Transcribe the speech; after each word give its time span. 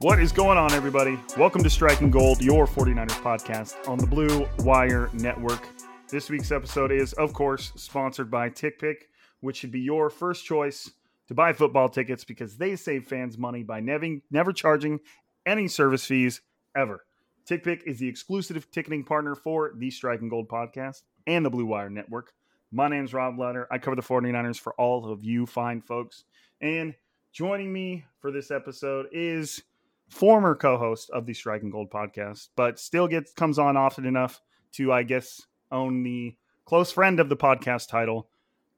What 0.00 0.20
is 0.20 0.30
going 0.30 0.58
on, 0.58 0.72
everybody? 0.74 1.18
Welcome 1.36 1.64
to 1.64 1.68
Striking 1.70 2.08
Gold, 2.08 2.40
your 2.40 2.68
49ers 2.68 3.20
podcast 3.20 3.88
on 3.88 3.98
the 3.98 4.06
Blue 4.06 4.46
Wire 4.60 5.10
Network. 5.12 5.66
This 6.08 6.30
week's 6.30 6.52
episode 6.52 6.92
is, 6.92 7.14
of 7.14 7.32
course, 7.32 7.72
sponsored 7.74 8.30
by 8.30 8.48
TickPick, 8.48 8.98
which 9.40 9.56
should 9.56 9.72
be 9.72 9.80
your 9.80 10.08
first 10.08 10.44
choice 10.44 10.88
to 11.26 11.34
buy 11.34 11.52
football 11.52 11.88
tickets 11.88 12.22
because 12.22 12.56
they 12.56 12.76
save 12.76 13.08
fans 13.08 13.36
money 13.36 13.64
by 13.64 13.80
never, 13.80 14.06
never 14.30 14.52
charging 14.52 15.00
any 15.44 15.66
service 15.66 16.04
fees 16.04 16.42
ever. 16.76 17.04
TickPick 17.50 17.82
is 17.84 17.98
the 17.98 18.06
exclusive 18.06 18.70
ticketing 18.70 19.02
partner 19.02 19.34
for 19.34 19.72
the 19.76 19.90
Striking 19.90 20.28
Gold 20.28 20.48
podcast 20.48 21.02
and 21.26 21.44
the 21.44 21.50
Blue 21.50 21.66
Wire 21.66 21.90
Network. 21.90 22.34
My 22.70 22.86
name 22.86 23.04
is 23.04 23.12
Rob 23.12 23.36
Letter. 23.36 23.66
I 23.68 23.78
cover 23.78 23.96
the 23.96 24.02
49ers 24.02 24.60
for 24.60 24.74
all 24.74 25.10
of 25.10 25.24
you 25.24 25.44
fine 25.44 25.80
folks. 25.82 26.22
And 26.60 26.94
joining 27.32 27.72
me 27.72 28.04
for 28.20 28.30
this 28.30 28.52
episode 28.52 29.06
is 29.10 29.60
former 30.08 30.54
co-host 30.54 31.10
of 31.10 31.26
the 31.26 31.34
Striking 31.34 31.70
Gold 31.70 31.90
podcast, 31.90 32.48
but 32.56 32.78
still 32.78 33.08
gets 33.08 33.32
comes 33.32 33.58
on 33.58 33.76
often 33.76 34.04
enough 34.06 34.40
to, 34.72 34.92
I 34.92 35.02
guess, 35.02 35.40
own 35.70 36.02
the 36.02 36.36
close 36.64 36.92
friend 36.92 37.20
of 37.20 37.28
the 37.28 37.36
podcast 37.36 37.88
title, 37.88 38.28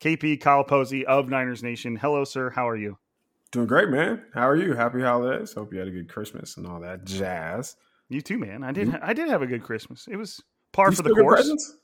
KP 0.00 0.40
Kyle 0.40 0.64
Posey 0.64 1.06
of 1.06 1.28
Niners 1.28 1.62
Nation. 1.62 1.96
Hello, 1.96 2.24
sir. 2.24 2.50
How 2.50 2.68
are 2.68 2.76
you? 2.76 2.98
Doing 3.52 3.66
great, 3.66 3.88
man. 3.88 4.22
How 4.32 4.48
are 4.48 4.56
you? 4.56 4.74
Happy 4.74 5.00
holidays. 5.00 5.52
Hope 5.54 5.72
you 5.72 5.78
had 5.80 5.88
a 5.88 5.92
good 5.92 6.08
Christmas 6.08 6.56
and 6.56 6.66
all 6.66 6.80
that 6.80 7.04
jazz. 7.04 7.76
You 8.08 8.20
too, 8.20 8.38
man. 8.38 8.62
I 8.62 8.72
did. 8.72 8.94
I 8.94 9.12
did 9.12 9.28
have 9.28 9.42
a 9.42 9.46
good 9.46 9.62
Christmas. 9.62 10.06
It 10.10 10.16
was 10.16 10.40
par 10.72 10.90
you 10.90 10.96
for 10.96 11.02
the 11.02 11.14
course, 11.14 11.40
presents? 11.40 11.76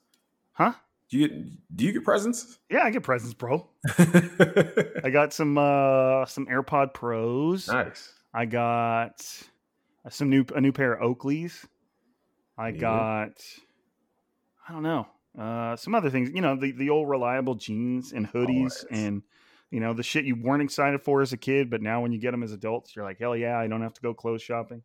huh? 0.52 0.72
Do 1.08 1.18
you 1.18 1.28
get, 1.28 1.76
do 1.76 1.84
you 1.84 1.92
get 1.92 2.04
presents? 2.04 2.58
Yeah, 2.68 2.82
I 2.82 2.90
get 2.90 3.04
presents, 3.04 3.34
bro. 3.34 3.68
I 3.98 5.10
got 5.12 5.32
some 5.32 5.56
uh 5.56 6.26
some 6.26 6.46
AirPod 6.46 6.94
Pros. 6.94 7.68
nice. 7.68 8.12
I 8.36 8.44
got 8.44 9.26
some 10.10 10.28
new 10.28 10.44
a 10.54 10.60
new 10.60 10.70
pair 10.72 10.92
of 10.92 11.00
Oakleys. 11.00 11.64
I 12.58 12.70
Yeah. 12.70 12.80
got 12.80 13.32
I 14.68 14.72
don't 14.72 14.82
know 14.82 15.06
uh, 15.38 15.76
some 15.76 15.94
other 15.94 16.10
things. 16.10 16.30
You 16.34 16.42
know 16.42 16.54
the 16.54 16.72
the 16.72 16.90
old 16.90 17.08
reliable 17.08 17.54
jeans 17.54 18.12
and 18.12 18.28
hoodies 18.28 18.84
Always. 18.84 18.86
and 18.90 19.22
you 19.70 19.80
know 19.80 19.94
the 19.94 20.02
shit 20.02 20.26
you 20.26 20.36
weren't 20.36 20.62
excited 20.62 21.02
for 21.02 21.22
as 21.22 21.32
a 21.32 21.38
kid, 21.38 21.70
but 21.70 21.80
now 21.80 22.02
when 22.02 22.12
you 22.12 22.18
get 22.18 22.32
them 22.32 22.42
as 22.42 22.52
adults, 22.52 22.94
you're 22.94 23.06
like 23.06 23.18
hell 23.18 23.34
yeah, 23.34 23.58
I 23.58 23.66
don't 23.68 23.82
have 23.82 23.94
to 23.94 24.02
go 24.02 24.12
clothes 24.12 24.42
shopping. 24.42 24.82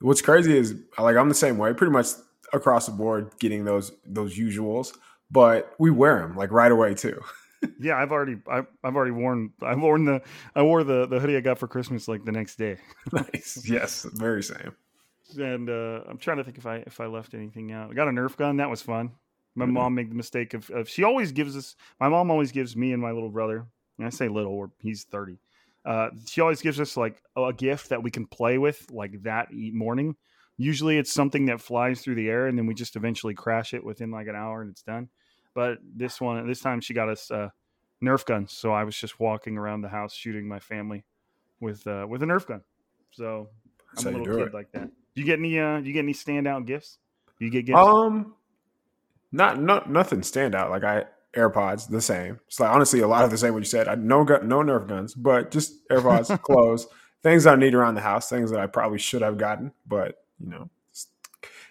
What's 0.00 0.22
crazy 0.22 0.56
is 0.56 0.76
like 0.96 1.16
I'm 1.16 1.28
the 1.28 1.34
same 1.34 1.58
way, 1.58 1.72
pretty 1.74 1.92
much 1.92 2.06
across 2.52 2.86
the 2.86 2.92
board, 2.92 3.32
getting 3.40 3.64
those 3.64 3.90
those 4.06 4.38
usuals, 4.38 4.96
but 5.28 5.74
we 5.80 5.90
wear 5.90 6.20
them 6.20 6.36
like 6.36 6.52
right 6.52 6.70
away 6.70 6.94
too. 6.94 7.20
Yeah, 7.80 7.96
I've 7.96 8.12
already 8.12 8.36
I've, 8.48 8.66
I've 8.82 8.96
already 8.96 9.10
worn 9.12 9.52
I've 9.62 9.80
worn 9.80 10.04
the 10.04 10.22
I 10.54 10.62
wore 10.62 10.84
the 10.84 11.06
the 11.06 11.20
hoodie 11.20 11.36
I 11.36 11.40
got 11.40 11.58
for 11.58 11.68
Christmas 11.68 12.08
like 12.08 12.24
the 12.24 12.32
next 12.32 12.56
day. 12.56 12.78
nice. 13.12 13.62
Yes, 13.68 14.06
very 14.14 14.42
same. 14.42 14.74
and 15.38 15.68
uh, 15.70 16.00
I'm 16.08 16.18
trying 16.18 16.36
to 16.38 16.44
think 16.44 16.58
if 16.58 16.66
I 16.66 16.76
if 16.86 17.00
I 17.00 17.06
left 17.06 17.34
anything 17.34 17.72
out. 17.72 17.90
I 17.90 17.94
got 17.94 18.08
a 18.08 18.10
Nerf 18.10 18.36
gun. 18.36 18.56
That 18.58 18.70
was 18.70 18.82
fun. 18.82 19.12
My 19.56 19.66
Mhm. 19.66 19.72
mom 19.72 19.94
made 19.94 20.10
the 20.10 20.14
mistake 20.16 20.52
of, 20.54 20.68
of 20.70 20.88
she 20.88 21.04
always 21.04 21.32
gives 21.32 21.56
us. 21.56 21.76
My 22.00 22.08
mom 22.08 22.30
always 22.30 22.50
gives 22.52 22.76
me 22.76 22.92
and 22.92 23.00
my 23.00 23.12
little 23.12 23.30
brother. 23.30 23.66
And 23.98 24.06
I 24.06 24.10
say 24.10 24.28
little, 24.28 24.52
or 24.52 24.70
he's 24.82 25.04
thirty. 25.04 25.38
Uh, 25.84 26.10
she 26.26 26.40
always 26.40 26.60
gives 26.62 26.80
us 26.80 26.96
like 26.96 27.22
a 27.36 27.52
gift 27.52 27.90
that 27.90 28.02
we 28.02 28.10
can 28.10 28.26
play 28.26 28.58
with 28.58 28.90
like 28.90 29.22
that 29.22 29.48
morning. 29.52 30.16
Usually 30.56 30.98
it's 30.98 31.12
something 31.12 31.46
that 31.46 31.60
flies 31.60 32.00
through 32.00 32.14
the 32.16 32.28
air, 32.28 32.46
and 32.46 32.56
then 32.58 32.66
we 32.66 32.74
just 32.74 32.96
eventually 32.96 33.34
crash 33.34 33.74
it 33.74 33.84
within 33.84 34.10
like 34.10 34.26
an 34.28 34.34
hour, 34.36 34.62
and 34.62 34.70
it's 34.70 34.82
done. 34.82 35.08
But 35.54 35.78
this 35.82 36.20
one, 36.20 36.46
this 36.46 36.60
time, 36.60 36.80
she 36.80 36.94
got 36.94 37.08
us 37.08 37.30
uh, 37.30 37.48
Nerf 38.02 38.26
guns. 38.26 38.52
So 38.52 38.72
I 38.72 38.84
was 38.84 38.96
just 38.96 39.20
walking 39.20 39.56
around 39.56 39.82
the 39.82 39.88
house 39.88 40.12
shooting 40.12 40.48
my 40.48 40.58
family 40.58 41.04
with 41.60 41.86
uh, 41.86 42.06
with 42.08 42.22
a 42.22 42.26
Nerf 42.26 42.46
gun. 42.46 42.62
So 43.12 43.48
That's 43.94 44.06
I'm 44.06 44.14
a 44.14 44.18
little 44.18 44.36
kid 44.36 44.48
it. 44.48 44.54
like 44.54 44.72
that. 44.72 44.90
Do 45.14 45.20
you 45.20 45.24
get 45.24 45.38
any? 45.38 45.58
Uh, 45.58 45.80
do 45.80 45.86
you 45.86 45.92
get 45.92 46.00
any 46.00 46.14
standout 46.14 46.66
gifts? 46.66 46.98
Do 47.38 47.44
you 47.44 47.50
get 47.50 47.66
gifts? 47.66 47.78
Um, 47.78 48.34
not 49.32 49.60
no 49.60 49.82
nothing 49.86 50.22
stand 50.22 50.54
out. 50.54 50.70
Like 50.70 50.84
I 50.84 51.04
AirPods, 51.34 51.88
the 51.88 52.00
same. 52.00 52.40
It's 52.46 52.60
like 52.60 52.70
honestly 52.70 53.00
a 53.00 53.08
lot 53.08 53.24
of 53.24 53.30
the 53.30 53.38
same. 53.38 53.52
What 53.52 53.60
you 53.60 53.66
said. 53.66 53.88
I 53.88 53.94
no 53.94 54.24
gun, 54.24 54.48
no 54.48 54.60
Nerf 54.60 54.88
guns, 54.88 55.14
but 55.14 55.50
just 55.50 55.86
AirPods, 55.88 56.40
clothes, 56.42 56.86
things 57.22 57.46
I 57.46 57.56
need 57.56 57.74
around 57.74 57.94
the 57.94 58.00
house, 58.00 58.28
things 58.28 58.50
that 58.50 58.60
I 58.60 58.66
probably 58.66 58.98
should 58.98 59.22
have 59.22 59.38
gotten, 59.38 59.72
but 59.86 60.24
you 60.38 60.50
know, 60.50 60.70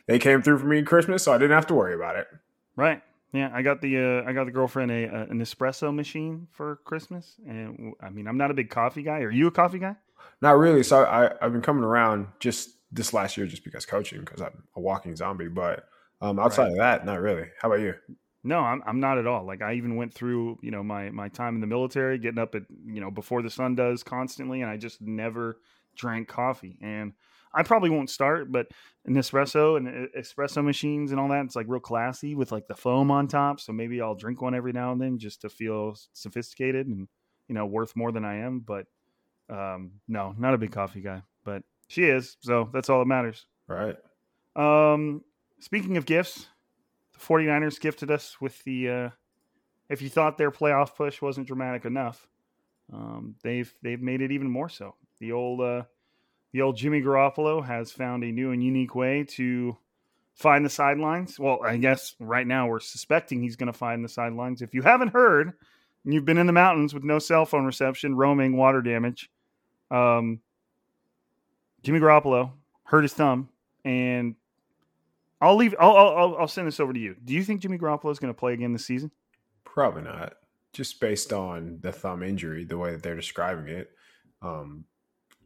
they 0.08 0.20
came 0.20 0.42
through 0.42 0.60
for 0.60 0.66
me 0.66 0.80
at 0.80 0.86
Christmas, 0.86 1.24
so 1.24 1.34
I 1.34 1.38
didn't 1.38 1.56
have 1.56 1.68
to 1.68 1.74
worry 1.74 1.94
about 1.94 2.18
it. 2.18 2.28
Right. 2.76 3.02
Yeah, 3.34 3.50
I 3.54 3.64
got 3.64 3.82
the 3.82 3.98
uh, 3.98 4.30
I 4.30 4.34
got 4.34 4.46
the 4.46 4.52
girlfriend 4.52 4.92
a, 4.92 5.06
a 5.06 5.22
an 5.24 5.40
espresso 5.42 5.94
machine 5.94 6.48
for 6.52 6.78
Christmas, 6.86 7.36
and 7.48 7.94
I 8.00 8.10
mean 8.10 8.28
I'm 8.28 8.38
not 8.38 8.52
a 8.52 8.54
big 8.54 8.70
coffee 8.70 9.04
guy. 9.04 9.20
Are 9.22 9.32
you 9.32 9.48
a 9.48 9.52
coffee 9.52 9.80
guy? 9.80 9.96
Not 10.42 10.58
really. 10.58 10.84
So 10.84 11.04
I, 11.04 11.32
I've 11.42 11.52
been 11.54 11.62
coming 11.62 11.84
around 11.84 12.28
just 12.40 12.72
this 12.92 13.14
last 13.14 13.38
year, 13.38 13.48
just 13.48 13.64
because 13.64 13.86
coaching, 13.86 14.20
because 14.22 14.42
I'm 14.42 14.64
a 14.76 14.80
walking 14.82 15.16
zombie. 15.16 15.48
But 15.48 15.88
um, 16.22 16.40
outside 16.40 16.66
Right. 16.66 16.72
of 16.72 16.78
that, 16.78 17.06
not 17.06 17.22
really. 17.22 17.48
How 17.62 17.70
about 17.70 17.82
you? 17.82 17.96
No, 18.44 18.60
I'm 18.60 18.84
I'm 18.86 19.00
not 19.00 19.18
at 19.18 19.28
all. 19.28 19.46
Like 19.46 19.62
I 19.62 19.74
even 19.76 19.96
went 19.96 20.14
through 20.14 20.60
you 20.62 20.72
know 20.72 20.84
my 20.84 21.10
my 21.10 21.30
time 21.30 21.56
in 21.56 21.62
the 21.62 21.68
military, 21.68 22.18
getting 22.18 22.40
up 22.40 22.56
at 22.56 22.64
you 22.86 23.00
know 23.00 23.10
before 23.10 23.42
the 23.42 23.50
sun 23.50 23.76
does 23.76 24.04
constantly, 24.04 24.62
and 24.62 24.70
I 24.70 24.78
just 24.78 25.02
never 25.02 25.60
drank 25.96 26.28
coffee. 26.28 26.78
And 26.82 27.14
I 27.54 27.64
probably 27.64 27.90
won't 27.90 28.10
start, 28.10 28.52
but 28.52 28.68
an 29.06 29.16
espresso 29.16 29.78
and 29.78 29.88
uh, 29.88 30.20
espresso 30.20 30.64
machines 30.64 31.12
and 31.12 31.20
all 31.20 31.28
that, 31.30 31.46
it's 31.46 31.56
like 31.56 31.68
real 31.70 31.80
classy 31.80 32.36
with 32.36 32.52
like 32.52 32.68
the 32.68 32.76
foam 32.76 33.12
on 33.12 33.28
top. 33.28 33.60
So 33.60 33.74
maybe 33.74 34.02
I'll 34.02 34.16
drink 34.16 34.42
one 34.42 34.56
every 34.56 34.72
now 34.72 34.92
and 34.92 35.02
then 35.02 35.20
just 35.20 35.42
to 35.42 35.50
feel 35.50 35.96
sophisticated 36.14 36.88
and 36.88 37.08
you 37.48 37.56
know 37.56 37.66
worth 37.66 37.96
more 37.96 38.12
than 38.12 38.26
I 38.26 38.38
am. 38.38 38.60
But 38.60 38.88
um, 39.50 39.94
no, 40.08 40.34
not 40.38 40.54
a 40.54 40.58
big 40.58 40.72
coffee 40.72 41.02
guy. 41.02 41.22
But 41.44 41.64
she 41.88 42.06
is, 42.06 42.38
so 42.42 42.70
that's 42.74 42.90
all 42.90 43.00
that 43.00 43.06
matters. 43.06 43.46
Right. 43.68 43.98
Um, 44.56 45.24
speaking 45.60 45.98
of 45.98 46.06
gifts, 46.06 46.48
the 47.14 47.20
49ers 47.20 47.80
gifted 47.80 48.10
us 48.10 48.38
with 48.40 48.64
the 48.64 48.90
uh, 48.90 49.10
if 49.90 50.02
you 50.02 50.10
thought 50.10 50.38
their 50.38 50.52
playoff 50.52 50.96
push 50.96 51.22
wasn't 51.22 51.48
dramatic 51.48 51.86
enough, 51.86 52.28
um, 52.92 53.36
they've 53.44 53.74
they've 53.82 54.02
made 54.02 54.22
it 54.22 54.32
even 54.32 54.50
more 54.50 54.70
so. 54.70 54.96
The 55.20 55.32
old 55.32 55.62
uh, 55.62 55.84
the 56.54 56.62
old 56.62 56.78
Jimmy 56.78 57.02
Garoppolo 57.02 57.66
has 57.66 57.92
found 57.92 58.24
a 58.24 58.32
new 58.32 58.52
and 58.52 58.64
unique 58.64 58.96
way 58.96 59.26
to 59.32 59.76
find 60.36 60.64
the 60.64 60.70
sidelines. 60.70 61.40
Well, 61.40 61.60
I 61.64 61.78
guess 61.78 62.16
right 62.20 62.46
now 62.46 62.68
we're 62.68 62.80
suspecting 62.80 63.42
he's 63.42 63.56
going 63.56 63.72
to 63.72 63.78
find 63.78 64.06
the 64.06 64.10
sidelines. 64.10 64.62
If 64.62 64.74
you 64.74 64.84
haven't 64.84 65.10
heard, 65.10 65.54
and 66.06 66.14
you've 66.14 66.26
been 66.26 66.38
in 66.38 66.48
the 66.48 66.54
mountains 66.54 66.94
with 66.94 67.04
no 67.04 67.20
cell 67.20 67.46
phone 67.46 67.66
reception, 67.66 68.16
roaming, 68.16 68.56
water 68.56 68.82
damage, 68.82 69.30
um, 69.90 70.40
Jimmy 71.82 72.00
Garoppolo 72.00 72.52
hurt 72.84 73.02
his 73.02 73.14
thumb, 73.14 73.50
and 73.84 74.36
I'll 75.42 75.56
leave. 75.56 75.76
I'll, 75.80 75.96
I'll 75.96 76.38
I'll 76.40 76.48
send 76.48 76.68
this 76.68 76.80
over 76.80 76.94
to 76.94 77.00
you. 77.00 77.16
Do 77.26 77.34
you 77.34 77.44
think 77.44 77.62
Jimmy 77.62 77.78
Garoppolo 77.78 78.12
is 78.12 78.20
going 78.20 78.34
to 78.34 78.40
play 78.40 78.54
again 78.54 78.74
this 78.74 78.86
season? 78.86 79.12
Probably 79.66 80.04
not. 80.04 80.36
Just 80.72 81.00
based 81.00 81.34
on 81.34 81.80
the 81.82 81.92
thumb 81.92 82.24
injury, 82.24 82.64
the 82.64 82.78
way 82.78 82.92
that 82.92 83.04
they're 83.04 83.16
describing 83.16 83.68
it. 83.68 83.92
Um, 84.42 84.86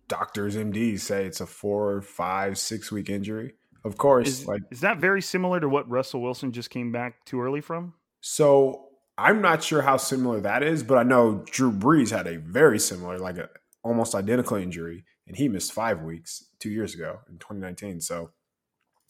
doctors, 0.07 0.55
MDs 0.55 1.01
say 1.01 1.25
it's 1.25 1.41
a 1.41 1.45
four, 1.45 2.01
five, 2.01 2.57
six 2.57 2.91
week 2.91 3.09
injury. 3.09 3.53
Of 3.83 3.97
course, 3.97 4.27
Is, 4.27 4.47
like 4.47 4.61
is 4.71 4.81
that 4.81 4.97
very 4.97 5.21
similar 5.21 5.59
to 5.59 5.69
what 5.69 5.89
Russell 5.89 6.21
Wilson 6.21 6.51
just 6.51 6.69
came 6.69 6.91
back 6.91 7.25
too 7.25 7.41
early 7.41 7.61
from? 7.61 7.93
so. 8.21 8.83
I'm 9.19 9.41
not 9.41 9.63
sure 9.63 9.81
how 9.81 9.97
similar 9.97 10.39
that 10.41 10.61
is, 10.61 10.83
but 10.83 10.99
I 10.99 11.01
know 11.01 11.43
Drew 11.49 11.71
Brees 11.71 12.11
had 12.11 12.27
a 12.27 12.37
very 12.37 12.77
similar, 12.77 13.17
like 13.17 13.39
a 13.39 13.49
almost 13.83 14.13
identical 14.13 14.57
injury, 14.57 15.05
and 15.25 15.35
he 15.35 15.49
missed 15.49 15.73
five 15.73 16.03
weeks 16.03 16.45
two 16.59 16.69
years 16.69 16.93
ago 16.93 17.19
in 17.27 17.39
2019. 17.39 17.99
So 18.01 18.29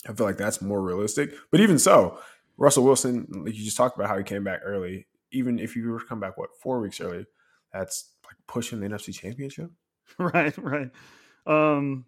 I 0.08 0.14
feel 0.14 0.24
like 0.26 0.38
that's 0.38 0.62
more 0.62 0.80
realistic. 0.80 1.34
But 1.50 1.60
even 1.60 1.78
so, 1.78 2.18
Russell 2.56 2.84
Wilson, 2.84 3.26
like 3.44 3.54
you 3.54 3.64
just 3.64 3.76
talked 3.76 3.96
about 3.96 4.08
how 4.08 4.16
he 4.16 4.24
came 4.24 4.44
back 4.44 4.60
early. 4.64 5.06
Even 5.30 5.58
if 5.58 5.76
you 5.76 5.90
were 5.90 6.00
to 6.00 6.06
come 6.06 6.20
back, 6.20 6.38
what 6.38 6.56
four 6.62 6.80
weeks 6.80 7.02
early, 7.02 7.26
that's 7.72 8.14
like 8.24 8.36
pushing 8.46 8.80
the 8.80 8.88
NFC 8.88 9.12
Championship. 9.14 9.70
right, 10.18 10.56
right. 10.58 10.90
Um, 11.46 12.04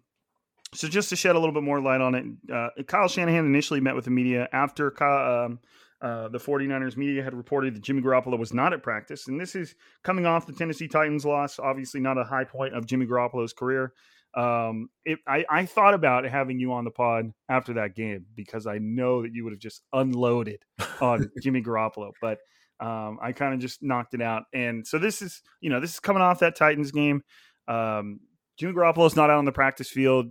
so 0.73 0.87
just 0.87 1.09
to 1.09 1.15
shed 1.15 1.35
a 1.35 1.39
little 1.39 1.53
bit 1.53 1.63
more 1.63 1.81
light 1.81 2.01
on 2.01 2.15
it, 2.15 2.25
uh, 2.53 2.69
Kyle 2.87 3.07
Shanahan 3.07 3.45
initially 3.45 3.81
met 3.81 3.95
with 3.95 4.05
the 4.05 4.11
media 4.11 4.47
after 4.53 4.91
Kyle, 4.91 5.45
um, 5.45 5.59
uh, 6.01 6.29
the 6.29 6.39
49ers 6.39 6.97
media 6.97 7.23
had 7.23 7.33
reported 7.33 7.75
that 7.75 7.83
Jimmy 7.83 8.01
Garoppolo 8.01 8.37
was 8.37 8.53
not 8.53 8.73
at 8.73 8.81
practice. 8.81 9.27
And 9.27 9.39
this 9.39 9.53
is 9.55 9.75
coming 10.03 10.25
off 10.25 10.47
the 10.47 10.53
Tennessee 10.53 10.87
Titans 10.87 11.25
loss, 11.25 11.59
obviously 11.59 11.99
not 11.99 12.17
a 12.17 12.23
high 12.23 12.45
point 12.45 12.73
of 12.73 12.85
Jimmy 12.85 13.05
Garoppolo's 13.05 13.53
career. 13.53 13.93
Um, 14.33 14.89
it, 15.03 15.19
I, 15.27 15.45
I 15.49 15.65
thought 15.65 15.93
about 15.93 16.23
having 16.23 16.57
you 16.57 16.71
on 16.71 16.85
the 16.85 16.91
pod 16.91 17.31
after 17.49 17.73
that 17.73 17.95
game 17.95 18.25
because 18.33 18.65
I 18.65 18.77
know 18.77 19.21
that 19.21 19.33
you 19.33 19.43
would 19.43 19.53
have 19.53 19.59
just 19.59 19.83
unloaded 19.91 20.63
on 21.01 21.29
Jimmy 21.41 21.61
Garoppolo, 21.61 22.11
but 22.21 22.39
um, 22.79 23.19
I 23.21 23.33
kind 23.33 23.53
of 23.53 23.59
just 23.59 23.83
knocked 23.83 24.13
it 24.13 24.21
out. 24.21 24.43
And 24.53 24.87
so 24.87 24.97
this 24.97 25.21
is, 25.21 25.41
you 25.59 25.69
know, 25.69 25.79
this 25.79 25.93
is 25.93 25.99
coming 25.99 26.23
off 26.23 26.39
that 26.39 26.55
Titans 26.55 26.91
game. 26.91 27.21
Um, 27.67 28.19
Jimmy 28.57 28.73
Garoppolo's 28.73 29.15
not 29.15 29.29
out 29.29 29.37
on 29.37 29.45
the 29.45 29.51
practice 29.51 29.89
field. 29.89 30.27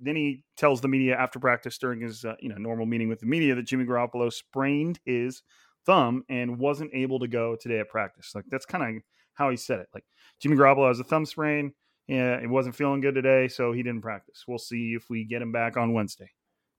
Then 0.00 0.16
he 0.16 0.44
tells 0.56 0.80
the 0.80 0.88
media 0.88 1.16
after 1.16 1.38
practice 1.38 1.76
during 1.78 2.00
his 2.00 2.24
uh, 2.24 2.34
you 2.40 2.48
know 2.48 2.56
normal 2.56 2.86
meeting 2.86 3.08
with 3.08 3.20
the 3.20 3.26
media 3.26 3.54
that 3.54 3.66
Jimmy 3.66 3.84
Garoppolo 3.84 4.32
sprained 4.32 4.98
his 5.04 5.42
thumb 5.86 6.24
and 6.28 6.58
wasn't 6.58 6.90
able 6.94 7.18
to 7.18 7.28
go 7.28 7.56
today 7.56 7.80
at 7.80 7.88
practice. 7.88 8.32
Like 8.34 8.44
that's 8.50 8.66
kind 8.66 8.96
of 8.96 9.02
how 9.34 9.50
he 9.50 9.56
said 9.56 9.80
it. 9.80 9.88
Like 9.94 10.04
Jimmy 10.40 10.56
Garoppolo 10.56 10.88
has 10.88 11.00
a 11.00 11.04
thumb 11.04 11.26
sprain. 11.26 11.72
Yeah, 12.06 12.36
it 12.40 12.48
wasn't 12.48 12.74
feeling 12.74 13.00
good 13.00 13.14
today, 13.14 13.46
so 13.46 13.72
he 13.72 13.82
didn't 13.82 14.02
practice. 14.02 14.44
We'll 14.48 14.58
see 14.58 14.94
if 14.94 15.08
we 15.08 15.24
get 15.24 15.42
him 15.42 15.52
back 15.52 15.76
on 15.76 15.92
Wednesday. 15.92 16.30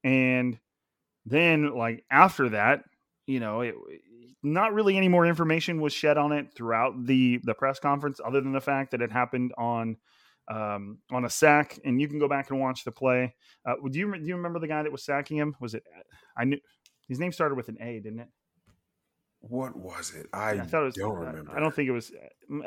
And 0.04 0.60
then 1.26 1.74
like 1.76 2.04
after 2.12 2.50
that, 2.50 2.84
you 3.28 3.40
know, 3.40 3.62
it, 3.62 3.76
not 4.44 4.74
really 4.74 4.98
any 4.98 5.08
more 5.08 5.26
information 5.26 5.82
was 5.82 5.94
shed 5.94 6.18
on 6.18 6.32
it 6.32 6.54
throughout 6.56 7.06
the 7.06 7.40
the 7.44 7.54
press 7.54 7.80
conference, 7.80 8.20
other 8.24 8.42
than 8.42 8.54
the 8.54 8.62
fact 8.62 8.92
that 8.92 9.02
it 9.02 9.12
happened 9.12 9.54
on 9.58 9.98
um, 10.50 10.98
on 11.12 11.26
a 11.26 11.30
sack, 11.30 11.80
and 11.86 12.02
you 12.02 12.08
can 12.08 12.20
go 12.20 12.28
back 12.28 12.50
and 12.50 12.60
watch 12.60 12.84
the 12.84 12.92
play. 12.92 13.36
Uh, 13.66 13.76
do 13.90 14.00
you 14.00 14.12
do 14.18 14.26
you 14.26 14.36
remember 14.36 14.60
the 14.60 14.68
guy 14.68 14.84
that 14.84 14.92
was 14.92 15.04
sacking 15.04 15.38
him? 15.38 15.56
Was 15.60 15.74
it 15.74 15.84
I 16.36 16.46
knew 16.46 16.60
his 17.08 17.20
name 17.20 17.32
started 17.32 17.56
with 17.56 17.70
an 17.70 17.78
A, 17.82 18.00
didn't 18.00 18.20
it? 18.20 18.28
What 19.42 19.76
was 19.76 20.14
it? 20.16 20.28
I, 20.34 20.52
I 20.52 20.60
thought 20.62 20.84
it 20.84 20.86
was. 20.86 20.96
don't 20.96 21.18
remember. 21.18 21.52
I 21.56 21.60
don't 21.60 21.74
think 21.74 21.90
it 21.90 21.92
was. 21.92 22.12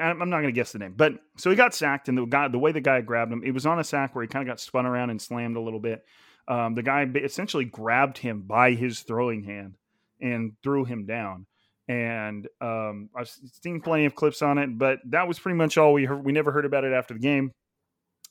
I'm 0.01 0.19
not 0.19 0.41
going 0.41 0.47
to 0.47 0.53
guess 0.53 0.73
the 0.73 0.81
name, 0.81 0.95
but 0.97 1.13
so 1.37 1.51
he 1.51 1.57
got 1.57 1.73
sacked, 1.73 2.09
and 2.09 2.19
the 2.19 2.25
guy, 2.25 2.49
the 2.49 2.59
way 2.59 2.73
the 2.73 2.81
guy 2.81 3.01
grabbed 3.01 3.33
him, 3.33 3.43
it 3.45 3.53
was 3.53 3.65
on 3.65 3.79
a 3.79 3.85
sack 3.85 4.15
where 4.15 4.23
he 4.23 4.29
kind 4.29 4.47
of 4.47 4.53
got 4.53 4.59
spun 4.59 4.85
around 4.85 5.11
and 5.11 5.23
slammed 5.23 5.57
a 5.57 5.61
little 5.61 5.79
bit. 5.79 6.05
Um, 6.49 6.75
the 6.75 6.83
guy 6.83 7.07
essentially 7.15 7.65
grabbed 7.65 8.19
him 8.19 8.43
by 8.43 8.73
his 8.73 9.01
throwing 9.01 9.45
hand 9.45 9.77
and 10.21 10.53
threw 10.63 10.85
him 10.85 11.07
down. 11.07 11.47
And 11.87 12.49
um, 12.61 13.11
I've 13.15 13.29
seen 13.29 13.81
plenty 13.81 14.07
of 14.07 14.15
clips 14.15 14.41
on 14.41 14.59
it, 14.59 14.79
but 14.79 15.01
that 15.11 15.29
was 15.29 15.39
pretty 15.39 15.57
much 15.57 15.77
all 15.77 15.93
we 15.93 16.05
heard. 16.05 16.25
We 16.25 16.33
never 16.33 16.51
heard 16.51 16.65
about 16.65 16.85
it 16.85 16.93
after 16.93 17.15
the 17.15 17.21
game. 17.21 17.53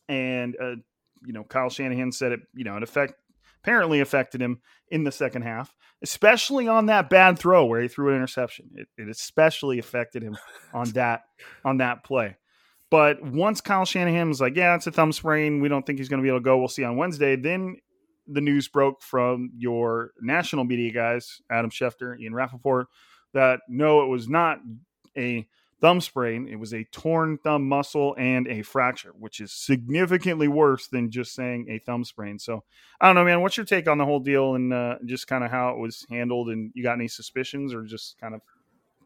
And 0.09 0.55
uh, 0.61 0.75
you 1.25 1.33
know, 1.33 1.44
Kyle 1.44 1.69
Shanahan 1.69 2.11
said 2.11 2.31
it. 2.31 2.39
You 2.55 2.63
know, 2.63 2.77
it 2.77 2.83
effect 2.83 3.13
apparently 3.63 4.01
affected 4.01 4.41
him 4.41 4.61
in 4.89 5.03
the 5.03 5.11
second 5.11 5.44
half, 5.44 5.73
especially 6.01 6.67
on 6.67 6.88
that 6.88 7.09
bad 7.09 7.39
throw 7.39 7.65
where 7.65 7.81
he 7.81 7.88
threw 7.88 8.09
an 8.09 8.15
interception. 8.15 8.69
It, 8.75 8.88
it 8.97 9.09
especially 9.09 9.79
affected 9.79 10.23
him 10.23 10.38
on 10.73 10.89
that 10.94 11.21
on 11.63 11.77
that 11.77 12.03
play. 12.03 12.38
But 12.89 13.23
once 13.23 13.61
Kyle 13.61 13.85
Shanahan 13.85 14.29
was 14.29 14.41
like, 14.41 14.55
"Yeah, 14.55 14.75
it's 14.75 14.88
a 14.88 14.91
thumb 14.91 15.11
sprain. 15.11 15.61
We 15.61 15.69
don't 15.69 15.85
think 15.85 16.00
he's 16.00 16.09
going 16.09 16.19
to 16.19 16.23
be 16.23 16.29
able 16.29 16.39
to 16.39 16.44
go. 16.44 16.57
We'll 16.57 16.67
see 16.67 16.83
on 16.83 16.97
Wednesday." 16.97 17.35
Then 17.35 17.77
the 18.27 18.41
news 18.41 18.67
broke 18.67 19.01
from 19.01 19.51
your 19.57 20.11
national 20.21 20.63
media 20.63 20.91
guys, 20.94 21.41
Adam 21.51 21.69
Schefter, 21.69 22.19
Ian 22.19 22.33
Rapoport, 22.33 22.88
that 23.33 23.62
no, 23.68 24.01
it 24.03 24.07
was 24.07 24.27
not 24.30 24.59
a 25.18 25.47
thumb 25.81 26.00
sprain. 26.00 26.47
It 26.47 26.56
was 26.56 26.74
a 26.74 26.85
torn 26.85 27.38
thumb 27.38 27.68
muscle 27.68 28.15
and 28.18 28.47
a 28.47 28.62
fracture, 28.62 29.12
which 29.19 29.41
is 29.41 29.51
significantly 29.51 30.47
worse 30.47 30.88
than 30.88 31.12
just 31.12 31.33
saying 31.35 31.68
a 31.69 31.80
thumb 31.80 32.06
sprain. 32.06 32.39
So 32.39 32.63
I 33.01 33.07
don't 33.07 33.15
know, 33.15 33.25
man. 33.25 33.41
What's 33.41 33.57
your 33.57 33.65
take 33.65 33.89
on 33.89 33.97
the 33.97 34.06
whole 34.06 34.21
deal 34.21 34.56
and 34.56 34.74
uh, 34.74 34.95
just 35.06 35.27
kind 35.27 35.44
of 35.44 35.51
how 35.51 35.71
it 35.71 35.77
was 35.80 36.06
handled? 36.09 36.50
And 36.50 36.71
you 36.74 36.83
got 36.83 36.94
any 36.94 37.09
suspicions 37.09 37.74
or 37.74 37.83
just 37.83 38.18
kind 38.19 38.33
of 38.33 38.41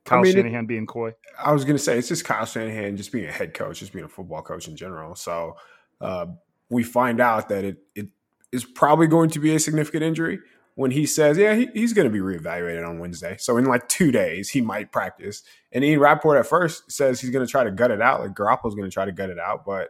Kyle 0.06 0.20
I 0.20 0.22
mean, 0.22 0.38
it- 0.38 0.42
Shanahan 0.42 0.68
being 0.68 0.86
coy? 0.86 1.14
I 1.44 1.52
was 1.52 1.66
gonna 1.66 1.80
say 1.80 1.98
it's 1.98 2.08
just 2.10 2.26
Kyle 2.26 2.46
Shanahan 2.46 2.96
just 2.96 3.12
being 3.12 3.26
a 3.26 3.32
head 3.32 3.54
coach, 3.54 3.80
just 3.80 3.92
being 3.92 4.06
a 4.06 4.10
football 4.10 4.42
coach 4.44 4.68
in 4.68 4.76
general. 4.76 5.16
So 5.16 5.58
uh, 6.00 6.28
we 6.70 6.84
find 6.84 7.20
out 7.20 7.50
that 7.50 7.66
it 7.66 7.78
it 7.96 8.08
is 8.52 8.64
probably 8.64 9.08
going 9.08 9.30
to 9.32 9.40
be 9.40 9.56
a 9.56 9.60
significant 9.60 10.04
injury 10.04 10.40
when 10.78 10.92
he 10.92 11.08
says, 11.08 11.40
yeah, 11.40 11.56
he, 11.56 11.68
he's 11.74 11.92
going 11.92 12.06
to 12.06 12.14
be 12.14 12.20
reevaluated 12.20 12.88
on 12.88 13.00
Wednesday. 13.00 13.36
So 13.40 13.58
in 13.58 13.66
like 13.66 13.90
two 13.90 14.12
days, 14.12 14.50
he 14.50 14.62
might 14.62 14.92
practice. 14.92 15.42
And 15.72 15.84
Ian 15.84 16.00
Rapoport 16.00 16.38
at 16.38 16.46
first 16.46 16.92
says 16.92 17.20
he's 17.20 17.32
going 17.32 17.44
to 17.44 17.50
try 17.50 17.64
to 17.64 17.72
gut 17.72 17.90
it 17.90 18.00
out. 18.00 18.20
Like 18.20 18.36
Garoppolo's 18.36 18.76
going 18.76 18.88
to 18.88 18.94
try 18.94 19.04
to 19.04 19.12
gut 19.12 19.32
it 19.32 19.40
out, 19.40 19.66
but 19.66 19.90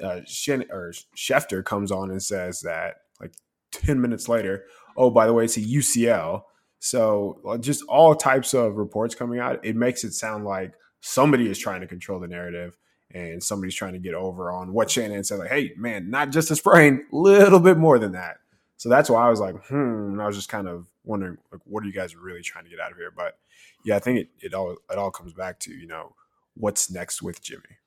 uh, 0.00 0.20
Shen, 0.26 0.64
or 0.70 0.92
Schefter 1.16 1.64
comes 1.64 1.90
on 1.90 2.12
and 2.12 2.22
says 2.22 2.60
that 2.60 2.98
like 3.20 3.32
ten 3.72 4.00
minutes 4.00 4.28
later, 4.28 4.66
oh 4.96 5.10
by 5.10 5.26
the 5.26 5.32
way, 5.32 5.44
it's 5.44 5.56
a 5.56 5.60
UCL. 5.60 6.42
So 6.78 7.40
uh, 7.44 7.58
just 7.58 7.82
all 7.88 8.14
types 8.14 8.54
of 8.54 8.76
reports 8.76 9.16
coming 9.16 9.40
out. 9.40 9.58
It 9.64 9.74
makes 9.74 10.04
it 10.04 10.12
sound 10.12 10.44
like 10.44 10.72
somebody 11.00 11.50
is 11.50 11.58
trying 11.58 11.80
to 11.80 11.88
control 11.88 12.20
the 12.20 12.28
narrative 12.28 12.76
and 13.10 13.42
somebody's 13.42 13.74
trying 13.74 13.94
to 13.94 13.98
get 13.98 14.14
over 14.14 14.52
on 14.52 14.72
what 14.72 14.88
Shanahan 14.88 15.24
said. 15.24 15.40
Like, 15.40 15.50
hey 15.50 15.72
man, 15.76 16.10
not 16.10 16.30
just 16.30 16.52
a 16.52 16.54
sprain, 16.54 17.06
little 17.10 17.58
bit 17.58 17.76
more 17.76 17.98
than 17.98 18.12
that. 18.12 18.36
So 18.78 18.88
that's 18.88 19.10
why 19.10 19.26
I 19.26 19.28
was 19.28 19.40
like, 19.40 19.56
hmm. 19.66 20.18
I 20.20 20.26
was 20.26 20.36
just 20.36 20.48
kind 20.48 20.68
of 20.68 20.86
wondering, 21.04 21.36
like, 21.52 21.60
what 21.64 21.82
are 21.82 21.86
you 21.86 21.92
guys 21.92 22.16
really 22.16 22.42
trying 22.42 22.64
to 22.64 22.70
get 22.70 22.80
out 22.80 22.92
of 22.92 22.96
here? 22.96 23.12
But 23.14 23.36
yeah, 23.84 23.96
I 23.96 23.98
think 23.98 24.20
it, 24.20 24.28
it 24.40 24.54
all 24.54 24.72
it 24.90 24.98
all 24.98 25.10
comes 25.10 25.32
back 25.32 25.58
to 25.60 25.72
you 25.72 25.86
know 25.86 26.14
what's 26.54 26.90
next 26.90 27.20
with 27.20 27.42
Jimmy. 27.42 27.78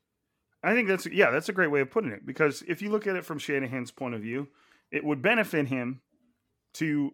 I 0.64 0.74
think 0.74 0.88
that's 0.88 1.06
yeah, 1.08 1.32
that's 1.32 1.50
a 1.50 1.54
great 1.54 1.72
way 1.72 1.82
of 1.82 1.90
putting 1.90 2.12
it 2.12 2.26
because 2.26 2.62
if 2.68 2.82
you 2.82 2.92
look 2.92 3.08
at 3.08 3.16
it 3.16 3.26
from 3.26 3.40
Shanahan's 3.40 3.92
point 3.92 4.16
of 4.16 4.22
view, 4.22 4.48
it 4.92 5.04
would 5.04 5.22
benefit 5.22 5.68
him 5.68 6.02
to 6.74 7.14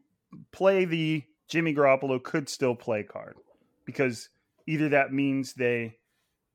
play 0.51 0.85
the 0.85 1.23
Jimmy 1.47 1.73
Garoppolo 1.73 2.21
could 2.21 2.49
still 2.49 2.75
play 2.75 3.03
card 3.03 3.37
because 3.85 4.29
either 4.65 4.89
that 4.89 5.13
means 5.13 5.53
they 5.53 5.97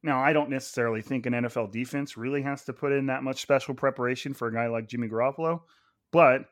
now 0.03 0.21
I 0.21 0.33
don't 0.33 0.51
necessarily 0.51 1.03
think 1.03 1.27
an 1.27 1.33
NFL 1.33 1.71
defense 1.71 2.17
really 2.17 2.43
has 2.43 2.65
to 2.65 2.73
put 2.73 2.93
in 2.93 3.07
that 3.07 3.23
much 3.23 3.41
special 3.41 3.75
preparation 3.75 4.35
for 4.35 4.49
a 4.49 4.53
guy 4.53 4.67
like 4.67 4.89
Jimmy 4.89 5.09
Garoppolo, 5.09 5.63
but 6.11 6.47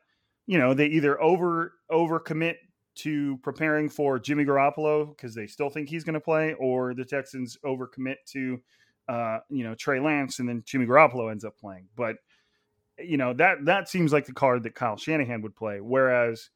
you 0.51 0.57
know 0.57 0.73
they 0.73 0.87
either 0.87 1.19
over 1.21 1.75
over 1.89 2.19
commit 2.19 2.57
to 2.93 3.37
preparing 3.37 3.87
for 3.87 4.19
Jimmy 4.19 4.43
Garoppolo 4.43 5.15
because 5.15 5.33
they 5.33 5.47
still 5.47 5.69
think 5.69 5.87
he's 5.87 6.03
going 6.03 6.15
to 6.15 6.19
play, 6.19 6.55
or 6.55 6.93
the 6.93 7.05
Texans 7.05 7.57
overcommit 7.65 8.17
to 8.33 8.59
uh, 9.07 9.37
you 9.49 9.63
know 9.63 9.75
Trey 9.75 10.01
Lance, 10.01 10.39
and 10.39 10.49
then 10.49 10.61
Jimmy 10.65 10.85
Garoppolo 10.85 11.31
ends 11.31 11.45
up 11.45 11.57
playing. 11.57 11.87
But 11.95 12.17
you 12.99 13.15
know 13.15 13.31
that 13.35 13.63
that 13.63 13.87
seems 13.87 14.11
like 14.11 14.25
the 14.25 14.33
card 14.33 14.63
that 14.63 14.75
Kyle 14.75 14.97
Shanahan 14.97 15.41
would 15.41 15.55
play. 15.55 15.79
Whereas 15.79 16.49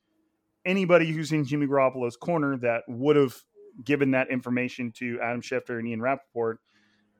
anybody 0.65 1.09
who's 1.09 1.31
in 1.31 1.45
Jimmy 1.45 1.65
Garoppolo's 1.65 2.17
corner 2.17 2.57
that 2.57 2.81
would 2.89 3.15
have 3.15 3.33
given 3.85 4.11
that 4.11 4.29
information 4.29 4.91
to 4.97 5.21
Adam 5.21 5.39
Schefter 5.39 5.79
and 5.79 5.87
Ian 5.87 6.01
Rapoport 6.01 6.59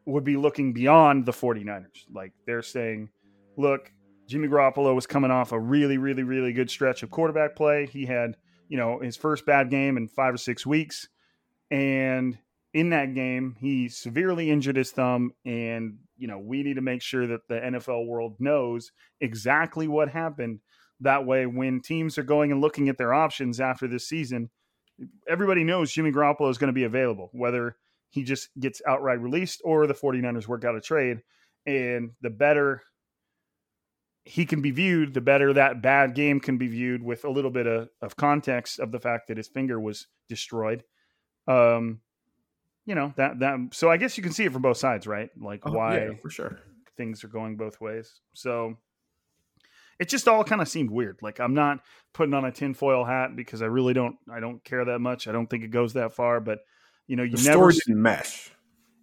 would 0.06 0.26
be 0.26 0.36
looking 0.36 0.74
beyond 0.74 1.26
the 1.26 1.32
49ers. 1.32 2.04
Like 2.14 2.34
they're 2.46 2.62
saying, 2.62 3.12
look, 3.56 3.94
Jimmy 4.28 4.48
Garoppolo 4.48 4.96
was 4.96 5.06
coming 5.06 5.32
off 5.32 5.52
a 5.52 5.60
really, 5.60 5.98
really, 5.98 6.24
really 6.24 6.54
good 6.54 6.70
stretch 6.70 7.04
of 7.04 7.12
quarterback 7.12 7.56
play. 7.56 7.86
He 7.86 8.06
had, 8.06 8.38
you 8.68 8.78
know, 8.78 9.00
his 9.00 9.18
first 9.18 9.46
bad 9.46 9.70
game 9.70 9.98
in 9.98 10.08
five 10.08 10.34
or 10.34 10.38
six 10.38 10.66
weeks. 10.66 11.08
And 11.70 12.38
in 12.74 12.90
that 12.90 13.14
game, 13.14 13.56
he 13.60 13.90
severely 13.90 14.50
injured 14.52 14.76
his 14.76 14.92
thumb. 14.92 15.32
And, 15.46 16.00
you 16.18 16.28
know, 16.28 16.40
we 16.40 16.64
need 16.64 16.76
to 16.76 16.82
make 16.82 17.02
sure 17.02 17.28
that 17.28 17.48
the 17.48 17.56
NFL 17.56 18.08
world 18.08 18.36
knows 18.40 18.92
exactly 19.22 19.88
what 19.88 20.10
happened 20.10 20.60
That 21.02 21.26
way, 21.26 21.46
when 21.46 21.82
teams 21.82 22.18
are 22.18 22.24
going 22.24 22.52
and 22.52 22.62
looking 22.62 22.90
at 22.90 22.98
their 22.98 23.14
options 23.14 23.60
after 23.60 23.88
this 23.88 24.08
season, 24.08 24.50
everybody 25.28 25.64
knows 25.64 25.92
Jimmy 25.92 26.12
Garoppolo 26.12 26.50
is 26.50 26.58
going 26.58 26.70
to 26.70 26.74
be 26.74 26.86
available, 26.86 27.30
whether 27.34 27.76
he 28.10 28.24
just 28.24 28.50
gets 28.60 28.82
outright 28.88 29.20
released 29.20 29.62
or 29.66 29.88
the 29.88 29.94
49ers 29.94 30.48
work 30.48 30.64
out 30.64 30.76
a 30.76 30.82
trade. 30.82 31.22
And 31.66 32.12
the 32.22 32.30
better 32.30 32.82
he 34.26 34.46
can 34.46 34.62
be 34.62 34.72
viewed, 34.72 35.14
the 35.14 35.22
better 35.22 35.54
that 35.54 35.82
bad 35.82 36.16
game 36.16 36.40
can 36.40 36.58
be 36.58 36.68
viewed 36.68 37.04
with 37.04 37.24
a 37.26 37.30
little 37.30 37.52
bit 37.52 37.68
of, 37.68 37.90
of 38.02 38.16
context 38.18 38.80
of 38.80 38.92
the 38.92 39.00
fact 39.00 39.28
that 39.28 39.38
his 39.38 39.48
finger 39.48 39.80
was 39.80 40.08
destroyed. 40.28 40.84
Um, 41.48 42.02
you 42.88 42.96
know 42.96 43.14
that 43.18 43.40
that 43.40 43.60
so 43.72 43.90
I 43.90 43.98
guess 43.98 44.18
you 44.18 44.24
can 44.24 44.32
see 44.32 44.46
it 44.46 44.52
from 44.52 44.62
both 44.62 44.78
sides, 44.78 45.08
right? 45.08 45.30
Like 45.40 45.62
Oh, 45.66 45.72
why 45.72 45.98
yeah, 45.98 46.12
for 46.22 46.30
sure. 46.30 46.60
things 46.98 47.24
are 47.24 47.28
going 47.28 47.56
both 47.56 47.80
ways. 47.82 48.20
So 48.34 48.78
it 50.00 50.10
just 50.10 50.28
all 50.28 50.44
kind 50.44 50.62
of 50.62 50.68
seemed 50.68 50.92
weird. 50.92 51.20
Like 51.22 51.40
I'm 51.40 51.54
not 51.54 51.80
putting 52.14 52.34
on 52.34 52.46
a 52.46 52.52
tinfoil 52.52 53.06
hat 53.06 53.36
because 53.36 53.62
I 53.62 53.68
really 53.68 53.94
don't 53.94 54.18
I 54.32 54.40
don't 54.40 54.64
care 54.64 54.86
that 54.86 55.00
much. 55.00 55.28
I 55.28 55.32
don't 55.32 55.48
think 55.48 55.64
it 55.64 55.70
goes 55.70 55.94
that 55.94 56.14
far, 56.14 56.40
but 56.40 56.60
you 57.08 57.16
know, 57.16 57.24
you 57.24 57.38
The 57.38 57.50
never 57.50 57.72
story 57.72 57.74
didn't 57.86 58.02
mesh. 58.02 58.52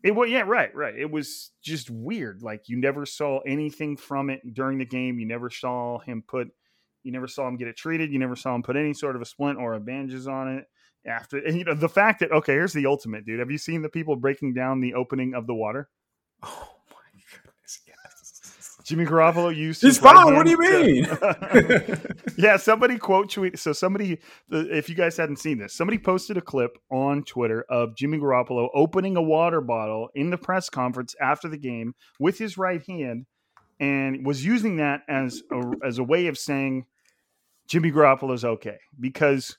It 0.03 0.15
was 0.15 0.31
yeah, 0.31 0.43
right, 0.43 0.75
right. 0.75 0.95
It 0.97 1.11
was 1.11 1.51
just 1.63 1.91
weird. 1.91 2.43
Like 2.43 2.69
you 2.69 2.77
never 2.77 3.07
saw 3.07 3.41
anything 3.41 3.97
from 3.97 4.31
it 4.31 4.41
during 4.53 4.79
the 4.79 4.85
game. 4.85 5.19
You 5.19 5.27
never 5.27 5.51
saw 5.51 5.99
him 6.01 6.23
put 6.27 6.49
you 7.03 7.13
never 7.13 7.29
saw 7.29 7.49
him 7.49 7.57
get 7.57 7.69
it 7.69 7.77
treated. 7.77 8.13
You 8.13 8.19
never 8.19 8.37
saw 8.37 8.55
him 8.55 8.63
put 8.63 8.77
any 8.77 8.95
sort 8.95 9.17
of 9.17 9.23
a 9.23 9.27
splint 9.27 9.59
or 9.59 9.75
a 9.75 9.81
bandages 9.81 10.29
on 10.29 10.57
it 10.57 10.65
after 11.05 11.39
and 11.39 11.59
you 11.59 11.65
know 11.65 11.75
the 11.75 11.89
fact 11.89 12.21
that 12.21 12.33
okay, 12.33 12.53
here's 12.53 12.73
the 12.73 12.87
ultimate, 12.87 13.27
dude. 13.27 13.41
Have 13.41 13.51
you 13.51 13.59
seen 13.59 13.83
the 13.83 13.89
people 13.89 14.17
breaking 14.17 14.55
down 14.55 14.81
the 14.81 14.95
opening 14.95 15.35
of 15.35 15.47
the 15.47 15.55
water? 15.55 15.89
Oh. 16.43 16.69
Jimmy 18.85 19.05
Garoppolo 19.05 19.55
used 19.55 19.83
He's 19.83 19.99
fine. 19.99 20.35
What 20.35 20.45
do 20.45 20.51
you 20.51 20.59
mean? 20.59 21.05
to- 21.05 22.17
yeah, 22.37 22.57
somebody 22.57 22.99
quote 22.99 23.31
tweet. 23.31 23.59
So 23.59 23.73
somebody, 23.73 24.19
if 24.51 24.89
you 24.89 24.95
guys 24.95 25.17
hadn't 25.17 25.37
seen 25.39 25.59
this, 25.59 25.75
somebody 25.75 25.99
posted 25.99 26.37
a 26.37 26.41
clip 26.41 26.77
on 26.91 27.23
Twitter 27.25 27.65
of 27.69 27.97
Jimmy 27.97 28.19
Garoppolo 28.19 28.69
opening 28.75 29.17
a 29.17 29.23
water 29.23 29.61
bottle 29.61 30.09
in 30.15 30.31
the 30.31 30.39
press 30.39 30.69
conference 30.69 31.15
after 31.21 31.49
the 31.49 31.59
game 31.59 31.95
with 32.19 32.39
his 32.39 32.59
right 32.59 32.83
hand, 32.87 33.27
and 33.81 34.25
was 34.27 34.45
using 34.45 34.77
that 34.77 35.03
as 35.09 35.43
a, 35.51 35.73
as 35.85 35.99
a 35.99 36.05
way 36.05 36.27
of 36.27 36.39
saying 36.39 36.87
Jimmy 37.69 37.91
Garoppolo's 37.91 38.45
okay 38.45 38.79
because 39.01 39.57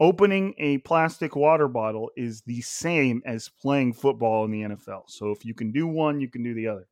opening 0.00 0.54
a 0.58 0.78
plastic 0.78 1.36
water 1.36 1.68
bottle 1.68 2.10
is 2.16 2.42
the 2.42 2.60
same 2.60 3.22
as 3.24 3.48
playing 3.48 3.92
football 3.92 4.44
in 4.44 4.50
the 4.50 4.62
NFL. 4.62 5.02
So 5.08 5.30
if 5.30 5.44
you 5.44 5.54
can 5.54 5.72
do 5.72 5.86
one, 5.86 6.20
you 6.20 6.28
can 6.28 6.42
do 6.42 6.54
the 6.54 6.68
other. 6.68 6.86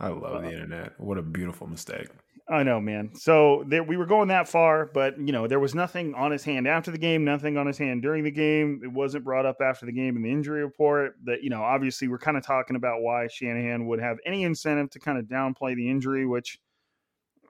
I 0.00 0.08
love 0.08 0.42
the 0.42 0.52
internet. 0.52 0.98
What 0.98 1.18
a 1.18 1.22
beautiful 1.22 1.66
mistake. 1.66 2.08
I 2.50 2.62
know, 2.62 2.80
man. 2.80 3.14
So 3.14 3.64
there, 3.66 3.82
we 3.82 3.98
were 3.98 4.06
going 4.06 4.28
that 4.28 4.48
far, 4.48 4.86
but 4.86 5.18
you 5.18 5.32
know, 5.32 5.46
there 5.46 5.60
was 5.60 5.74
nothing 5.74 6.14
on 6.14 6.30
his 6.30 6.44
hand 6.44 6.66
after 6.66 6.90
the 6.90 6.98
game, 6.98 7.22
nothing 7.24 7.58
on 7.58 7.66
his 7.66 7.76
hand 7.76 8.00
during 8.00 8.24
the 8.24 8.30
game. 8.30 8.80
It 8.82 8.90
wasn't 8.90 9.24
brought 9.24 9.44
up 9.44 9.56
after 9.60 9.84
the 9.84 9.92
game 9.92 10.16
in 10.16 10.22
the 10.22 10.30
injury 10.30 10.64
report. 10.64 11.16
That 11.24 11.42
you 11.42 11.50
know, 11.50 11.62
obviously, 11.62 12.08
we're 12.08 12.18
kind 12.18 12.38
of 12.38 12.46
talking 12.46 12.76
about 12.76 13.02
why 13.02 13.26
Shanahan 13.26 13.86
would 13.88 14.00
have 14.00 14.16
any 14.24 14.44
incentive 14.44 14.88
to 14.90 14.98
kind 14.98 15.18
of 15.18 15.26
downplay 15.26 15.76
the 15.76 15.90
injury. 15.90 16.24
Which, 16.24 16.58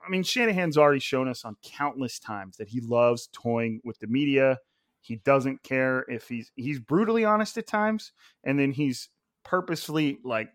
I 0.05 0.09
mean, 0.09 0.23
Shanahan's 0.23 0.77
already 0.77 0.99
shown 0.99 1.29
us 1.29 1.45
on 1.45 1.55
countless 1.63 2.19
times 2.19 2.57
that 2.57 2.67
he 2.67 2.81
loves 2.81 3.29
toying 3.31 3.79
with 3.85 3.99
the 3.99 4.07
media. 4.07 4.57
He 4.99 5.15
doesn't 5.15 5.63
care 5.63 6.03
if 6.09 6.27
he's 6.27 6.51
he's 6.55 6.79
brutally 6.79 7.23
honest 7.23 7.57
at 7.57 7.67
times, 7.67 8.11
and 8.43 8.59
then 8.59 8.71
he's 8.71 9.07
purposefully 9.45 10.19
like 10.25 10.49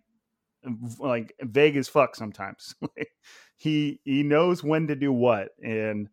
like 0.98 1.34
vague 1.40 1.76
as 1.76 1.88
fuck 1.88 2.16
sometimes. 2.16 2.74
he 3.56 4.00
he 4.04 4.22
knows 4.22 4.62
when 4.62 4.88
to 4.88 4.96
do 4.96 5.12
what, 5.12 5.50
and 5.62 6.08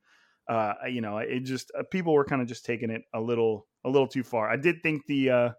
uh, 0.47 0.73
you 0.89 1.01
know, 1.01 1.17
it 1.17 1.41
just 1.41 1.71
uh, 1.77 1.83
people 1.91 2.13
were 2.13 2.25
kind 2.25 2.41
of 2.41 2.47
just 2.47 2.65
taking 2.65 2.89
it 2.89 3.03
a 3.13 3.21
little 3.21 3.67
a 3.85 3.89
little 3.89 4.07
too 4.07 4.23
far. 4.23 4.49
I 4.49 4.57
did 4.57 4.83
think 4.83 5.05
the 5.07 5.29
uh, 5.29 5.49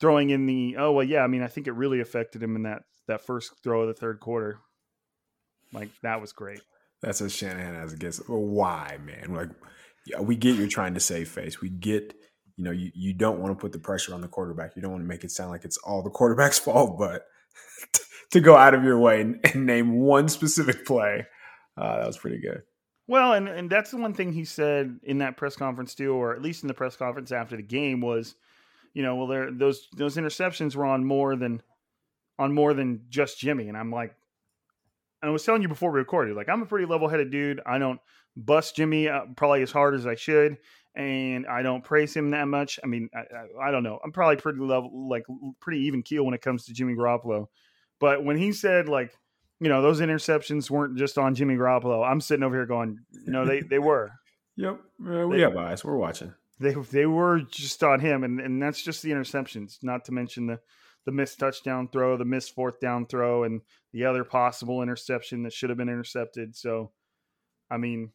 throwing 0.00 0.30
in 0.30 0.46
the 0.46 0.76
oh 0.78 0.92
well, 0.92 1.06
yeah. 1.06 1.22
I 1.22 1.26
mean, 1.26 1.42
I 1.42 1.48
think 1.48 1.66
it 1.66 1.72
really 1.72 2.00
affected 2.00 2.42
him 2.42 2.56
in 2.56 2.62
that 2.62 2.82
that 3.08 3.24
first 3.24 3.52
throw 3.62 3.82
of 3.82 3.88
the 3.88 3.94
third 3.94 4.20
quarter. 4.20 4.58
Like 5.72 5.88
that 6.02 6.20
was 6.20 6.32
great. 6.32 6.60
That's 7.02 7.20
as 7.20 7.34
Shanahan 7.34 7.74
as 7.74 7.92
it 7.92 7.98
gets. 7.98 8.26
Well, 8.28 8.40
why, 8.40 8.98
man? 9.04 9.34
Like, 9.34 9.50
yeah, 10.06 10.20
we 10.20 10.36
get 10.36 10.56
you're 10.56 10.68
trying 10.68 10.94
to 10.94 11.00
save 11.00 11.28
face. 11.28 11.60
We 11.60 11.68
get, 11.68 12.14
you 12.56 12.64
know, 12.64 12.70
you, 12.70 12.90
you 12.94 13.12
don't 13.12 13.40
want 13.40 13.56
to 13.56 13.60
put 13.60 13.72
the 13.72 13.78
pressure 13.78 14.14
on 14.14 14.20
the 14.20 14.28
quarterback. 14.28 14.76
You 14.76 14.82
don't 14.82 14.92
want 14.92 15.02
to 15.02 15.08
make 15.08 15.24
it 15.24 15.30
sound 15.30 15.50
like 15.50 15.64
it's 15.64 15.78
all 15.78 16.02
the 16.02 16.10
quarterback's 16.10 16.58
fault, 16.60 16.98
but 16.98 17.26
to 18.30 18.40
go 18.40 18.56
out 18.56 18.74
of 18.74 18.84
your 18.84 18.98
way 18.98 19.20
and, 19.20 19.40
and 19.44 19.66
name 19.66 20.00
one 20.00 20.28
specific 20.28 20.84
play, 20.86 21.26
uh, 21.76 21.98
that 21.98 22.06
was 22.06 22.18
pretty 22.18 22.38
good. 22.38 22.62
Well, 23.06 23.34
and, 23.34 23.48
and 23.48 23.68
that's 23.68 23.90
the 23.90 23.98
one 23.98 24.14
thing 24.14 24.32
he 24.32 24.44
said 24.44 24.98
in 25.02 25.18
that 25.18 25.36
press 25.36 25.56
conference 25.56 25.94
too, 25.94 26.14
or 26.14 26.34
at 26.34 26.42
least 26.42 26.62
in 26.62 26.68
the 26.68 26.74
press 26.74 26.96
conference 26.96 27.32
after 27.32 27.56
the 27.56 27.62
game 27.62 28.00
was, 28.00 28.34
you 28.94 29.02
know, 29.02 29.16
well, 29.16 29.26
there 29.26 29.50
those 29.50 29.88
those 29.94 30.16
interceptions 30.16 30.74
were 30.74 30.86
on 30.86 31.04
more 31.04 31.36
than 31.36 31.60
on 32.38 32.54
more 32.54 32.72
than 32.72 33.02
just 33.10 33.38
Jimmy, 33.38 33.68
and 33.68 33.76
I'm 33.76 33.90
like, 33.90 34.14
I 35.22 35.28
was 35.28 35.44
telling 35.44 35.62
you 35.62 35.68
before 35.68 35.90
we 35.90 35.98
recorded, 35.98 36.36
like 36.36 36.48
I'm 36.48 36.62
a 36.62 36.66
pretty 36.66 36.86
level 36.86 37.08
headed 37.08 37.30
dude. 37.30 37.60
I 37.66 37.78
don't 37.78 38.00
bust 38.36 38.76
Jimmy 38.76 39.08
uh, 39.08 39.22
probably 39.36 39.62
as 39.62 39.72
hard 39.72 39.94
as 39.94 40.06
I 40.06 40.14
should, 40.14 40.56
and 40.94 41.46
I 41.46 41.62
don't 41.62 41.82
praise 41.84 42.14
him 42.14 42.30
that 42.32 42.46
much. 42.48 42.78
I 42.82 42.86
mean, 42.86 43.08
I, 43.14 43.20
I, 43.20 43.68
I 43.68 43.70
don't 43.70 43.82
know. 43.82 43.98
I'm 44.04 44.12
probably 44.12 44.36
pretty 44.36 44.60
level, 44.60 45.08
like 45.08 45.24
pretty 45.60 45.80
even 45.86 46.02
keel 46.02 46.24
when 46.24 46.34
it 46.34 46.42
comes 46.42 46.64
to 46.66 46.72
Jimmy 46.72 46.94
Garoppolo. 46.94 47.46
But 48.00 48.24
when 48.24 48.36
he 48.36 48.52
said 48.52 48.88
like, 48.88 49.16
you 49.60 49.68
know, 49.68 49.82
those 49.82 50.00
interceptions 50.00 50.68
weren't 50.70 50.96
just 50.98 51.16
on 51.18 51.34
Jimmy 51.34 51.54
Garoppolo, 51.54 52.06
I'm 52.08 52.20
sitting 52.20 52.42
over 52.42 52.54
here 52.56 52.66
going, 52.66 52.98
no, 53.26 53.44
they 53.44 53.60
they 53.60 53.78
were. 53.78 54.10
Yep, 54.56 54.80
uh, 55.08 55.26
we 55.26 55.36
They- 55.36 55.42
got 55.42 55.54
bias. 55.54 55.84
We're 55.84 55.96
watching. 55.96 56.32
They 56.60 56.74
they 56.74 57.06
were 57.06 57.40
just 57.40 57.82
on 57.82 57.98
him, 57.98 58.22
and 58.22 58.38
and 58.40 58.62
that's 58.62 58.80
just 58.80 59.02
the 59.02 59.10
interceptions. 59.10 59.78
Not 59.82 60.04
to 60.04 60.12
mention 60.12 60.46
the 60.46 60.60
the 61.06 61.10
missed 61.10 61.40
touchdown 61.40 61.88
throw, 61.88 62.16
the 62.16 62.24
missed 62.24 62.54
fourth 62.54 62.78
down 62.78 63.06
throw, 63.06 63.42
and 63.42 63.62
the 63.92 64.04
other 64.04 64.22
possible 64.22 64.80
interception 64.80 65.42
that 65.42 65.52
should 65.52 65.70
have 65.70 65.76
been 65.76 65.88
intercepted. 65.88 66.54
So, 66.54 66.92
I 67.68 67.78
mean, 67.78 68.12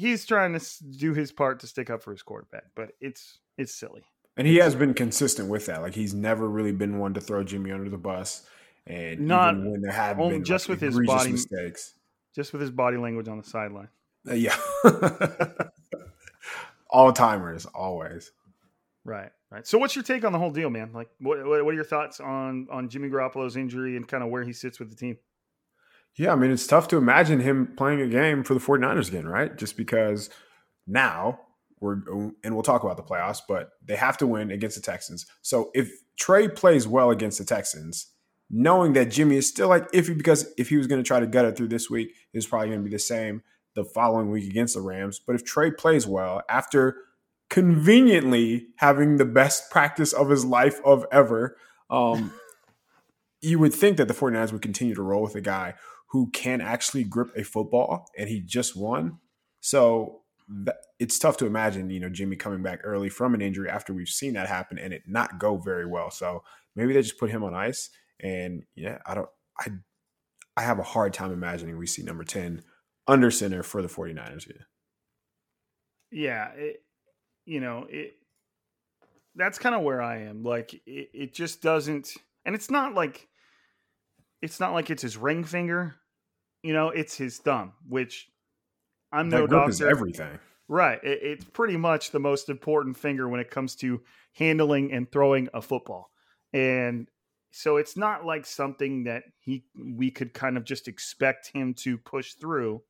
he's 0.00 0.24
trying 0.24 0.58
to 0.58 0.84
do 0.96 1.12
his 1.12 1.30
part 1.30 1.60
to 1.60 1.66
stick 1.66 1.90
up 1.90 2.02
for 2.02 2.10
his 2.12 2.22
quarterback, 2.22 2.64
but 2.74 2.92
it's 3.00 3.38
it's 3.58 3.74
silly. 3.74 4.02
And 4.36 4.46
he 4.46 4.56
has 4.56 4.74
been 4.74 4.94
consistent 4.94 5.50
with 5.50 5.66
that. 5.66 5.82
Like 5.82 5.94
he's 5.94 6.14
never 6.14 6.48
really 6.48 6.72
been 6.72 6.98
one 6.98 7.12
to 7.14 7.20
throw 7.20 7.44
Jimmy 7.44 7.70
under 7.72 7.90
the 7.90 7.98
bus. 7.98 8.46
And 8.86 9.20
Not- 9.20 9.54
even 9.54 9.70
when 9.70 9.80
there 9.82 9.92
have 9.92 10.18
only 10.18 10.36
been 10.36 10.44
just 10.44 10.68
like, 10.68 10.80
with 10.80 10.94
his 10.94 11.06
body- 11.06 11.32
mistakes, 11.32 11.94
Just 12.34 12.52
with 12.52 12.62
his 12.62 12.70
body 12.70 12.96
language 12.96 13.28
on 13.28 13.36
the 13.36 13.44
sideline. 13.44 13.88
Uh, 14.28 14.34
yeah, 14.34 14.56
all 16.90 17.12
timers 17.12 17.66
always. 17.66 18.32
Right, 19.04 19.30
right. 19.50 19.66
So, 19.66 19.78
what's 19.78 19.96
your 19.96 20.02
take 20.02 20.24
on 20.24 20.32
the 20.32 20.38
whole 20.38 20.50
deal, 20.50 20.68
man? 20.68 20.90
Like, 20.92 21.08
what 21.20 21.44
what 21.46 21.64
what 21.64 21.72
are 21.72 21.76
your 21.76 21.84
thoughts 21.84 22.20
on 22.20 22.66
on 22.70 22.88
Jimmy 22.90 23.08
Garoppolo's 23.08 23.56
injury 23.56 23.96
and 23.96 24.06
kind 24.06 24.22
of 24.22 24.28
where 24.30 24.44
he 24.44 24.52
sits 24.52 24.78
with 24.78 24.90
the 24.90 24.96
team? 24.96 25.16
Yeah, 26.16 26.32
I 26.32 26.36
mean, 26.36 26.50
it's 26.50 26.66
tough 26.66 26.88
to 26.88 26.96
imagine 26.96 27.40
him 27.40 27.74
playing 27.76 28.00
a 28.00 28.08
game 28.08 28.42
for 28.44 28.54
the 28.54 28.60
49ers 28.60 29.08
again, 29.08 29.26
right? 29.26 29.56
Just 29.56 29.76
because 29.76 30.28
now 30.86 31.40
we're, 31.80 31.96
and 32.44 32.54
we'll 32.54 32.62
talk 32.62 32.82
about 32.82 32.96
the 32.96 33.02
playoffs, 33.02 33.40
but 33.46 33.70
they 33.84 33.96
have 33.96 34.18
to 34.18 34.26
win 34.26 34.50
against 34.50 34.76
the 34.76 34.82
Texans. 34.82 35.26
So 35.42 35.70
if 35.74 35.90
Trey 36.18 36.48
plays 36.48 36.86
well 36.86 37.10
against 37.10 37.38
the 37.38 37.44
Texans, 37.44 38.12
knowing 38.50 38.92
that 38.94 39.10
Jimmy 39.10 39.36
is 39.36 39.48
still 39.48 39.68
like 39.68 39.90
iffy 39.92 40.16
because 40.16 40.52
if 40.58 40.68
he 40.68 40.76
was 40.76 40.86
going 40.86 41.02
to 41.02 41.06
try 41.06 41.20
to 41.20 41.26
gut 41.26 41.44
it 41.44 41.56
through 41.56 41.68
this 41.68 41.88
week, 41.88 42.12
it's 42.34 42.46
probably 42.46 42.68
going 42.68 42.80
to 42.80 42.84
be 42.84 42.90
the 42.90 42.98
same 42.98 43.42
the 43.74 43.84
following 43.84 44.30
week 44.30 44.50
against 44.50 44.74
the 44.74 44.80
Rams. 44.80 45.20
But 45.24 45.36
if 45.36 45.44
Trey 45.44 45.70
plays 45.70 46.06
well 46.06 46.42
after 46.50 46.96
conveniently 47.48 48.66
having 48.76 49.16
the 49.16 49.24
best 49.24 49.70
practice 49.70 50.12
of 50.12 50.28
his 50.28 50.44
life 50.44 50.80
of 50.84 51.06
ever, 51.12 51.56
um, 51.88 52.32
you 53.40 53.58
would 53.58 53.72
think 53.72 53.96
that 53.96 54.08
the 54.08 54.14
49ers 54.14 54.52
would 54.52 54.62
continue 54.62 54.94
to 54.94 55.02
roll 55.02 55.22
with 55.22 55.34
a 55.34 55.40
guy 55.40 55.74
who 56.10 56.30
can 56.30 56.60
actually 56.60 57.04
grip 57.04 57.30
a 57.36 57.44
football 57.44 58.06
and 58.18 58.28
he 58.28 58.40
just 58.40 58.76
won. 58.76 59.18
So 59.60 60.22
that, 60.48 60.76
it's 60.98 61.18
tough 61.18 61.36
to 61.38 61.46
imagine, 61.46 61.90
you 61.90 62.00
know, 62.00 62.08
Jimmy 62.08 62.36
coming 62.36 62.62
back 62.62 62.80
early 62.82 63.08
from 63.08 63.34
an 63.34 63.40
injury 63.40 63.68
after 63.70 63.92
we've 63.92 64.08
seen 64.08 64.32
that 64.34 64.48
happen 64.48 64.78
and 64.78 64.92
it 64.92 65.02
not 65.06 65.38
go 65.38 65.56
very 65.56 65.86
well. 65.86 66.10
So 66.10 66.42
maybe 66.74 66.92
they 66.92 67.02
just 67.02 67.18
put 67.18 67.30
him 67.30 67.44
on 67.44 67.54
ice 67.54 67.90
and 68.20 68.64
yeah, 68.74 68.98
I 69.06 69.14
don't 69.14 69.28
I 69.58 69.68
I 70.56 70.62
have 70.62 70.78
a 70.78 70.84
hard 70.84 71.12
time 71.12 71.32
imagining 71.32 71.78
we 71.78 71.86
see 71.86 72.02
number 72.02 72.24
10 72.24 72.62
under 73.06 73.30
center 73.30 73.62
for 73.62 73.80
the 73.80 73.88
49ers 73.88 74.44
here. 74.44 74.66
Yeah, 76.10 76.48
it, 76.54 76.82
you 77.46 77.60
know, 77.60 77.86
it 77.88 78.14
that's 79.36 79.60
kind 79.60 79.76
of 79.76 79.82
where 79.82 80.02
I 80.02 80.22
am. 80.22 80.42
Like 80.42 80.74
it, 80.74 81.10
it 81.14 81.34
just 81.34 81.62
doesn't 81.62 82.12
and 82.44 82.56
it's 82.56 82.70
not 82.70 82.94
like 82.94 83.28
it's 84.42 84.58
not 84.58 84.72
like 84.72 84.90
it's 84.90 85.02
his 85.02 85.16
ring 85.16 85.44
finger. 85.44 85.96
You 86.62 86.72
know, 86.72 86.88
it's 86.90 87.16
his 87.16 87.38
thumb, 87.38 87.72
which 87.88 88.28
I'm 89.12 89.30
That 89.30 89.38
no 89.40 89.46
doctor. 89.46 89.70
is 89.70 89.82
everything. 89.82 90.38
Right. 90.68 91.02
It, 91.02 91.20
it's 91.22 91.44
pretty 91.44 91.76
much 91.76 92.10
the 92.10 92.20
most 92.20 92.48
important 92.48 92.96
finger 92.96 93.28
when 93.28 93.40
it 93.40 93.50
comes 93.50 93.74
to 93.76 94.02
handling 94.34 94.92
and 94.92 95.10
throwing 95.10 95.48
a 95.54 95.60
football. 95.62 96.10
And 96.52 97.08
so 97.50 97.76
it's 97.76 97.96
not 97.96 98.24
like 98.24 98.46
something 98.46 99.04
that 99.04 99.24
he 99.40 99.64
we 99.76 100.10
could 100.10 100.32
kind 100.34 100.56
of 100.56 100.64
just 100.64 100.86
expect 100.86 101.48
him 101.48 101.74
to 101.74 101.98
push 101.98 102.34
through. 102.34 102.82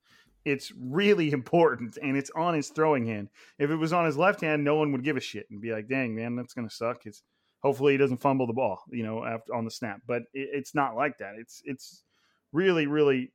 it's 0.45 0.73
really 0.79 1.31
important 1.41 1.97
and 2.03 2.17
it's 2.17 2.31
on 2.37 2.55
his 2.55 2.69
throwing 2.71 3.07
hand. 3.07 3.29
If 3.59 3.71
it 3.71 3.77
was 3.77 3.93
on 3.93 4.05
his 4.05 4.17
left 4.19 4.41
hand, 4.41 4.65
no 4.65 4.75
one 4.77 4.93
would 4.93 5.05
give 5.05 5.17
a 5.17 5.21
shit 5.21 5.47
and 5.51 5.61
be 5.61 5.73
like, 5.73 5.89
"Dang, 5.89 6.15
man, 6.15 6.37
that's 6.37 6.55
gonna 6.55 6.69
suck." 6.71 7.07
It's 7.07 7.23
hopefully 7.63 7.93
he 7.93 7.99
doesn't 7.99 8.21
fumble 8.21 8.47
the 8.47 8.53
ball, 8.53 8.83
you 8.91 9.03
know, 9.03 9.25
after 9.25 9.55
on 9.55 9.65
the 9.65 9.71
snap. 9.71 10.01
But 10.07 10.23
it, 10.35 10.49
it's 10.53 10.75
not 10.75 10.97
like 10.97 11.19
that. 11.19 11.35
It's 11.39 11.63
it's 11.65 12.05
really 12.53 12.87
really 12.87 13.33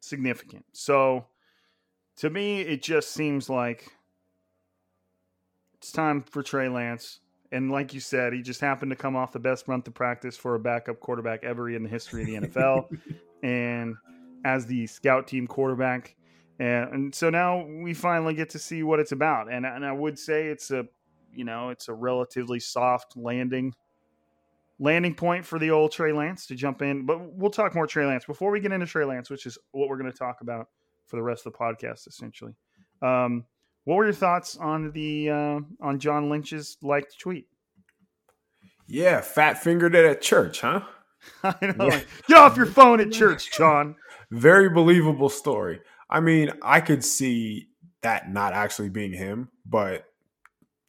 significant. 0.00 0.64
So 0.72 1.26
to 2.18 2.30
me, 2.30 2.60
it 2.60 2.82
just 2.82 3.12
seems 3.12 3.48
like 3.48 3.92
it's 5.74 5.92
time 5.92 6.22
for 6.22 6.42
Trey 6.42 6.68
Lance. 6.68 7.20
And 7.50 7.70
like 7.70 7.94
you 7.94 8.00
said, 8.00 8.32
he 8.32 8.42
just 8.42 8.60
happened 8.60 8.90
to 8.90 8.96
come 8.96 9.16
off 9.16 9.32
the 9.32 9.38
best 9.38 9.68
month 9.68 9.86
of 9.88 9.94
practice 9.94 10.36
for 10.36 10.54
a 10.54 10.58
backup 10.58 11.00
quarterback 11.00 11.44
ever 11.44 11.70
in 11.70 11.82
the 11.82 11.88
history 11.88 12.22
of 12.22 12.42
the 12.42 12.48
NFL. 12.48 12.86
and 13.42 13.96
as 14.44 14.66
the 14.66 14.86
scout 14.86 15.26
team 15.26 15.46
quarterback. 15.46 16.16
And, 16.58 16.92
and, 16.92 17.14
so 17.14 17.30
now 17.30 17.64
we 17.64 17.94
finally 17.94 18.34
get 18.34 18.50
to 18.50 18.58
see 18.58 18.82
what 18.82 18.98
it's 18.98 19.12
about. 19.12 19.50
And, 19.50 19.64
and 19.64 19.84
I 19.84 19.92
would 19.92 20.18
say 20.18 20.48
it's 20.48 20.70
a, 20.70 20.86
you 21.32 21.44
know, 21.44 21.70
it's 21.70 21.88
a 21.88 21.94
relatively 21.94 22.58
soft 22.58 23.16
landing 23.16 23.74
landing 24.78 25.14
point 25.14 25.44
for 25.44 25.58
the 25.58 25.70
old 25.70 25.92
Trey 25.92 26.12
Lance 26.12 26.46
to 26.46 26.54
jump 26.54 26.82
in. 26.82 27.06
But 27.06 27.32
we'll 27.34 27.50
talk 27.50 27.74
more 27.74 27.86
Trey 27.86 28.06
Lance 28.06 28.24
before 28.24 28.50
we 28.50 28.60
get 28.60 28.72
into 28.72 28.86
Trey 28.86 29.04
Lance, 29.04 29.30
which 29.30 29.46
is 29.46 29.58
what 29.72 29.88
we're 29.88 29.98
going 29.98 30.10
to 30.10 30.18
talk 30.18 30.40
about 30.40 30.68
for 31.06 31.16
the 31.16 31.22
rest 31.22 31.46
of 31.46 31.52
the 31.52 31.58
podcast, 31.58 32.06
essentially. 32.06 32.52
Um, 33.02 33.44
what 33.84 33.96
were 33.96 34.04
your 34.04 34.12
thoughts 34.12 34.56
on 34.56 34.92
the 34.92 35.30
uh, 35.30 35.60
on 35.80 35.98
John 35.98 36.28
Lynch's 36.28 36.76
liked 36.82 37.18
tweet? 37.18 37.46
Yeah, 38.86 39.20
fat 39.20 39.62
fingered 39.62 39.94
it 39.94 40.04
at 40.04 40.20
church, 40.20 40.60
huh? 40.60 40.82
I 41.42 41.54
know. 41.62 41.86
Yeah. 41.86 42.00
Get 42.26 42.38
off 42.38 42.56
your 42.56 42.66
phone 42.66 43.00
at 43.00 43.12
church, 43.12 43.50
John. 43.56 43.96
Very 44.30 44.68
believable 44.68 45.28
story. 45.28 45.80
I 46.10 46.20
mean, 46.20 46.50
I 46.62 46.80
could 46.80 47.04
see 47.04 47.68
that 48.02 48.30
not 48.30 48.52
actually 48.52 48.88
being 48.88 49.12
him, 49.12 49.48
but 49.66 50.04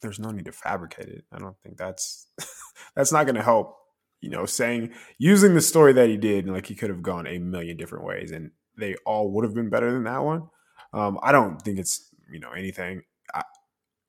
there's 0.00 0.18
no 0.18 0.30
need 0.30 0.46
to 0.46 0.52
fabricate 0.52 1.08
it. 1.08 1.24
I 1.32 1.38
don't 1.38 1.58
think 1.62 1.76
that's 1.76 2.26
that's 2.94 3.12
not 3.12 3.24
going 3.24 3.36
to 3.36 3.42
help. 3.42 3.76
You 4.20 4.30
know, 4.30 4.46
saying 4.46 4.92
using 5.18 5.54
the 5.54 5.60
story 5.60 5.92
that 5.94 6.08
he 6.08 6.16
did, 6.16 6.46
like 6.46 6.66
he 6.66 6.74
could 6.74 6.90
have 6.90 7.02
gone 7.02 7.26
a 7.26 7.38
million 7.38 7.76
different 7.76 8.04
ways, 8.04 8.30
and 8.30 8.50
they 8.76 8.96
all 9.06 9.30
would 9.32 9.44
have 9.44 9.54
been 9.54 9.70
better 9.70 9.92
than 9.92 10.04
that 10.04 10.22
one. 10.22 10.48
Um, 10.92 11.18
I 11.22 11.32
don't 11.32 11.60
think 11.60 11.78
it's 11.78 12.12
you 12.30 12.40
know 12.40 12.50
anything. 12.50 13.02
I, 13.34 13.42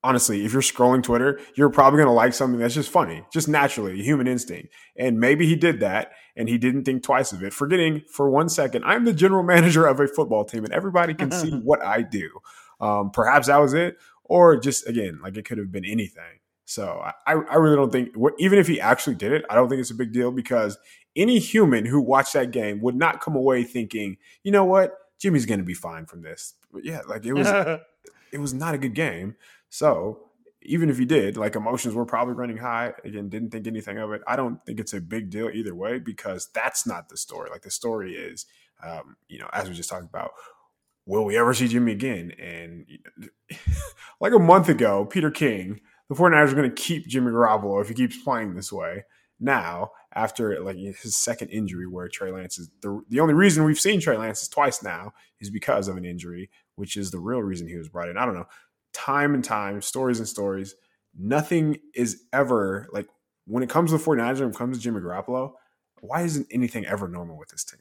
honestly, 0.04 0.44
if 0.44 0.52
you're 0.52 0.62
scrolling 0.62 1.02
Twitter, 1.02 1.40
you're 1.54 1.70
probably 1.70 1.98
going 1.98 2.08
to 2.08 2.12
like 2.12 2.34
something 2.34 2.58
that's 2.58 2.74
just 2.74 2.90
funny, 2.90 3.24
just 3.32 3.48
naturally, 3.48 4.02
human 4.02 4.26
instinct. 4.26 4.72
And 4.96 5.20
maybe 5.20 5.46
he 5.46 5.56
did 5.56 5.80
that 5.80 6.12
and 6.36 6.48
he 6.48 6.58
didn't 6.58 6.84
think 6.84 7.02
twice 7.02 7.32
of 7.32 7.42
it, 7.42 7.52
forgetting 7.52 8.02
for 8.12 8.30
one 8.30 8.48
second, 8.48 8.84
I'm 8.84 9.04
the 9.04 9.12
general 9.12 9.42
manager 9.44 9.86
of 9.86 10.00
a 10.00 10.08
football 10.08 10.44
team 10.44 10.64
and 10.64 10.72
everybody 10.72 11.14
can 11.14 11.30
see 11.30 11.50
what 11.62 11.84
I 11.84 12.02
do. 12.02 12.30
Um, 12.80 13.10
perhaps 13.10 13.46
that 13.46 13.58
was 13.58 13.74
it, 13.74 13.96
or 14.24 14.56
just 14.56 14.88
again, 14.88 15.20
like 15.22 15.36
it 15.36 15.44
could 15.44 15.58
have 15.58 15.70
been 15.70 15.84
anything. 15.84 16.40
So 16.64 17.02
I, 17.26 17.32
I 17.32 17.56
really 17.56 17.76
don't 17.76 17.92
think, 17.92 18.14
even 18.38 18.58
if 18.58 18.68
he 18.68 18.80
actually 18.80 19.16
did 19.16 19.32
it, 19.32 19.44
I 19.50 19.54
don't 19.54 19.68
think 19.68 19.80
it's 19.80 19.90
a 19.90 19.96
big 19.96 20.12
deal 20.12 20.30
because 20.30 20.78
any 21.16 21.38
human 21.38 21.84
who 21.84 22.00
watched 22.00 22.32
that 22.34 22.50
game 22.50 22.80
would 22.80 22.94
not 22.94 23.20
come 23.20 23.34
away 23.34 23.64
thinking, 23.64 24.16
you 24.42 24.52
know 24.52 24.64
what, 24.64 24.96
Jimmy's 25.18 25.46
going 25.46 25.60
to 25.60 25.64
be 25.64 25.74
fine 25.74 26.06
from 26.06 26.22
this. 26.22 26.54
But 26.72 26.84
yeah, 26.84 27.00
like 27.08 27.26
it 27.26 27.32
was, 27.32 27.48
it 28.32 28.38
was 28.38 28.54
not 28.54 28.74
a 28.74 28.78
good 28.78 28.94
game. 28.94 29.36
So 29.68 30.30
even 30.62 30.88
if 30.88 30.98
he 30.98 31.04
did, 31.04 31.36
like 31.36 31.56
emotions 31.56 31.94
were 31.94 32.06
probably 32.06 32.34
running 32.34 32.56
high. 32.56 32.92
Again, 33.04 33.28
didn't 33.28 33.50
think 33.50 33.66
anything 33.66 33.98
of 33.98 34.12
it. 34.12 34.22
I 34.26 34.36
don't 34.36 34.64
think 34.64 34.80
it's 34.80 34.94
a 34.94 35.00
big 35.00 35.30
deal 35.30 35.50
either 35.50 35.74
way 35.74 35.98
because 35.98 36.48
that's 36.54 36.86
not 36.86 37.08
the 37.08 37.16
story. 37.16 37.50
Like 37.50 37.62
the 37.62 37.70
story 37.70 38.14
is, 38.14 38.46
um, 38.82 39.16
you 39.28 39.38
know, 39.38 39.48
as 39.52 39.68
we 39.68 39.74
just 39.74 39.90
talked 39.90 40.04
about, 40.04 40.30
will 41.06 41.24
we 41.24 41.36
ever 41.36 41.52
see 41.54 41.68
Jimmy 41.68 41.92
again? 41.92 42.32
And 42.40 42.86
like 44.20 44.32
a 44.32 44.38
month 44.38 44.68
ago, 44.68 45.04
Peter 45.04 45.30
King, 45.30 45.80
the 46.08 46.14
49ers 46.14 46.52
are 46.52 46.56
going 46.56 46.70
to 46.70 46.82
keep 46.82 47.06
Jimmy 47.06 47.30
Garoppolo 47.30 47.80
if 47.80 47.88
he 47.88 47.94
keeps 47.94 48.22
playing 48.22 48.54
this 48.54 48.72
way. 48.72 49.04
Now, 49.40 49.90
after 50.14 50.60
like 50.60 50.76
his 50.76 51.16
second 51.16 51.48
injury, 51.48 51.86
where 51.86 52.08
Trey 52.08 52.30
Lance 52.30 52.58
is 52.58 52.70
the 52.80 53.02
the 53.08 53.18
only 53.18 53.34
reason 53.34 53.64
we've 53.64 53.80
seen 53.80 54.00
Trey 54.00 54.16
Lance 54.16 54.42
is 54.42 54.48
twice 54.48 54.82
now 54.82 55.12
is 55.40 55.50
because 55.50 55.88
of 55.88 55.96
an 55.96 56.04
injury, 56.04 56.48
which 56.76 56.96
is 56.96 57.10
the 57.10 57.18
real 57.18 57.42
reason 57.42 57.66
he 57.66 57.76
was 57.76 57.88
brought 57.88 58.08
in. 58.08 58.16
I 58.16 58.24
don't 58.24 58.34
know 58.34 58.46
time 58.92 59.34
and 59.34 59.44
time, 59.44 59.82
stories 59.82 60.18
and 60.18 60.28
stories. 60.28 60.74
Nothing 61.18 61.78
is 61.94 62.24
ever 62.32 62.88
like 62.92 63.08
when 63.46 63.62
it 63.62 63.70
comes 63.70 63.90
to 63.90 63.98
the 63.98 64.04
49ers, 64.04 64.40
when 64.40 64.50
it 64.50 64.56
comes 64.56 64.76
to 64.76 64.82
Jimmy 64.82 65.00
Garoppolo, 65.00 65.52
why 66.00 66.22
isn't 66.22 66.46
anything 66.50 66.86
ever 66.86 67.08
normal 67.08 67.36
with 67.36 67.48
this 67.48 67.64
team? 67.64 67.80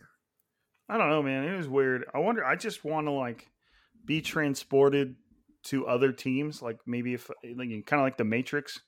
I 0.89 0.97
don't 0.97 1.09
know, 1.09 1.23
man. 1.23 1.45
It 1.45 1.55
was 1.55 1.69
weird. 1.69 2.05
I 2.13 2.19
wonder, 2.19 2.43
I 2.43 2.55
just 2.55 2.83
want 2.83 3.07
to 3.07 3.11
like 3.11 3.49
be 4.03 4.21
transported 4.21 5.15
to 5.63 5.87
other 5.87 6.11
teams, 6.11 6.61
like 6.61 6.77
maybe 6.85 7.13
if 7.13 7.29
eh, 7.43 7.53
like, 7.55 7.69
kind 7.85 8.01
of 8.01 8.05
like 8.05 8.17
the 8.17 8.23
Matrix, 8.23 8.79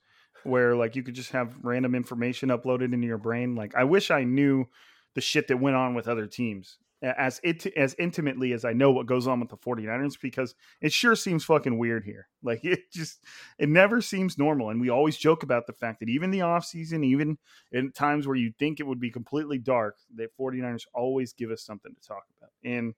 where 0.44 0.76
like 0.76 0.96
you 0.96 1.04
could 1.04 1.16
just 1.16 1.32
have 1.32 1.56
random 1.64 1.96
information 1.96 2.50
uploaded 2.50 2.94
into 2.94 3.08
your 3.08 3.18
brain. 3.18 3.56
Like 3.56 3.76
I 3.76 3.84
wish 3.84 4.12
I 4.12 4.24
knew 4.24 4.66
the 5.16 5.22
shit 5.22 5.48
that 5.48 5.60
went 5.60 5.76
on 5.76 5.94
with 5.94 6.08
other 6.08 6.28
teams 6.28 6.78
as 7.04 7.42
it 7.44 7.66
as 7.76 7.96
intimately 8.00 8.54
as 8.54 8.64
I 8.64 8.72
know 8.74 8.92
what 8.92 9.06
goes 9.06 9.28
on 9.28 9.40
with 9.40 9.50
the 9.50 9.58
49ers 9.58 10.20
because 10.22 10.56
it 10.82 10.94
sure 10.94 11.16
seems 11.16 11.44
fucking 11.44 11.78
weird 11.78 12.04
here. 12.06 12.28
Like 12.46 12.66
it 12.66 12.92
just 12.92 13.22
it 13.58 13.70
never 13.70 14.02
seems 14.02 14.38
normal. 14.38 14.70
And 14.70 14.82
we 14.82 14.90
always 14.90 15.16
joke 15.16 15.44
about 15.44 15.66
the 15.66 15.72
fact 15.72 16.02
that 16.02 16.10
even 16.10 16.30
the 16.30 16.40
offseason, 16.40 17.06
even 17.06 17.38
in 17.72 17.94
times 17.94 18.28
where 18.28 18.36
you 18.36 18.52
think 18.60 18.82
it 18.82 18.84
would 18.84 19.00
be 19.00 19.12
completely 19.12 19.60
dark, 19.60 19.96
the 20.14 20.28
49ers 20.38 20.84
always 20.94 21.32
give 21.32 21.52
us 21.52 21.64
something 21.64 21.96
to 21.96 22.06
talk 22.06 22.24
about. 22.38 22.50
And 22.66 22.96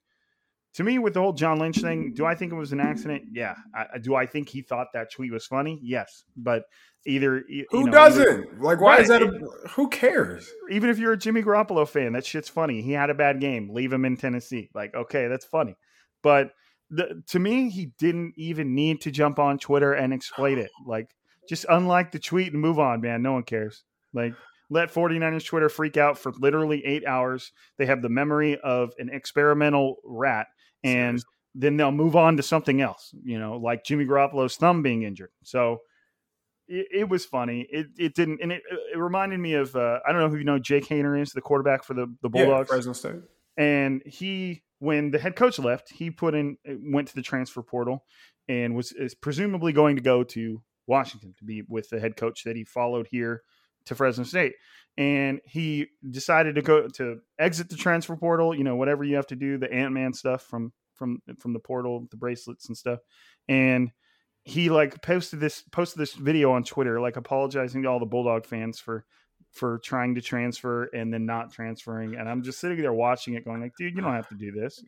to 0.76 0.84
me, 0.84 1.00
with 1.00 1.14
the 1.14 1.22
whole 1.22 1.34
John 1.34 1.58
Lynch 1.58 1.78
thing, 1.78 2.14
do 2.14 2.26
I 2.26 2.36
think 2.36 2.52
it 2.52 2.56
was 2.56 2.74
an 2.74 2.82
accident? 2.82 3.24
Yeah. 3.32 3.56
I, 3.74 3.98
do 3.98 4.14
I 4.16 4.26
think 4.26 4.50
he 4.50 4.62
thought 4.62 4.88
that 4.94 5.10
tweet 5.10 5.32
was 5.32 5.46
funny? 5.46 5.80
Yes. 5.82 6.26
But 6.36 6.64
either 7.06 7.44
who 7.70 7.86
know, 7.86 7.92
doesn't 7.92 8.22
either, 8.22 8.48
like 8.60 8.82
why 8.82 8.96
right, 8.96 9.02
is 9.02 9.08
that? 9.08 9.24
A, 9.24 9.28
who 9.70 9.88
cares? 9.88 10.52
Even 10.70 10.90
if 10.90 11.00
you're 11.00 11.14
a 11.14 11.18
Jimmy 11.18 11.42
Garoppolo 11.44 11.88
fan, 11.88 12.12
that 12.14 12.26
shit's 12.26 12.50
funny. 12.50 12.82
He 12.82 12.92
had 12.92 13.10
a 13.10 13.14
bad 13.14 13.40
game. 13.40 13.70
Leave 13.72 13.94
him 13.94 14.04
in 14.04 14.18
Tennessee. 14.18 14.70
Like 14.74 14.94
okay, 14.94 15.28
that's 15.28 15.46
funny. 15.46 15.78
But 16.22 16.52
the, 16.90 17.24
to 17.28 17.40
me, 17.40 17.70
he 17.70 17.92
didn't 17.98 18.34
even 18.36 18.76
need 18.76 19.02
to 19.02 19.12
jump 19.12 19.40
on 19.40 19.60
Twitter 19.60 19.94
and 19.94 20.14
explain 20.14 20.58
it. 20.58 20.72
Like 20.86 21.08
just 21.48 21.66
unlike 21.70 22.12
the 22.12 22.20
tweet 22.20 22.52
and 22.52 22.62
move 22.62 22.80
on, 22.80 23.00
man. 23.00 23.22
No 23.22 23.32
one 23.34 23.44
cares. 23.44 23.86
Like 24.14 24.34
let 24.70 24.94
49ers 24.94 25.46
Twitter 25.46 25.70
freak 25.70 25.96
out 25.96 26.18
for 26.18 26.34
literally 26.34 26.86
eight 26.86 27.06
hours. 27.06 27.52
They 27.78 27.86
have 27.86 28.02
the 28.02 28.10
memory 28.10 28.58
of 28.60 28.94
an 28.98 29.10
experimental 29.10 29.98
rat 30.04 30.48
and 30.86 31.24
then 31.56 31.78
they'll 31.78 31.92
move 31.92 32.16
on 32.16 32.38
to 32.38 32.44
something 32.44 32.82
else, 32.82 33.14
you 33.24 33.40
know, 33.40 33.58
like 33.58 33.84
Jimmy 33.84 34.06
Garoppolo's 34.06 34.58
thumb 34.58 34.82
being 34.82 35.04
injured. 35.04 35.32
So 35.44 35.80
it, 36.68 36.88
it 36.92 37.10
was 37.10 37.26
funny. 37.26 37.68
It 37.72 37.88
it 37.98 38.16
didn't, 38.16 38.40
and 38.42 38.52
it, 38.52 38.62
it 38.94 38.98
reminded 38.98 39.40
me 39.40 39.54
of 39.54 39.76
uh, 39.76 40.00
I 40.08 40.12
don't 40.12 40.22
know 40.22 40.30
who 40.30 40.38
you 40.38 40.44
know 40.44 40.60
Jake 40.60 40.88
Haener 40.88 41.20
is 41.20 41.32
the 41.32 41.42
quarterback 41.42 41.84
for 41.84 41.94
the 41.94 42.14
the 42.22 42.30
Bulldogs, 42.30 42.70
yeah, 42.70 42.76
Fresno 42.76 42.94
State, 42.94 43.22
and 43.58 44.02
he 44.06 44.64
when 44.80 45.12
the 45.12 45.20
head 45.20 45.36
coach 45.36 45.58
left, 45.60 45.92
he 45.92 46.12
put 46.12 46.36
in 46.36 46.58
went 46.66 47.08
to 47.08 47.16
the 47.16 47.22
transfer 47.22 47.62
portal 47.62 48.04
and 48.48 48.76
was 48.76 48.92
is 48.92 49.16
presumably 49.16 49.74
going 49.74 49.96
to 49.96 50.02
go 50.02 50.24
to 50.24 50.62
Washington 50.88 51.34
to 51.38 51.46
be 51.46 51.64
with 51.68 51.90
the 51.90 52.00
head 52.00 52.16
coach 52.16 52.44
that 52.44 52.56
he 52.56 52.64
followed 52.64 53.08
here 53.10 53.42
to 53.86 53.96
Fresno 53.96 54.24
State. 54.24 54.54
And 54.98 55.42
he 55.46 55.88
decided 56.10 56.56
to 56.56 56.62
go 56.62 56.88
to 56.88 57.20
exit 57.38 57.70
the 57.70 57.76
transfer 57.76 58.16
portal, 58.16 58.56
you 58.56 58.64
know, 58.64 58.76
whatever 58.78 59.04
you 59.04 59.18
have 59.18 59.28
to 59.28 59.36
do, 59.36 59.58
the 59.58 59.72
Ant 59.72 59.94
Man 59.94 60.14
stuff 60.14 60.44
from 60.44 60.72
from 60.94 61.22
from 61.40 61.54
the 61.54 61.60
portal, 61.60 62.08
the 62.10 62.18
bracelets 62.18 62.68
and 62.68 62.78
stuff. 62.78 63.00
And 63.50 63.92
he 64.44 64.70
like 64.70 65.02
posted 65.02 65.40
this 65.40 65.64
posted 65.72 66.00
this 66.00 66.14
video 66.14 66.52
on 66.52 66.64
Twitter, 66.64 67.02
like 67.02 67.18
apologizing 67.18 67.84
to 67.84 67.90
all 67.90 68.00
the 68.00 68.06
Bulldog 68.06 68.46
fans 68.46 68.80
for 68.80 69.06
for 69.56 69.80
trying 69.80 70.16
to 70.16 70.22
transfer 70.22 70.84
and 70.94 71.14
then 71.14 71.26
not 71.26 71.52
transferring. 71.52 72.16
And 72.16 72.28
I'm 72.28 72.44
just 72.44 72.60
sitting 72.60 72.82
there 72.82 72.92
watching 72.92 73.36
it, 73.36 73.46
going 73.46 73.62
like, 73.62 73.72
dude, 73.78 73.96
you 73.96 74.02
don't 74.02 74.14
have 74.14 74.28
to 74.28 74.36
do 74.36 74.52
this. 74.52 74.84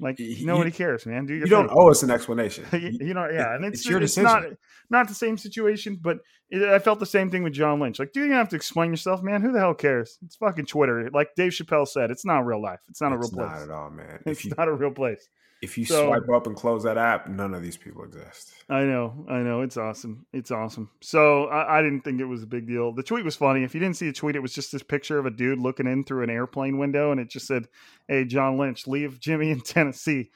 Like 0.00 0.20
you, 0.20 0.46
nobody 0.46 0.70
cares, 0.70 1.04
man. 1.04 1.26
Do 1.26 1.34
you 1.34 1.46
don't 1.46 1.68
owe 1.72 1.90
us 1.90 2.04
an 2.04 2.10
explanation. 2.12 2.64
you, 2.72 3.12
know, 3.12 3.28
yeah, 3.28 3.56
and 3.56 3.64
it's, 3.64 3.80
it's 3.80 3.88
your 3.88 4.00
it's 4.00 4.14
decision. 4.14 4.24
not 4.24 4.44
not 4.88 5.08
the 5.08 5.14
same 5.14 5.36
situation, 5.36 5.98
but 6.00 6.18
it, 6.48 6.62
I 6.62 6.78
felt 6.78 7.00
the 7.00 7.06
same 7.06 7.28
thing 7.28 7.42
with 7.42 7.54
John 7.54 7.80
Lynch. 7.80 7.98
Like, 7.98 8.12
dude, 8.12 8.24
you 8.24 8.28
don't 8.28 8.38
have 8.38 8.48
to 8.50 8.56
explain 8.56 8.90
yourself, 8.90 9.20
man. 9.20 9.42
Who 9.42 9.50
the 9.50 9.58
hell 9.58 9.74
cares? 9.74 10.16
It's 10.24 10.36
fucking 10.36 10.66
Twitter. 10.66 11.10
Like 11.12 11.30
Dave 11.34 11.50
Chappelle 11.50 11.88
said, 11.88 12.12
it's 12.12 12.24
not 12.24 12.46
real 12.46 12.62
life. 12.62 12.80
It's 12.88 13.00
not 13.00 13.12
it's 13.12 13.16
a 13.16 13.36
real 13.36 13.46
place. 13.46 13.58
Not 13.58 13.62
at 13.62 13.70
all, 13.70 13.90
man. 13.90 14.20
It's 14.26 14.44
you, 14.44 14.52
not 14.56 14.68
a 14.68 14.72
real 14.72 14.92
place. 14.92 15.28
If 15.64 15.78
you 15.78 15.86
so, 15.86 16.06
swipe 16.06 16.28
up 16.28 16.46
and 16.46 16.54
close 16.54 16.82
that 16.82 16.98
app, 16.98 17.26
none 17.26 17.54
of 17.54 17.62
these 17.62 17.78
people 17.78 18.04
exist. 18.04 18.52
I 18.68 18.82
know, 18.84 19.24
I 19.28 19.38
know. 19.38 19.62
It's 19.62 19.78
awesome. 19.78 20.26
It's 20.34 20.50
awesome. 20.50 20.90
So 21.00 21.46
I, 21.46 21.78
I, 21.78 21.82
didn't 21.82 22.02
think 22.02 22.20
it 22.20 22.26
was 22.26 22.42
a 22.42 22.46
big 22.46 22.66
deal. 22.66 22.92
The 22.92 23.02
tweet 23.02 23.24
was 23.24 23.34
funny. 23.34 23.64
If 23.64 23.72
you 23.72 23.80
didn't 23.80 23.96
see 23.96 24.06
the 24.06 24.12
tweet, 24.12 24.36
it 24.36 24.40
was 24.40 24.52
just 24.52 24.72
this 24.72 24.82
picture 24.82 25.18
of 25.18 25.24
a 25.24 25.30
dude 25.30 25.58
looking 25.58 25.86
in 25.86 26.04
through 26.04 26.22
an 26.22 26.30
airplane 26.30 26.76
window, 26.76 27.12
and 27.12 27.20
it 27.20 27.30
just 27.30 27.46
said, 27.46 27.66
"Hey, 28.06 28.26
John 28.26 28.58
Lynch, 28.58 28.86
leave 28.86 29.18
Jimmy 29.20 29.50
in 29.50 29.60
Tennessee," 29.62 30.30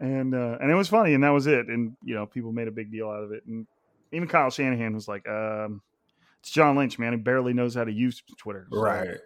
and 0.00 0.34
uh, 0.34 0.58
and 0.60 0.70
it 0.70 0.74
was 0.74 0.88
funny, 0.88 1.14
and 1.14 1.24
that 1.24 1.30
was 1.30 1.46
it. 1.46 1.68
And 1.68 1.96
you 2.02 2.14
know, 2.14 2.26
people 2.26 2.52
made 2.52 2.68
a 2.68 2.72
big 2.72 2.92
deal 2.92 3.08
out 3.08 3.24
of 3.24 3.32
it, 3.32 3.44
and 3.46 3.66
even 4.12 4.28
Kyle 4.28 4.50
Shanahan 4.50 4.94
was 4.94 5.08
like, 5.08 5.26
um, 5.26 5.80
"It's 6.40 6.50
John 6.50 6.76
Lynch, 6.76 6.98
man. 6.98 7.12
He 7.12 7.18
barely 7.18 7.54
knows 7.54 7.74
how 7.74 7.84
to 7.84 7.92
use 7.92 8.22
Twitter." 8.36 8.66
So. 8.70 8.80
Right. 8.80 9.18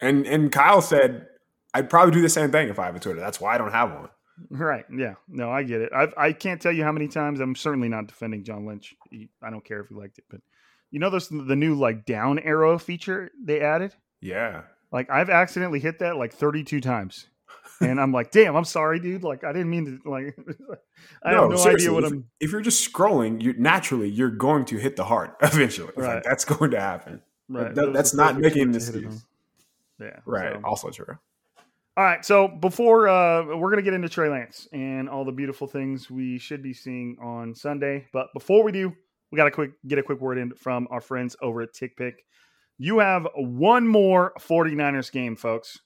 And 0.00 0.26
and 0.26 0.50
Kyle 0.50 0.82
said, 0.82 1.28
"I'd 1.74 1.88
probably 1.88 2.12
do 2.12 2.22
the 2.22 2.28
same 2.28 2.50
thing 2.50 2.68
if 2.68 2.78
I 2.80 2.86
have 2.86 2.96
a 2.96 3.00
Twitter. 3.00 3.20
That's 3.20 3.40
why 3.40 3.54
I 3.54 3.58
don't 3.58 3.72
have 3.72 3.92
one." 3.92 4.10
Right. 4.48 4.84
Yeah. 4.94 5.14
No, 5.28 5.50
I 5.50 5.62
get 5.64 5.80
it. 5.82 5.92
I 5.94 6.08
I 6.16 6.32
can't 6.32 6.60
tell 6.62 6.72
you 6.72 6.82
how 6.84 6.92
many 6.92 7.08
times 7.08 7.40
I'm 7.40 7.54
certainly 7.54 7.88
not 7.88 8.06
defending 8.06 8.42
John 8.44 8.64
Lynch. 8.66 8.94
I 9.42 9.50
don't 9.50 9.64
care 9.64 9.80
if 9.80 9.90
you 9.90 9.98
liked 9.98 10.18
it, 10.18 10.24
but 10.30 10.40
you 10.90 10.98
know 10.98 11.10
those 11.10 11.28
the 11.28 11.56
new 11.56 11.74
like 11.74 12.06
down 12.06 12.38
arrow 12.38 12.78
feature 12.78 13.30
they 13.42 13.60
added. 13.60 13.94
Yeah. 14.20 14.62
Like 14.92 15.10
I've 15.10 15.30
accidentally 15.30 15.78
hit 15.80 15.98
that 16.00 16.16
like 16.16 16.32
32 16.32 16.80
times, 16.80 17.26
and 17.80 18.00
I'm 18.00 18.12
like, 18.12 18.30
damn, 18.32 18.56
I'm 18.56 18.64
sorry, 18.64 18.98
dude. 18.98 19.22
Like 19.22 19.44
I 19.44 19.52
didn't 19.52 19.70
mean 19.70 20.00
to. 20.04 20.10
Like 20.10 20.36
I 21.22 21.30
have 21.32 21.50
no 21.50 21.64
idea 21.64 21.92
what 21.92 22.04
if, 22.04 22.12
I'm. 22.12 22.24
If 22.40 22.50
you're 22.52 22.60
just 22.60 22.92
scrolling, 22.92 23.40
you 23.42 23.54
naturally 23.58 24.08
you're 24.08 24.30
going 24.30 24.64
to 24.66 24.78
hit 24.78 24.96
the 24.96 25.04
heart 25.04 25.36
eventually. 25.42 25.92
Right. 25.96 26.14
Like, 26.16 26.24
that's 26.24 26.44
going 26.44 26.70
to 26.72 26.80
happen. 26.80 27.22
Right. 27.48 27.74
That- 27.74 27.92
that's 27.92 28.14
not 28.14 28.38
making 28.38 28.62
an 28.62 28.72
words 28.72 28.86
to 28.86 28.92
hit 28.92 29.02
it 29.02 29.06
excuse. 29.06 29.26
Yeah. 30.00 30.20
Right. 30.24 30.54
so- 30.54 30.60
Also 30.64 30.90
true. 30.90 31.18
All 31.96 32.04
right, 32.04 32.24
so 32.24 32.48
before 32.48 33.08
uh, 33.08 33.56
we're 33.56 33.70
gonna 33.70 33.82
get 33.82 33.94
into 33.94 34.08
Trey 34.08 34.28
Lance 34.28 34.68
and 34.72 35.08
all 35.08 35.24
the 35.24 35.32
beautiful 35.32 35.66
things 35.66 36.10
we 36.10 36.38
should 36.38 36.62
be 36.62 36.72
seeing 36.72 37.16
on 37.20 37.54
Sunday, 37.54 38.06
but 38.12 38.28
before 38.32 38.62
we 38.62 38.72
do, 38.72 38.92
we 39.30 39.36
got 39.36 39.44
to 39.44 39.50
quick 39.50 39.72
get 39.86 39.98
a 39.98 40.02
quick 40.02 40.20
word 40.20 40.38
in 40.38 40.52
from 40.54 40.88
our 40.90 41.00
friends 41.00 41.36
over 41.40 41.62
at 41.62 41.74
TickPick. 41.74 42.14
You 42.78 42.98
have 42.98 43.28
one 43.34 43.86
more 43.86 44.32
49ers 44.38 45.12
game, 45.12 45.36
folks. 45.36 45.78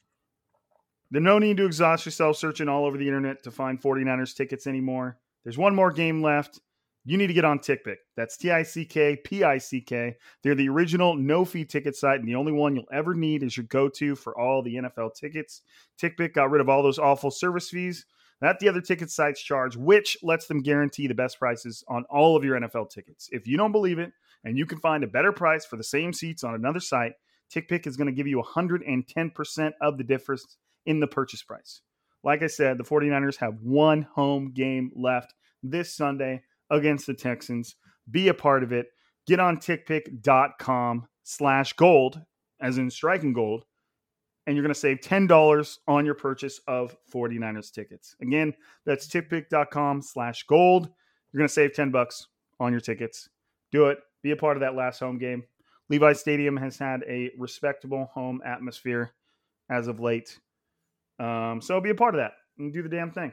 There's 1.11 1.25
no 1.25 1.39
need 1.39 1.57
to 1.59 1.67
exhaust 1.67 2.07
yourself 2.07 2.37
searching 2.37 2.69
all 2.69 2.85
over 2.85 2.97
the 2.97 3.07
internet 3.07 3.43
to 3.45 3.51
find 3.51 3.81
49ers 3.81 4.35
tickets 4.35 4.67
anymore. 4.67 5.19
There's 5.45 5.59
one 5.59 5.75
more 5.75 5.93
game 5.93 6.23
left. 6.23 6.61
You 7.07 7.19
need 7.19 7.27
to 7.27 7.35
get 7.35 7.45
on 7.45 7.59
TickPick. 7.59 7.97
That's 8.17 8.37
T 8.37 8.51
I 8.51 8.63
C 8.63 8.85
K 8.85 9.17
P 9.17 9.45
I 9.45 9.59
C 9.59 9.81
K. 9.81 10.17
They're 10.43 10.55
the 10.55 10.71
original 10.71 11.15
no 11.15 11.45
fee 11.45 11.65
ticket 11.65 11.97
site, 11.97 12.19
and 12.19 12.29
the 12.29 12.35
only 12.35 12.53
one 12.53 12.75
you'll 12.75 12.85
ever 12.93 13.15
need 13.15 13.43
is 13.43 13.57
your 13.57 13.67
go 13.67 13.89
to 13.91 14.15
for 14.15 14.39
all 14.39 14.63
the 14.63 14.77
NFL 14.77 15.15
tickets. 15.15 15.61
TickPick 16.01 16.33
got 16.33 16.51
rid 16.51 16.63
of 16.63 16.69
all 16.69 16.83
those 16.83 16.99
awful 16.99 17.31
service 17.31 17.69
fees 17.69 18.07
that 18.41 18.59
the 18.59 18.69
other 18.69 18.81
ticket 18.81 19.11
sites 19.11 19.43
charge, 19.43 19.77
which 19.77 20.17
lets 20.23 20.47
them 20.47 20.63
guarantee 20.63 21.07
the 21.07 21.15
best 21.15 21.39
prices 21.39 21.85
on 21.89 22.05
all 22.11 22.37
of 22.37 22.45
your 22.45 22.61
NFL 22.61 22.91
tickets. 22.91 23.29
If 23.33 23.47
you 23.47 23.57
don't 23.57 23.73
believe 23.73 23.99
it 23.99 24.13
and 24.45 24.59
you 24.59 24.67
can 24.67 24.79
find 24.81 25.03
a 25.05 25.09
better 25.09 25.33
price 25.33 25.65
for 25.65 25.77
the 25.77 25.85
same 25.85 26.13
seats 26.13 26.45
on 26.45 26.55
another 26.55 26.81
site, 26.81 27.13
TickPick 27.55 27.87
is 27.87 27.97
going 27.97 28.09
to 28.09 28.13
give 28.13 28.27
you 28.27 28.43
110% 28.43 29.73
of 29.81 29.99
the 29.99 30.05
difference 30.05 30.57
in 30.87 31.01
the 31.01 31.07
purchase 31.07 31.43
price. 31.43 31.81
Like 32.23 32.43
I 32.43 32.49
said, 32.49 32.79
the 32.79 32.85
49ers 32.85 33.37
have 33.37 33.61
one 33.63 34.03
home 34.15 34.53
game 34.53 34.91
left 34.95 35.35
this 35.63 35.95
Sunday 35.95 36.43
against 36.71 37.07
the 37.07 37.15
Texans. 37.15 37.77
Be 38.11 38.29
a 38.29 38.35
part 38.35 38.63
of 38.63 38.73
it. 38.73 38.89
Get 39.27 39.41
on 39.41 39.57
tickpick.com 39.57 41.07
slash 41.23 41.73
gold, 41.75 42.21
as 42.61 42.79
in 42.79 42.91
striking 42.91 43.33
gold, 43.33 43.65
and 44.47 44.55
you're 44.55 44.63
going 44.63 44.75
to 44.75 44.79
save 44.79 45.01
$10 45.01 45.79
on 45.89 46.05
your 46.05 46.15
purchase 46.15 46.61
of 46.69 46.97
49ers 47.13 47.73
tickets. 47.73 48.15
Again, 48.21 48.53
that's 48.85 49.09
tickpick.com 49.09 50.03
slash 50.03 50.45
gold. 50.45 50.91
You're 51.33 51.39
going 51.39 51.49
to 51.49 51.53
save 51.55 51.75
10 51.75 51.91
bucks 51.91 52.27
on 52.61 52.73
your 52.73 52.81
tickets. 52.81 53.29
Do 53.73 53.87
it. 53.87 53.99
Be 54.23 54.33
a 54.33 54.37
part 54.37 54.57
of 54.57 54.61
that 54.61 54.75
last 54.75 55.01
home 55.01 55.19
game. 55.19 55.45
Levi 55.89 56.13
Stadium 56.13 56.57
has 56.57 56.79
had 56.79 57.03
a 57.09 57.31
respectable 57.39 58.11
home 58.13 58.41
atmosphere 58.45 59.13
as 59.71 59.89
of 59.89 60.01
late. 60.01 60.39
Um, 61.19 61.61
so 61.61 61.81
be 61.81 61.91
a 61.91 61.95
part 61.95 62.15
of 62.15 62.21
that 62.21 62.33
and 62.59 62.73
do 62.73 62.83
the 62.83 62.89
damn 62.89 63.11
thing. 63.11 63.33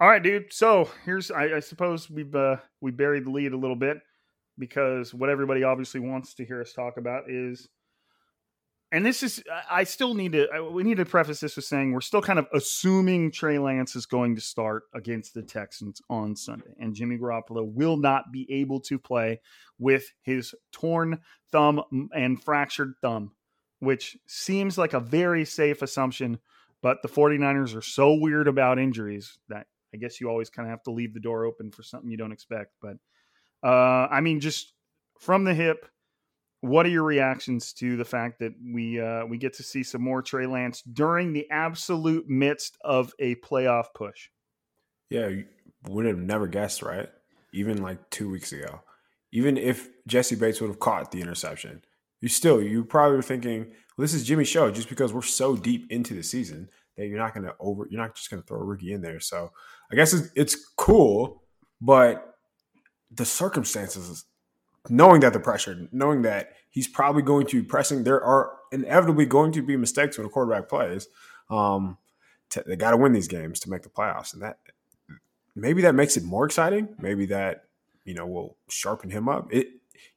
all 0.00 0.08
right, 0.08 0.22
dude. 0.22 0.52
So 0.52 0.88
here's 1.04 1.30
I, 1.30 1.56
I 1.56 1.60
suppose 1.60 2.08
we've 2.08 2.34
uh, 2.34 2.56
we 2.80 2.92
buried 2.92 3.24
the 3.24 3.30
lead 3.30 3.52
a 3.52 3.56
little 3.56 3.76
bit 3.76 3.98
because 4.58 5.12
what 5.12 5.28
everybody 5.28 5.64
obviously 5.64 6.00
wants 6.00 6.34
to 6.34 6.44
hear 6.44 6.60
us 6.60 6.72
talk 6.72 6.98
about 6.98 7.28
is, 7.28 7.68
and 8.92 9.04
this 9.04 9.24
is 9.24 9.42
I 9.68 9.82
still 9.82 10.14
need 10.14 10.32
to 10.32 10.46
I, 10.54 10.60
we 10.60 10.84
need 10.84 10.98
to 10.98 11.04
preface 11.04 11.40
this 11.40 11.56
with 11.56 11.64
saying 11.64 11.92
we're 11.92 12.00
still 12.00 12.22
kind 12.22 12.38
of 12.38 12.46
assuming 12.52 13.32
Trey 13.32 13.58
Lance 13.58 13.96
is 13.96 14.06
going 14.06 14.36
to 14.36 14.40
start 14.40 14.84
against 14.94 15.34
the 15.34 15.42
Texans 15.42 16.00
on 16.08 16.36
Sunday, 16.36 16.74
and 16.78 16.94
Jimmy 16.94 17.18
Garoppolo 17.18 17.66
will 17.66 17.96
not 17.96 18.30
be 18.32 18.46
able 18.52 18.80
to 18.82 19.00
play 19.00 19.40
with 19.80 20.12
his 20.22 20.54
torn 20.70 21.18
thumb 21.50 21.82
and 22.14 22.40
fractured 22.40 22.94
thumb, 23.02 23.32
which 23.80 24.16
seems 24.28 24.78
like 24.78 24.92
a 24.92 25.00
very 25.00 25.44
safe 25.44 25.82
assumption 25.82 26.38
but 26.80 27.02
the 27.02 27.08
49ers 27.08 27.76
are 27.76 27.82
so 27.82 28.14
weird 28.14 28.46
about 28.46 28.78
injuries 28.78 29.38
that 29.48 29.66
I 29.94 29.96
guess 29.96 30.20
you 30.20 30.28
always 30.28 30.50
kind 30.50 30.66
of 30.66 30.70
have 30.70 30.82
to 30.84 30.90
leave 30.90 31.14
the 31.14 31.20
door 31.20 31.44
open 31.44 31.70
for 31.70 31.82
something 31.82 32.10
you 32.10 32.16
don't 32.16 32.32
expect. 32.32 32.72
But 32.80 32.96
uh, 33.62 34.08
I 34.10 34.20
mean, 34.20 34.40
just 34.40 34.72
from 35.18 35.44
the 35.44 35.54
hip, 35.54 35.86
what 36.60 36.86
are 36.86 36.90
your 36.90 37.04
reactions 37.04 37.72
to 37.74 37.96
the 37.96 38.04
fact 38.04 38.40
that 38.40 38.52
we 38.62 39.00
uh, 39.00 39.24
we 39.26 39.38
get 39.38 39.54
to 39.54 39.62
see 39.62 39.82
some 39.82 40.02
more 40.02 40.22
Trey 40.22 40.46
Lance 40.46 40.82
during 40.82 41.32
the 41.32 41.48
absolute 41.50 42.28
midst 42.28 42.76
of 42.82 43.12
a 43.18 43.36
playoff 43.36 43.86
push? 43.94 44.28
Yeah, 45.10 45.30
would 45.88 46.06
have 46.06 46.18
never 46.18 46.46
guessed, 46.46 46.82
right? 46.82 47.08
Even 47.52 47.82
like 47.82 48.10
two 48.10 48.28
weeks 48.28 48.52
ago. 48.52 48.80
Even 49.30 49.56
if 49.56 49.88
Jessie 50.06 50.36
Bates 50.36 50.60
would 50.60 50.68
have 50.68 50.80
caught 50.80 51.12
the 51.12 51.20
interception, 51.20 51.82
you 52.20 52.28
still 52.28 52.60
you 52.60 52.84
probably 52.84 53.16
were 53.16 53.22
thinking, 53.22 53.66
well, 53.96 54.04
this 54.04 54.14
is 54.14 54.24
Jimmy's 54.24 54.48
show 54.48 54.70
just 54.70 54.88
because 54.88 55.12
we're 55.12 55.22
so 55.22 55.56
deep 55.56 55.90
into 55.90 56.14
the 56.14 56.22
season 56.22 56.70
you're 57.06 57.18
not 57.18 57.34
going 57.34 57.44
to 57.46 57.54
over, 57.60 57.86
you're 57.90 58.00
not 58.00 58.14
just 58.14 58.30
going 58.30 58.42
to 58.42 58.46
throw 58.46 58.60
a 58.60 58.64
rookie 58.64 58.92
in 58.92 59.00
there. 59.00 59.20
So 59.20 59.52
I 59.90 59.94
guess 59.94 60.12
it's, 60.12 60.28
it's 60.34 60.72
cool, 60.76 61.42
but 61.80 62.36
the 63.10 63.24
circumstances, 63.24 64.24
knowing 64.88 65.20
that 65.20 65.32
the 65.32 65.40
pressure, 65.40 65.88
knowing 65.92 66.22
that 66.22 66.54
he's 66.70 66.88
probably 66.88 67.22
going 67.22 67.46
to 67.46 67.62
be 67.62 67.66
pressing, 67.66 68.04
there 68.04 68.22
are 68.22 68.52
inevitably 68.72 69.26
going 69.26 69.52
to 69.52 69.62
be 69.62 69.76
mistakes 69.76 70.18
when 70.18 70.26
a 70.26 70.30
quarterback 70.30 70.68
plays. 70.68 71.08
Um, 71.50 71.98
to, 72.50 72.62
they 72.66 72.76
got 72.76 72.92
to 72.92 72.96
win 72.96 73.12
these 73.12 73.28
games 73.28 73.60
to 73.60 73.70
make 73.70 73.82
the 73.82 73.88
playoffs, 73.88 74.32
and 74.32 74.42
that 74.42 74.58
maybe 75.54 75.82
that 75.82 75.94
makes 75.94 76.16
it 76.16 76.24
more 76.24 76.46
exciting. 76.46 76.94
Maybe 76.98 77.26
that 77.26 77.64
you 78.04 78.14
know 78.14 78.26
will 78.26 78.56
sharpen 78.68 79.10
him 79.10 79.28
up. 79.28 79.52
It 79.52 79.68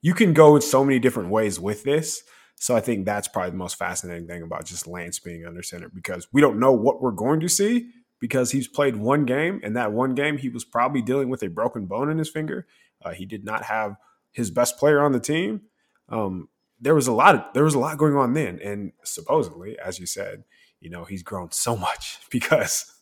you 0.02 0.13
can 0.13 0.34
go 0.34 0.56
in 0.56 0.62
so 0.62 0.84
many 0.84 1.00
different 1.00 1.30
ways 1.30 1.60
with 1.60 1.84
this. 1.84 2.24
So 2.62 2.76
I 2.76 2.80
think 2.80 3.08
that's 3.08 3.28
probably 3.28 3.50
the 3.50 3.58
most 3.58 3.76
fascinating 3.76 4.28
thing 4.28 4.43
about 4.43 4.65
just 4.65 4.86
Lance 4.86 5.17
being 5.17 5.47
under 5.47 5.63
center 5.63 5.89
because 5.89 6.28
we 6.32 6.41
don't 6.41 6.60
know 6.60 6.71
what 6.71 7.02
we're 7.02 7.10
going 7.10 7.39
to 7.39 7.50
see 7.50 7.89
because 8.19 8.52
he's 8.52 8.67
played 8.67 8.95
one 8.95 9.26
game 9.26 9.60
and 9.63 9.76
that 9.76 9.93
one 9.93 10.13
game 10.13 10.38
he 10.38 10.47
was 10.47 10.63
probably 10.63 11.02
dealing 11.02 11.28
with 11.28 11.41
a 11.41 11.50
broken 11.50 11.88
bone 11.88 12.08
in 12.12 12.19
his 12.19 12.30
finger. 12.30 12.67
Uh, 13.04 13.13
he 13.13 13.26
did 13.26 13.43
not 13.43 13.63
have 13.63 13.95
his 14.32 14.52
best 14.52 14.78
player 14.78 15.02
on 15.02 15.12
the 15.12 15.19
team. 15.19 15.62
Um, 16.08 16.50
there 16.80 16.93
was 16.93 17.08
a 17.08 17.12
lot 17.12 17.34
of 17.34 17.41
there 17.56 17.63
was 17.63 17.74
a 17.74 17.80
lot 17.80 17.97
going 17.97 18.15
on 18.15 18.34
then, 18.34 18.60
and 18.63 18.91
supposedly, 19.04 19.80
as 19.80 19.97
you 19.97 20.06
said, 20.06 20.43
you 20.80 20.91
know 20.91 21.04
he's 21.04 21.24
grown 21.24 21.50
so 21.50 21.76
much 21.76 22.19
because 22.30 22.93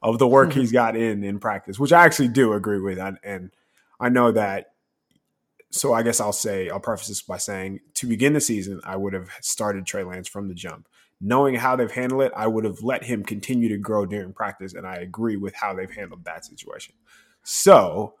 of 0.00 0.20
the 0.20 0.28
work 0.28 0.52
he's 0.52 0.70
got 0.70 0.94
in 0.94 1.24
in 1.24 1.40
practice, 1.40 1.76
which 1.76 1.92
I 1.92 2.04
actually 2.04 2.28
do 2.28 2.52
agree 2.52 2.78
with, 2.80 2.98
and, 2.98 3.18
and 3.24 3.50
I 3.98 4.10
know 4.10 4.30
that. 4.30 4.66
So 5.70 5.92
I 5.92 6.02
guess 6.02 6.20
I'll 6.20 6.32
say 6.32 6.70
I'll 6.70 6.80
preface 6.80 7.08
this 7.08 7.22
by 7.22 7.36
saying 7.36 7.80
to 7.94 8.06
begin 8.06 8.32
the 8.32 8.40
season, 8.40 8.80
I 8.84 8.96
would 8.96 9.12
have 9.12 9.30
started 9.40 9.84
Trey 9.86 10.02
Lance 10.02 10.28
from 10.28 10.48
the 10.48 10.54
jump. 10.54 10.88
Knowing 11.20 11.56
how 11.56 11.74
they've 11.74 11.90
handled 11.90 12.22
it, 12.22 12.32
I 12.36 12.46
would 12.46 12.64
have 12.64 12.82
let 12.82 13.04
him 13.04 13.24
continue 13.24 13.68
to 13.68 13.76
grow 13.76 14.06
during 14.06 14.32
practice, 14.32 14.72
and 14.72 14.86
I 14.86 14.96
agree 14.96 15.36
with 15.36 15.54
how 15.54 15.74
they've 15.74 15.90
handled 15.90 16.24
that 16.24 16.44
situation. 16.44 16.94
So 17.42 18.14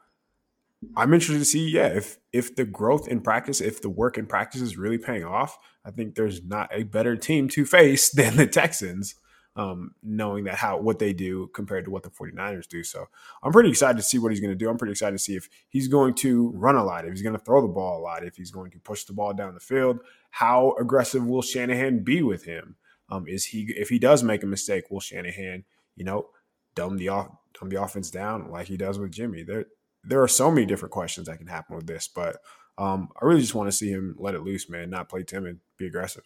I'm 0.96 1.14
interested 1.14 1.38
to 1.38 1.44
see, 1.44 1.70
yeah, 1.70 1.88
if 1.88 2.18
if 2.32 2.54
the 2.54 2.64
growth 2.64 3.08
in 3.08 3.20
practice, 3.20 3.60
if 3.60 3.82
the 3.82 3.90
work 3.90 4.18
in 4.18 4.26
practice 4.26 4.60
is 4.60 4.76
really 4.76 4.98
paying 4.98 5.24
off, 5.24 5.58
I 5.84 5.90
think 5.90 6.14
there's 6.14 6.44
not 6.44 6.70
a 6.72 6.84
better 6.84 7.16
team 7.16 7.48
to 7.50 7.64
face 7.64 8.10
than 8.14 8.36
the 8.36 8.46
Texans, 8.46 9.14
um, 9.58 9.90
knowing 10.04 10.44
that 10.44 10.54
how 10.54 10.78
what 10.78 11.00
they 11.00 11.12
do 11.12 11.48
compared 11.48 11.84
to 11.84 11.90
what 11.90 12.04
the 12.04 12.10
49ers 12.10 12.68
do. 12.68 12.84
So 12.84 13.06
I'm 13.42 13.50
pretty 13.50 13.68
excited 13.68 13.96
to 13.96 14.04
see 14.04 14.16
what 14.16 14.30
he's 14.30 14.40
going 14.40 14.52
to 14.52 14.56
do. 14.56 14.70
I'm 14.70 14.78
pretty 14.78 14.92
excited 14.92 15.16
to 15.16 15.22
see 15.22 15.34
if 15.34 15.48
he's 15.68 15.88
going 15.88 16.14
to 16.14 16.52
run 16.54 16.76
a 16.76 16.84
lot, 16.84 17.04
if 17.04 17.10
he's 17.10 17.22
going 17.22 17.36
to 17.36 17.44
throw 17.44 17.60
the 17.60 17.66
ball 17.66 17.98
a 17.98 18.02
lot, 18.02 18.24
if 18.24 18.36
he's 18.36 18.52
going 18.52 18.70
to 18.70 18.78
push 18.78 19.02
the 19.04 19.12
ball 19.12 19.34
down 19.34 19.54
the 19.54 19.60
field. 19.60 19.98
How 20.30 20.76
aggressive 20.78 21.26
will 21.26 21.42
Shanahan 21.42 22.04
be 22.04 22.22
with 22.22 22.44
him? 22.44 22.76
Um, 23.10 23.26
is 23.26 23.46
he 23.46 23.74
if 23.76 23.88
he 23.88 23.98
does 23.98 24.22
make 24.22 24.44
a 24.44 24.46
mistake, 24.46 24.90
will 24.90 25.00
Shanahan, 25.00 25.64
you 25.96 26.04
know, 26.04 26.28
dumb 26.76 26.96
the 26.96 27.08
off 27.08 27.28
dumb 27.58 27.68
the 27.68 27.82
offense 27.82 28.12
down 28.12 28.52
like 28.52 28.68
he 28.68 28.76
does 28.76 28.98
with 28.98 29.10
Jimmy? 29.10 29.42
There 29.42 29.64
there 30.04 30.22
are 30.22 30.28
so 30.28 30.52
many 30.52 30.66
different 30.66 30.92
questions 30.92 31.26
that 31.26 31.38
can 31.38 31.48
happen 31.48 31.74
with 31.74 31.88
this, 31.88 32.06
but 32.06 32.36
um, 32.76 33.08
I 33.20 33.24
really 33.24 33.40
just 33.40 33.56
want 33.56 33.68
to 33.68 33.76
see 33.76 33.90
him 33.90 34.14
let 34.20 34.36
it 34.36 34.42
loose, 34.42 34.70
man, 34.70 34.88
not 34.88 35.08
play 35.08 35.24
timid, 35.24 35.58
be 35.78 35.86
aggressive. 35.86 36.22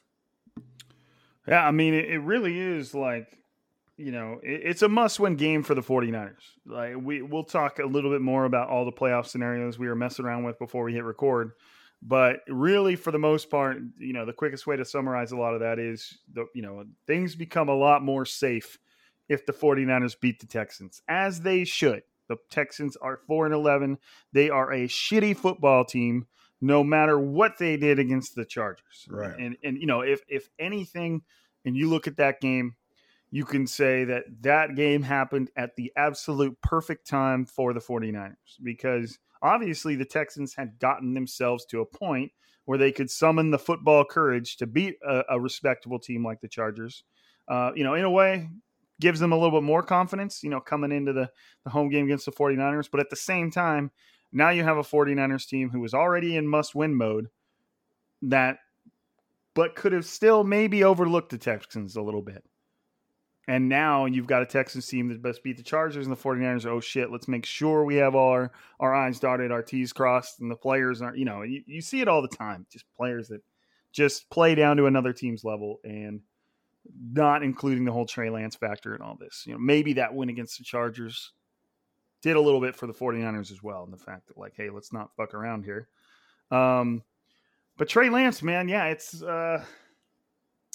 Yeah, 1.46 1.66
I 1.66 1.70
mean, 1.70 1.94
it, 1.94 2.07
it 2.07 2.18
really 2.18 2.59
is 2.59 2.94
like, 2.94 3.38
you 3.96 4.12
know, 4.12 4.40
it, 4.42 4.62
it's 4.64 4.83
a 4.83 4.88
must-win 4.88 5.37
game 5.37 5.62
for 5.62 5.74
the 5.74 5.83
49ers. 5.83 6.35
Like 6.66 6.94
we 6.96 7.22
we'll 7.22 7.44
talk 7.44 7.78
a 7.78 7.87
little 7.87 8.11
bit 8.11 8.20
more 8.20 8.44
about 8.44 8.68
all 8.68 8.85
the 8.85 8.92
playoff 8.92 9.26
scenarios 9.26 9.78
we 9.78 9.88
were 9.88 9.94
messing 9.96 10.24
around 10.24 10.44
with 10.44 10.59
before 10.59 10.85
we 10.85 10.94
hit 10.94 11.05
record. 11.05 11.52
But 12.05 12.40
really, 12.48 12.96
for 12.96 13.12
the 13.12 13.18
most 13.18 13.48
part, 13.48 13.78
you 13.98 14.12
know, 14.12 14.26
the 14.26 14.33
quickest 14.33 14.66
way 14.66 14.76
to 14.76 14.85
summarize 14.85 15.31
a 15.31 15.37
lot 15.37 15.55
of 15.55 15.61
that 15.61 15.78
is 15.78 16.18
the, 16.33 16.46
you 16.52 16.62
know, 16.62 16.85
things 17.07 17.37
become 17.37 17.68
a 17.68 17.74
lot 17.74 18.02
more 18.02 18.24
safe 18.26 18.76
if 19.28 19.46
the 19.46 19.52
49ers 19.52 20.18
beat 20.20 20.40
the 20.40 20.46
Texans, 20.46 21.00
as 21.09 21.40
they 21.40 21.64
should. 21.64 22.02
The 22.28 22.37
Texans 22.50 22.96
are 22.96 23.20
4 23.28 23.46
and 23.46 23.55
11. 23.55 23.98
They 24.33 24.50
are 24.50 24.72
a 24.72 24.88
shitty 24.88 25.37
football 25.37 25.85
team 25.85 26.26
no 26.62 26.85
matter 26.85 27.18
what 27.18 27.59
they 27.59 27.77
did 27.77 27.98
against 27.98 28.37
the 28.37 28.44
Chargers. 28.44 29.07
Right. 29.11 29.35
And 29.38 29.57
and 29.62 29.77
you 29.77 29.87
know, 29.87 30.01
if 30.01 30.22
if 30.29 30.48
anything 30.59 31.22
and 31.66 31.77
you 31.77 31.90
look 31.90 32.07
at 32.07 32.16
that 32.16 32.40
game, 32.40 32.77
you 33.31 33.44
can 33.44 33.66
say 33.66 34.05
that 34.05 34.25
that 34.42 34.77
game 34.77 35.03
happened 35.03 35.51
at 35.57 35.75
the 35.77 35.92
absolute 35.96 36.57
perfect 36.62 37.07
time 37.07 37.44
for 37.44 37.72
the 37.72 37.81
49ers 37.81 38.35
because 38.62 39.18
obviously 39.42 39.96
the 39.96 40.05
Texans 40.05 40.55
had 40.55 40.79
gotten 40.79 41.14
themselves 41.14 41.66
to 41.66 41.81
a 41.81 41.87
point 41.87 42.31
where 42.64 42.79
they 42.79 42.92
could 42.92 43.11
summon 43.11 43.51
the 43.51 43.59
football 43.59 44.05
courage 44.05 44.57
to 44.59 44.66
beat 44.66 44.96
a, 45.07 45.22
a 45.31 45.40
respectable 45.40 45.98
team 45.98 46.25
like 46.25 46.40
the 46.40 46.48
Chargers. 46.48 47.03
Uh, 47.48 47.72
you 47.75 47.83
know, 47.83 47.94
in 47.94 48.05
a 48.05 48.11
way, 48.11 48.48
gives 49.01 49.18
them 49.18 49.33
a 49.33 49.37
little 49.37 49.51
bit 49.51 49.64
more 49.64 49.83
confidence, 49.83 50.44
you 50.44 50.51
know, 50.51 50.61
coming 50.61 50.92
into 50.92 51.12
the, 51.12 51.29
the 51.64 51.70
home 51.70 51.88
game 51.88 52.05
against 52.05 52.25
the 52.25 52.31
49ers. 52.31 52.88
But 52.88 53.01
at 53.01 53.11
the 53.11 53.16
same 53.16 53.51
time, 53.51 53.90
now 54.32 54.50
you 54.50 54.64
have 54.64 54.78
a 54.78 54.82
49ers 54.82 55.46
team 55.46 55.70
who 55.70 55.80
was 55.80 55.94
already 55.94 56.36
in 56.36 56.46
must 56.46 56.74
win 56.74 56.94
mode 56.94 57.28
that, 58.22 58.58
but 59.54 59.76
could 59.76 59.92
have 59.92 60.06
still 60.06 60.42
maybe 60.42 60.84
overlooked 60.84 61.30
the 61.30 61.38
Texans 61.38 61.96
a 61.96 62.02
little 62.02 62.22
bit. 62.22 62.42
And 63.48 63.68
now 63.68 64.06
you've 64.06 64.28
got 64.28 64.42
a 64.42 64.46
Texans 64.46 64.86
team 64.86 65.08
that 65.08 65.20
best 65.20 65.42
beat 65.42 65.56
the 65.56 65.64
Chargers 65.64 66.06
and 66.06 66.16
the 66.16 66.20
49ers. 66.20 66.64
Oh 66.64 66.80
shit, 66.80 67.10
let's 67.10 67.26
make 67.26 67.44
sure 67.44 67.84
we 67.84 67.96
have 67.96 68.14
all 68.14 68.30
our, 68.30 68.52
our 68.78 68.94
I's 68.94 69.18
dotted, 69.18 69.50
our 69.50 69.62
T's 69.62 69.92
crossed, 69.92 70.40
and 70.40 70.50
the 70.50 70.56
players 70.56 71.02
are, 71.02 71.14
you 71.14 71.24
know, 71.24 71.42
you, 71.42 71.62
you 71.66 71.82
see 71.82 72.00
it 72.00 72.08
all 72.08 72.22
the 72.22 72.28
time. 72.28 72.66
Just 72.70 72.84
players 72.96 73.28
that 73.28 73.42
just 73.92 74.30
play 74.30 74.54
down 74.54 74.76
to 74.76 74.86
another 74.86 75.12
team's 75.12 75.44
level 75.44 75.80
and 75.84 76.20
not 77.12 77.42
including 77.42 77.84
the 77.84 77.92
whole 77.92 78.06
Trey 78.06 78.30
Lance 78.30 78.54
factor 78.54 78.94
and 78.94 79.02
all 79.02 79.16
this. 79.20 79.42
You 79.44 79.54
know, 79.54 79.58
maybe 79.58 79.94
that 79.94 80.14
win 80.14 80.28
against 80.28 80.58
the 80.58 80.64
Chargers 80.64 81.32
did 82.22 82.37
a 82.37 82.40
little 82.40 82.61
bit 82.61 82.76
for 82.76 82.87
the 82.87 82.92
49ers 82.92 83.50
as 83.50 83.62
well. 83.62 83.85
And 83.85 83.92
the 83.92 83.98
fact 83.98 84.28
that, 84.28 84.38
like, 84.38 84.54
hey, 84.56 84.70
let's 84.70 84.92
not 84.92 85.14
fuck 85.16 85.35
around 85.35 85.64
here. 85.64 85.88
Um, 86.50 87.02
but 87.76 87.88
Trey 87.88 88.11
Lance, 88.11 88.42
man, 88.42 88.68
yeah, 88.68 88.87
it's 88.87 89.22
uh 89.22 89.64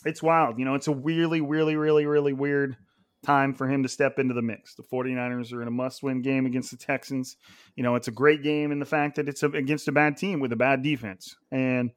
it's 0.06 0.22
wild. 0.22 0.60
You 0.60 0.66
know, 0.66 0.76
it's 0.76 0.88
a 0.88 0.94
really, 0.94 1.42
really, 1.42 1.76
really, 1.76 2.06
really 2.06 2.34
weird 2.34 2.78
time 3.26 3.54
for 3.54 3.68
him 3.68 3.84
to 3.84 3.90
step 3.90 4.20
into 4.20 4.34
the 4.34 4.42
mix. 4.42 4.76
The 4.76 4.84
49ers 4.84 5.52
are 5.54 5.62
in 5.62 5.68
a 5.68 5.72
must-win 5.72 6.22
game 6.22 6.46
against 6.46 6.72
the 6.72 6.78
Texans. 6.78 7.36
You 7.76 7.84
know, 7.84 7.96
it's 7.96 8.08
a 8.08 8.12
great 8.12 8.44
game 8.44 8.72
in 8.72 8.80
the 8.80 8.86
fact 8.86 9.16
that 9.16 9.28
it's 9.28 9.44
against 9.44 9.88
a 9.88 9.92
bad 9.92 10.18
team 10.18 10.40
with 10.40 10.54
a 10.54 10.56
bad 10.56 10.84
defense. 10.84 11.36
And 11.52 11.92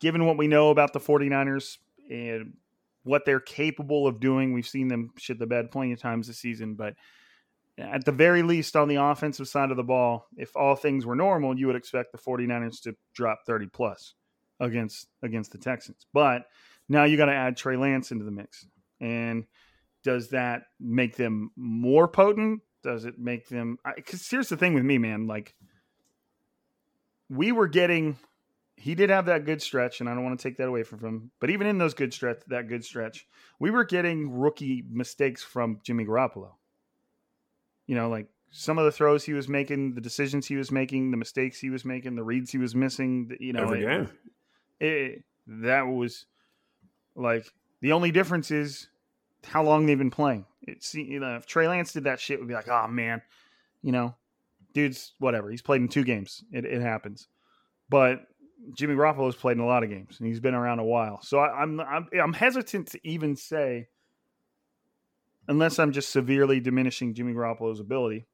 given 0.00 0.24
what 0.24 0.38
we 0.38 0.46
know 0.46 0.70
about 0.70 0.92
the 0.92 1.00
49ers 1.00 1.78
and 2.08 2.54
what 3.02 3.24
they're 3.24 3.40
capable 3.40 4.06
of 4.06 4.20
doing, 4.20 4.52
we've 4.52 4.66
seen 4.66 4.88
them 4.88 5.10
shit 5.18 5.38
the 5.38 5.46
bed 5.46 5.70
plenty 5.70 5.92
of 5.92 6.00
times 6.00 6.26
this 6.26 6.38
season, 6.38 6.74
but 6.74 6.94
at 7.80 8.04
the 8.04 8.12
very 8.12 8.42
least 8.42 8.76
on 8.76 8.88
the 8.88 8.96
offensive 8.96 9.48
side 9.48 9.70
of 9.70 9.76
the 9.76 9.84
ball, 9.84 10.26
if 10.36 10.56
all 10.56 10.74
things 10.74 11.06
were 11.06 11.14
normal, 11.16 11.58
you 11.58 11.66
would 11.66 11.76
expect 11.76 12.12
the 12.12 12.18
49ers 12.18 12.82
to 12.82 12.96
drop 13.14 13.40
30 13.46 13.68
plus 13.68 14.14
against 14.58 15.08
against 15.22 15.52
the 15.52 15.58
Texans. 15.58 16.06
But 16.12 16.46
now 16.88 17.04
you 17.04 17.16
got 17.16 17.26
to 17.26 17.34
add 17.34 17.56
Trey 17.56 17.76
Lance 17.76 18.10
into 18.10 18.24
the 18.24 18.30
mix. 18.30 18.66
And 19.00 19.44
does 20.02 20.30
that 20.30 20.62
make 20.78 21.16
them 21.16 21.50
more 21.56 22.08
potent? 22.08 22.62
Does 22.82 23.04
it 23.04 23.18
make 23.18 23.48
them 23.48 23.78
cuz 24.06 24.28
here's 24.28 24.48
the 24.48 24.56
thing 24.56 24.74
with 24.74 24.84
me, 24.84 24.98
man, 24.98 25.26
like 25.26 25.54
we 27.28 27.52
were 27.52 27.68
getting 27.68 28.18
he 28.76 28.94
did 28.94 29.10
have 29.10 29.26
that 29.26 29.44
good 29.44 29.60
stretch 29.60 30.00
and 30.00 30.08
I 30.08 30.14
don't 30.14 30.24
want 30.24 30.38
to 30.38 30.42
take 30.42 30.56
that 30.56 30.68
away 30.68 30.82
from 30.82 31.00
him, 31.00 31.30
but 31.38 31.50
even 31.50 31.66
in 31.66 31.76
those 31.76 31.92
good 31.94 32.14
stretch 32.14 32.40
that 32.48 32.68
good 32.68 32.84
stretch, 32.84 33.26
we 33.58 33.70
were 33.70 33.84
getting 33.84 34.32
rookie 34.32 34.82
mistakes 34.90 35.42
from 35.42 35.80
Jimmy 35.84 36.04
Garoppolo 36.04 36.54
you 37.90 37.96
know, 37.96 38.08
like 38.08 38.28
some 38.52 38.78
of 38.78 38.84
the 38.84 38.92
throws 38.92 39.24
he 39.24 39.32
was 39.32 39.48
making, 39.48 39.96
the 39.96 40.00
decisions 40.00 40.46
he 40.46 40.54
was 40.54 40.70
making, 40.70 41.10
the 41.10 41.16
mistakes 41.16 41.58
he 41.58 41.70
was 41.70 41.84
making, 41.84 42.14
the 42.14 42.22
reads 42.22 42.52
he 42.52 42.58
was 42.58 42.72
missing. 42.72 43.36
You 43.40 43.52
know, 43.52 43.64
Every 43.64 43.80
game. 43.80 44.08
It, 44.78 44.86
it, 44.86 45.24
that 45.64 45.88
was 45.88 46.26
like 47.16 47.52
the 47.80 47.90
only 47.90 48.12
difference 48.12 48.52
is 48.52 48.86
how 49.44 49.64
long 49.64 49.86
they've 49.86 49.98
been 49.98 50.12
playing. 50.12 50.46
It's 50.62 50.94
you 50.94 51.18
know, 51.18 51.34
if 51.34 51.46
Trey 51.46 51.66
Lance 51.66 51.92
did 51.92 52.04
that 52.04 52.20
shit, 52.20 52.38
would 52.38 52.46
be 52.46 52.54
like, 52.54 52.68
oh 52.68 52.86
man, 52.86 53.22
you 53.82 53.90
know, 53.90 54.14
dude's 54.72 55.14
whatever. 55.18 55.50
He's 55.50 55.60
played 55.60 55.80
in 55.80 55.88
two 55.88 56.04
games. 56.04 56.44
It, 56.52 56.64
it 56.64 56.82
happens, 56.82 57.26
but 57.88 58.20
Jimmy 58.76 58.94
Garoppolo's 58.94 59.34
played 59.34 59.56
in 59.56 59.64
a 59.64 59.66
lot 59.66 59.82
of 59.82 59.90
games 59.90 60.20
and 60.20 60.28
he's 60.28 60.38
been 60.38 60.54
around 60.54 60.78
a 60.78 60.84
while. 60.84 61.20
So 61.22 61.40
I, 61.40 61.60
I'm 61.60 61.80
I'm 61.80 62.06
I'm 62.22 62.34
hesitant 62.34 62.86
to 62.92 63.00
even 63.02 63.34
say 63.34 63.88
unless 65.50 65.80
I'm 65.80 65.90
just 65.90 66.10
severely 66.10 66.60
diminishing 66.60 67.12
Jimmy 67.12 67.34
Garoppolo's 67.34 67.80
ability. 67.80 68.24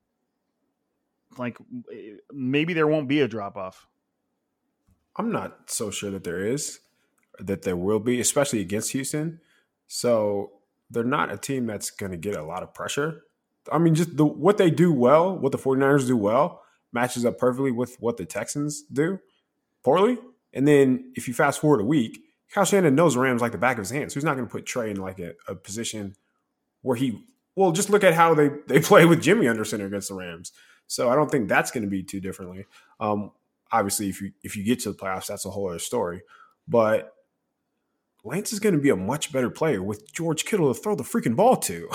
Like 1.38 1.56
maybe 2.30 2.74
there 2.74 2.86
won't 2.86 3.08
be 3.08 3.22
a 3.22 3.28
drop 3.28 3.56
off. 3.56 3.88
I'm 5.16 5.32
not 5.32 5.70
so 5.70 5.90
sure 5.90 6.10
that 6.10 6.24
there 6.24 6.44
is, 6.44 6.80
that 7.38 7.62
there 7.62 7.76
will 7.76 8.00
be, 8.00 8.20
especially 8.20 8.60
against 8.60 8.92
Houston. 8.92 9.40
So 9.86 10.52
they're 10.90 11.04
not 11.04 11.32
a 11.32 11.38
team 11.38 11.66
that's 11.66 11.90
going 11.90 12.12
to 12.12 12.18
get 12.18 12.36
a 12.36 12.44
lot 12.44 12.62
of 12.62 12.74
pressure. 12.74 13.22
I 13.72 13.78
mean, 13.78 13.94
just 13.94 14.18
the 14.18 14.26
what 14.26 14.58
they 14.58 14.70
do 14.70 14.92
well, 14.92 15.36
what 15.36 15.52
the 15.52 15.58
49ers 15.58 16.06
do 16.06 16.18
well, 16.18 16.62
matches 16.92 17.24
up 17.24 17.38
perfectly 17.38 17.72
with 17.72 17.96
what 17.98 18.18
the 18.18 18.26
Texans 18.26 18.82
do 18.82 19.18
poorly. 19.82 20.18
And 20.52 20.68
then 20.68 21.12
if 21.16 21.28
you 21.28 21.34
fast 21.34 21.60
forward 21.60 21.80
a 21.80 21.84
week, 21.84 22.20
Kyle 22.52 22.66
Shanahan 22.66 22.94
knows 22.94 23.16
Rams 23.16 23.40
like 23.40 23.52
the 23.52 23.58
back 23.58 23.78
of 23.78 23.82
his 23.82 23.90
hand, 23.90 24.12
so 24.12 24.14
he's 24.14 24.24
not 24.24 24.36
going 24.36 24.46
to 24.46 24.52
put 24.52 24.66
Trey 24.66 24.90
in 24.90 24.98
like 24.98 25.18
a, 25.18 25.32
a, 25.48 25.54
position 25.54 26.14
where 26.86 26.96
he. 26.96 27.20
Well, 27.56 27.72
just 27.72 27.90
look 27.90 28.04
at 28.04 28.14
how 28.14 28.34
they 28.34 28.50
they 28.68 28.80
play 28.90 29.04
with 29.04 29.20
Jimmy 29.20 29.48
under 29.48 29.64
center 29.64 29.86
against 29.86 30.08
the 30.08 30.14
Rams. 30.14 30.52
So 30.86 31.10
I 31.10 31.16
don't 31.16 31.30
think 31.30 31.48
that's 31.48 31.70
going 31.70 31.82
to 31.82 31.90
be 31.90 32.02
too 32.02 32.20
differently. 32.20 32.66
Um, 33.00 33.32
obviously, 33.72 34.08
if 34.08 34.20
you 34.20 34.32
if 34.42 34.56
you 34.56 34.64
get 34.64 34.80
to 34.80 34.92
the 34.92 34.98
playoffs, 34.98 35.26
that's 35.26 35.44
a 35.44 35.50
whole 35.50 35.68
other 35.68 35.78
story. 35.78 36.22
But 36.68 37.12
Lance 38.24 38.52
is 38.52 38.60
going 38.60 38.74
to 38.74 38.80
be 38.80 38.90
a 38.90 38.96
much 38.96 39.32
better 39.32 39.50
player 39.50 39.82
with 39.82 40.12
George 40.12 40.44
Kittle 40.44 40.72
to 40.72 40.80
throw 40.80 40.94
the 40.94 41.02
freaking 41.02 41.36
ball 41.36 41.56
to. 41.56 41.88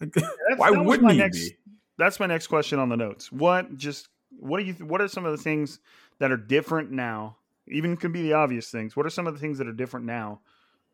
why 0.56 0.70
wouldn't 0.70 1.12
he 1.12 1.18
next, 1.18 1.38
be? 1.38 1.56
That's 1.98 2.20
my 2.20 2.26
next 2.26 2.46
question 2.46 2.78
on 2.78 2.88
the 2.88 2.96
notes. 2.96 3.30
What 3.30 3.76
just 3.76 4.08
what 4.30 4.60
do 4.60 4.64
you 4.64 4.74
what 4.74 5.00
are 5.00 5.08
some 5.08 5.26
of 5.26 5.32
the 5.36 5.42
things 5.42 5.80
that 6.20 6.32
are 6.32 6.36
different 6.36 6.90
now? 6.90 7.36
Even 7.70 7.98
could 7.98 8.12
be 8.12 8.22
the 8.22 8.32
obvious 8.32 8.70
things. 8.70 8.96
What 8.96 9.04
are 9.04 9.10
some 9.10 9.26
of 9.26 9.34
the 9.34 9.40
things 9.40 9.58
that 9.58 9.66
are 9.66 9.72
different 9.72 10.06
now 10.06 10.40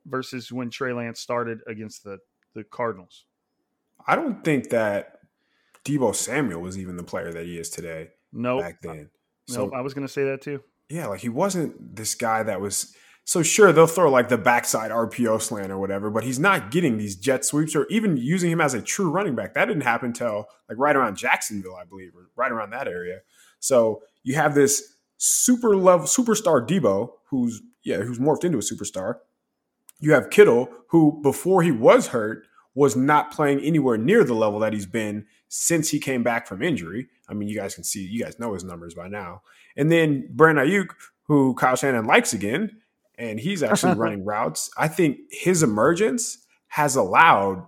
versus 0.06 0.50
when 0.50 0.70
Trey 0.70 0.92
Lance 0.92 1.20
started 1.20 1.60
against 1.68 2.02
the 2.02 2.18
the 2.54 2.64
Cardinals? 2.64 3.26
I 4.06 4.16
don't 4.16 4.44
think 4.44 4.70
that 4.70 5.18
Deebo 5.84 6.14
Samuel 6.14 6.60
was 6.60 6.78
even 6.78 6.96
the 6.96 7.04
player 7.04 7.32
that 7.32 7.44
he 7.44 7.58
is 7.58 7.70
today. 7.70 8.10
No, 8.32 8.56
nope. 8.56 8.62
back 8.62 8.82
then. 8.82 9.10
So 9.48 9.64
nope, 9.64 9.74
I 9.74 9.80
was 9.80 9.94
going 9.94 10.06
to 10.06 10.12
say 10.12 10.24
that 10.24 10.40
too. 10.40 10.62
Yeah, 10.88 11.06
like 11.06 11.20
he 11.20 11.28
wasn't 11.28 11.96
this 11.96 12.14
guy 12.14 12.42
that 12.42 12.60
was 12.60 12.94
so 13.24 13.42
sure 13.42 13.72
they'll 13.72 13.86
throw 13.86 14.10
like 14.10 14.28
the 14.28 14.38
backside 14.38 14.90
RPO 14.90 15.40
slant 15.40 15.72
or 15.72 15.78
whatever, 15.78 16.10
but 16.10 16.24
he's 16.24 16.38
not 16.38 16.70
getting 16.70 16.98
these 16.98 17.16
jet 17.16 17.44
sweeps 17.44 17.74
or 17.74 17.86
even 17.88 18.16
using 18.18 18.50
him 18.50 18.60
as 18.60 18.74
a 18.74 18.82
true 18.82 19.10
running 19.10 19.34
back. 19.34 19.54
That 19.54 19.66
didn't 19.66 19.82
happen 19.82 20.08
until 20.08 20.46
like 20.68 20.78
right 20.78 20.94
around 20.94 21.16
Jacksonville, 21.16 21.76
I 21.76 21.84
believe, 21.84 22.12
or 22.14 22.28
right 22.36 22.52
around 22.52 22.70
that 22.70 22.86
area. 22.86 23.20
So 23.60 24.02
you 24.22 24.34
have 24.34 24.54
this 24.54 24.94
super 25.16 25.74
level 25.74 26.06
superstar 26.06 26.66
Deebo, 26.66 27.10
who's 27.30 27.62
yeah, 27.82 27.98
who's 27.98 28.18
morphed 28.18 28.44
into 28.44 28.58
a 28.58 28.62
superstar. 28.62 29.16
You 30.00 30.12
have 30.12 30.28
Kittle, 30.28 30.68
who 30.88 31.20
before 31.22 31.62
he 31.62 31.70
was 31.70 32.08
hurt 32.08 32.46
was 32.74 32.96
not 32.96 33.30
playing 33.30 33.60
anywhere 33.60 33.96
near 33.96 34.24
the 34.24 34.34
level 34.34 34.58
that 34.60 34.72
he's 34.72 34.86
been 34.86 35.26
since 35.48 35.90
he 35.90 36.00
came 36.00 36.22
back 36.22 36.46
from 36.46 36.62
injury. 36.62 37.08
I 37.28 37.34
mean, 37.34 37.48
you 37.48 37.56
guys 37.56 37.74
can 37.74 37.84
see, 37.84 38.04
you 38.04 38.22
guys 38.22 38.38
know 38.38 38.54
his 38.54 38.64
numbers 38.64 38.94
by 38.94 39.08
now. 39.08 39.42
And 39.76 39.90
then 39.90 40.28
Brandon 40.30 40.66
Aiyuk, 40.66 40.88
who 41.24 41.54
Kyle 41.54 41.76
Shanahan 41.76 42.06
likes 42.06 42.32
again, 42.32 42.80
and 43.16 43.38
he's 43.38 43.62
actually 43.62 43.94
running 43.96 44.24
routes. 44.24 44.70
I 44.76 44.88
think 44.88 45.18
his 45.30 45.62
emergence 45.62 46.38
has 46.68 46.96
allowed 46.96 47.66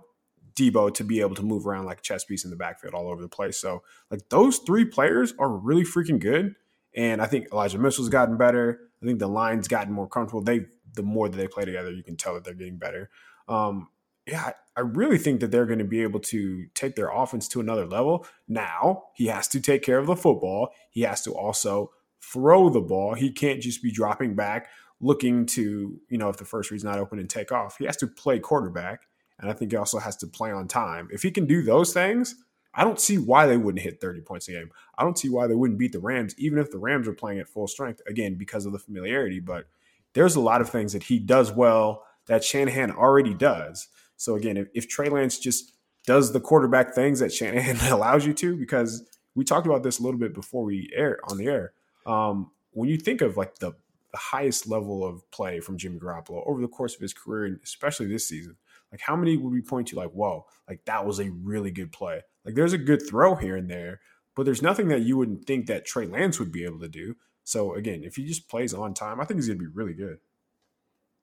Deebo 0.55 0.93
to 0.95 1.03
be 1.03 1.21
able 1.21 1.35
to 1.35 1.43
move 1.43 1.65
around 1.65 1.85
like 1.85 1.99
a 1.99 2.01
chess 2.01 2.25
piece 2.25 2.43
in 2.43 2.49
the 2.49 2.57
backfield 2.57 2.93
all 2.93 3.07
over 3.07 3.21
the 3.21 3.29
place. 3.29 3.57
So, 3.57 3.83
like 4.11 4.27
those 4.29 4.57
three 4.59 4.85
players 4.85 5.33
are 5.39 5.49
really 5.49 5.83
freaking 5.83 6.19
good. 6.19 6.55
And 6.95 7.21
I 7.21 7.27
think 7.27 7.47
Elijah 7.53 7.77
Mitchell's 7.77 8.09
gotten 8.09 8.37
better. 8.37 8.79
I 9.01 9.05
think 9.05 9.19
the 9.19 9.27
line's 9.27 9.67
gotten 9.67 9.93
more 9.93 10.09
comfortable. 10.09 10.41
They 10.41 10.65
the 10.95 11.03
more 11.03 11.29
that 11.29 11.37
they 11.37 11.47
play 11.47 11.63
together, 11.63 11.91
you 11.91 12.03
can 12.03 12.17
tell 12.17 12.33
that 12.33 12.43
they're 12.43 12.55
getting 12.55 12.77
better. 12.77 13.09
Um, 13.47 13.89
yeah, 14.25 14.51
I 14.77 14.81
really 14.81 15.17
think 15.17 15.39
that 15.39 15.49
they're 15.49 15.65
going 15.65 15.79
to 15.79 15.85
be 15.85 16.03
able 16.03 16.19
to 16.19 16.67
take 16.75 16.95
their 16.95 17.09
offense 17.09 17.47
to 17.49 17.59
another 17.59 17.87
level. 17.87 18.27
Now 18.47 19.05
he 19.15 19.25
has 19.25 19.47
to 19.49 19.59
take 19.59 19.81
care 19.81 19.97
of 19.97 20.05
the 20.05 20.15
football. 20.15 20.69
He 20.91 21.01
has 21.01 21.23
to 21.23 21.31
also 21.31 21.91
throw 22.21 22.69
the 22.69 22.81
ball. 22.81 23.15
He 23.15 23.31
can't 23.31 23.59
just 23.59 23.81
be 23.81 23.91
dropping 23.91 24.35
back 24.35 24.67
looking 24.99 25.45
to, 25.45 25.99
you 26.09 26.17
know, 26.17 26.29
if 26.29 26.37
the 26.37 26.45
first 26.45 26.71
read's 26.71 26.83
not 26.83 26.99
open 26.99 27.19
and 27.19 27.29
take 27.29 27.51
off. 27.51 27.77
He 27.77 27.85
has 27.85 27.97
to 27.97 28.07
play 28.07 28.39
quarterback. 28.39 29.07
And 29.39 29.49
I 29.49 29.53
think 29.53 29.71
he 29.71 29.77
also 29.77 29.99
has 29.99 30.15
to 30.17 30.27
play 30.27 30.51
on 30.51 30.67
time. 30.67 31.07
If 31.11 31.23
he 31.23 31.31
can 31.31 31.45
do 31.45 31.61
those 31.63 31.93
things, 31.93 32.35
I 32.73 32.83
don't 32.83 32.99
see 32.99 33.17
why 33.17 33.47
they 33.47 33.57
wouldn't 33.57 33.83
hit 33.83 33.99
30 33.99 34.21
points 34.21 34.47
a 34.47 34.51
game. 34.51 34.69
I 34.97 35.03
don't 35.03 35.17
see 35.17 35.29
why 35.29 35.47
they 35.47 35.55
wouldn't 35.55 35.79
beat 35.79 35.91
the 35.91 35.99
Rams, 35.99 36.35
even 36.37 36.59
if 36.59 36.69
the 36.69 36.77
Rams 36.77 37.07
are 37.07 37.13
playing 37.13 37.39
at 37.39 37.49
full 37.49 37.67
strength, 37.67 38.01
again, 38.07 38.35
because 38.35 38.65
of 38.67 38.71
the 38.71 38.79
familiarity. 38.79 39.39
But 39.39 39.65
there's 40.13 40.35
a 40.35 40.41
lot 40.41 40.61
of 40.61 40.69
things 40.69 40.93
that 40.93 41.03
he 41.03 41.17
does 41.17 41.51
well 41.51 42.03
that 42.27 42.43
Shanahan 42.43 42.91
already 42.91 43.33
does. 43.33 43.87
So 44.17 44.35
again, 44.35 44.57
if, 44.57 44.67
if 44.73 44.87
Trey 44.87 45.09
Lance 45.09 45.39
just 45.39 45.73
does 46.05 46.33
the 46.33 46.39
quarterback 46.39 46.93
things 46.93 47.19
that 47.19 47.33
Shanahan 47.33 47.77
allows 47.91 48.25
you 48.25 48.33
to, 48.35 48.57
because 48.57 49.07
we 49.35 49.43
talked 49.43 49.67
about 49.67 49.83
this 49.83 49.99
a 49.99 50.03
little 50.03 50.19
bit 50.19 50.33
before 50.33 50.63
we 50.63 50.91
air 50.93 51.19
on 51.29 51.37
the 51.37 51.47
air. 51.47 51.73
Um, 52.05 52.51
when 52.71 52.89
you 52.89 52.97
think 52.97 53.21
of 53.21 53.37
like 53.37 53.59
the 53.59 53.73
the 54.11 54.17
highest 54.17 54.67
level 54.67 55.05
of 55.05 55.29
play 55.31 55.59
from 55.59 55.77
Jimmy 55.77 55.99
Garoppolo 55.99 56.43
over 56.47 56.61
the 56.61 56.67
course 56.67 56.95
of 56.95 57.01
his 57.01 57.13
career, 57.13 57.45
and 57.45 57.59
especially 57.63 58.07
this 58.07 58.27
season. 58.27 58.55
Like, 58.91 59.01
how 59.01 59.15
many 59.15 59.35
would 59.35 59.51
we 59.51 59.61
point 59.61 59.89
to, 59.89 59.95
like, 59.95 60.11
whoa, 60.11 60.45
like 60.67 60.85
that 60.85 61.05
was 61.05 61.19
a 61.19 61.29
really 61.29 61.71
good 61.71 61.91
play? 61.91 62.21
Like, 62.45 62.55
there's 62.55 62.73
a 62.73 62.77
good 62.77 63.01
throw 63.07 63.35
here 63.35 63.57
and 63.57 63.69
there, 63.69 63.99
but 64.33 64.43
there's 64.43 64.61
nothing 64.61 64.87
that 64.87 65.01
you 65.01 65.17
wouldn't 65.17 65.45
think 65.45 65.67
that 65.67 65.85
Trey 65.85 66.07
Lance 66.07 66.39
would 66.39 66.51
be 66.51 66.63
able 66.63 66.79
to 66.79 66.87
do. 66.87 67.15
So, 67.43 67.75
again, 67.75 68.03
if 68.03 68.15
he 68.15 68.25
just 68.25 68.49
plays 68.49 68.73
on 68.73 68.93
time, 68.93 69.19
I 69.19 69.25
think 69.25 69.37
he's 69.37 69.47
going 69.47 69.59
to 69.59 69.65
be 69.65 69.71
really 69.71 69.93
good. 69.93 70.19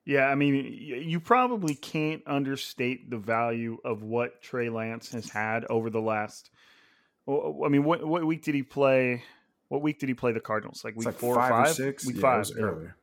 Yeah, 0.06 0.26
I 0.26 0.34
mean, 0.34 0.54
you 0.54 1.18
probably 1.18 1.74
can't 1.74 2.22
understate 2.26 3.08
the 3.08 3.16
value 3.16 3.78
of 3.84 4.02
what 4.02 4.42
Trey 4.42 4.68
Lance 4.68 5.12
has 5.12 5.30
had 5.30 5.64
over 5.70 5.88
the 5.88 6.00
last. 6.00 6.50
I 7.26 7.68
mean, 7.68 7.84
what 7.84 8.06
what 8.06 8.24
week 8.24 8.42
did 8.42 8.54
he 8.54 8.62
play? 8.62 9.22
What 9.68 9.80
week 9.80 9.98
did 9.98 10.10
he 10.10 10.14
play 10.14 10.32
the 10.32 10.40
Cardinals? 10.40 10.84
Like 10.84 10.94
week 10.94 11.06
like 11.06 11.14
four 11.14 11.34
five 11.36 11.50
or 11.50 11.64
five? 11.64 11.70
Or 11.70 11.74
six? 11.74 12.06
Week 12.06 12.16
yeah, 12.16 12.22
five. 12.22 12.50
earlier. 12.58 12.96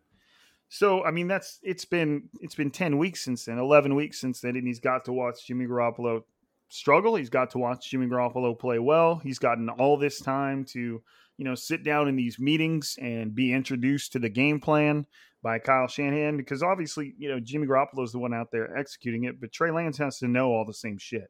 So 0.69 1.03
I 1.03 1.09
mean, 1.09 1.27
that's 1.27 1.59
it's 1.63 1.85
been 1.85 2.29
it's 2.39 2.53
been 2.53 2.69
ten 2.69 2.99
weeks 2.99 3.23
since 3.23 3.45
then, 3.45 3.57
eleven 3.57 3.95
weeks 3.95 4.21
since 4.21 4.39
then, 4.39 4.55
and 4.55 4.67
he's 4.67 4.79
got 4.79 5.05
to 5.05 5.13
watch 5.13 5.47
Jimmy 5.47 5.65
Garoppolo 5.65 6.23
struggle. 6.69 7.15
He's 7.15 7.31
got 7.31 7.49
to 7.51 7.57
watch 7.57 7.89
Jimmy 7.89 8.05
Garoppolo 8.05 8.57
play 8.57 8.77
well. 8.77 9.15
He's 9.15 9.39
gotten 9.39 9.69
all 9.69 9.97
this 9.97 10.19
time 10.19 10.65
to 10.65 11.01
you 11.37 11.45
know 11.45 11.55
sit 11.55 11.83
down 11.83 12.07
in 12.07 12.15
these 12.15 12.37
meetings 12.37 12.95
and 13.01 13.33
be 13.33 13.51
introduced 13.51 14.13
to 14.13 14.19
the 14.19 14.29
game 14.29 14.59
plan 14.59 15.07
by 15.43 15.60
Kyle 15.60 15.88
Shanahan 15.88 16.38
because 16.38 16.62
obviously 16.63 17.13
you 17.17 17.30
know 17.30 17.39
Jimmy 17.39 17.67
Garoppolo 17.67 18.04
is 18.04 18.12
the 18.12 18.19
one 18.19 18.34
out 18.34 18.51
there 18.51 18.75
executing 18.77 19.25
it, 19.25 19.39
but 19.39 19.51
Trey 19.51 19.71
Lance 19.71 19.97
has 19.97 20.19
to 20.19 20.27
know 20.27 20.49
all 20.51 20.65
the 20.65 20.73
same 20.73 20.97
shit 20.97 21.30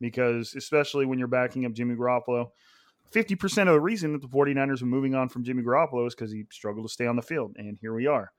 because 0.00 0.54
especially 0.54 1.06
when 1.06 1.18
you're 1.18 1.28
backing 1.28 1.66
up 1.66 1.72
Jimmy 1.72 1.94
Garoppolo 1.94 2.50
50% 3.12 3.62
of 3.62 3.74
the 3.74 3.80
reason 3.80 4.12
that 4.12 4.22
the 4.22 4.28
49ers 4.28 4.82
are 4.82 4.86
moving 4.86 5.14
on 5.14 5.28
from 5.28 5.44
Jimmy 5.44 5.62
Garoppolo 5.62 6.06
is 6.06 6.14
because 6.14 6.30
he 6.30 6.44
struggled 6.50 6.86
to 6.86 6.92
stay 6.92 7.06
on 7.06 7.16
the 7.16 7.22
field. 7.22 7.56
And 7.56 7.76
here 7.80 7.92
we 7.92 8.06
are. 8.06 8.30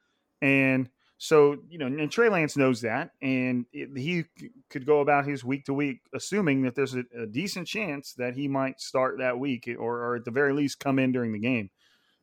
And 0.41 0.89
so, 1.17 1.57
you 1.69 1.77
know, 1.77 1.87
and 1.87 2.11
Trey 2.11 2.29
Lance 2.29 2.55
knows 2.55 2.81
that. 2.81 3.11
And 3.21 3.65
it, 3.73 3.89
he 3.97 4.23
could 4.69 4.85
go 4.85 5.01
about 5.01 5.27
his 5.27 5.43
week 5.43 5.65
to 5.65 5.73
week, 5.73 5.99
assuming 6.15 6.63
that 6.63 6.75
there's 6.75 6.95
a, 6.95 7.03
a, 7.19 7.27
decent 7.27 7.67
chance 7.67 8.13
that 8.13 8.35
he 8.35 8.47
might 8.47 8.79
start 8.79 9.17
that 9.19 9.37
week 9.37 9.69
or, 9.77 10.03
or, 10.03 10.15
at 10.15 10.25
the 10.25 10.31
very 10.31 10.53
least 10.53 10.79
come 10.79 10.99
in 10.99 11.11
during 11.11 11.33
the 11.33 11.39
game. 11.39 11.69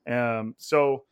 Um, 0.09 0.55
so, 0.59 1.05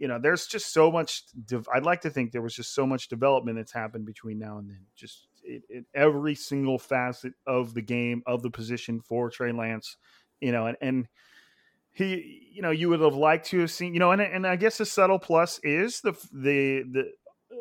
you 0.00 0.08
know, 0.08 0.18
there's 0.20 0.48
just 0.48 0.72
so 0.72 0.90
much. 0.90 1.22
De- 1.46 1.62
I'd 1.72 1.84
like 1.84 2.00
to 2.00 2.10
think 2.10 2.32
there 2.32 2.42
was 2.42 2.54
just 2.54 2.74
so 2.74 2.84
much 2.84 3.06
development 3.08 3.58
that's 3.58 3.72
happened 3.72 4.06
between 4.06 4.40
now 4.40 4.58
and 4.58 4.68
then. 4.68 4.86
Just 4.96 5.28
it, 5.44 5.62
it, 5.68 5.84
every 5.94 6.34
single 6.34 6.78
facet 6.78 7.34
of 7.46 7.74
the 7.74 7.82
game, 7.82 8.22
of 8.26 8.42
the 8.42 8.50
position 8.50 9.00
for 9.00 9.30
Trey 9.30 9.52
Lance 9.52 9.96
you 10.40 10.52
know, 10.52 10.66
and, 10.66 10.76
and 10.80 11.08
he, 11.92 12.50
you 12.52 12.62
know, 12.62 12.70
you 12.70 12.88
would 12.88 13.00
have 13.00 13.14
liked 13.14 13.46
to 13.46 13.60
have 13.60 13.70
seen, 13.70 13.94
you 13.94 14.00
know, 14.00 14.10
and 14.12 14.20
and 14.20 14.46
I 14.46 14.56
guess 14.56 14.78
the 14.78 14.86
subtle 14.86 15.18
plus 15.18 15.60
is 15.62 16.00
the 16.00 16.12
the 16.32 16.82
the 16.90 17.12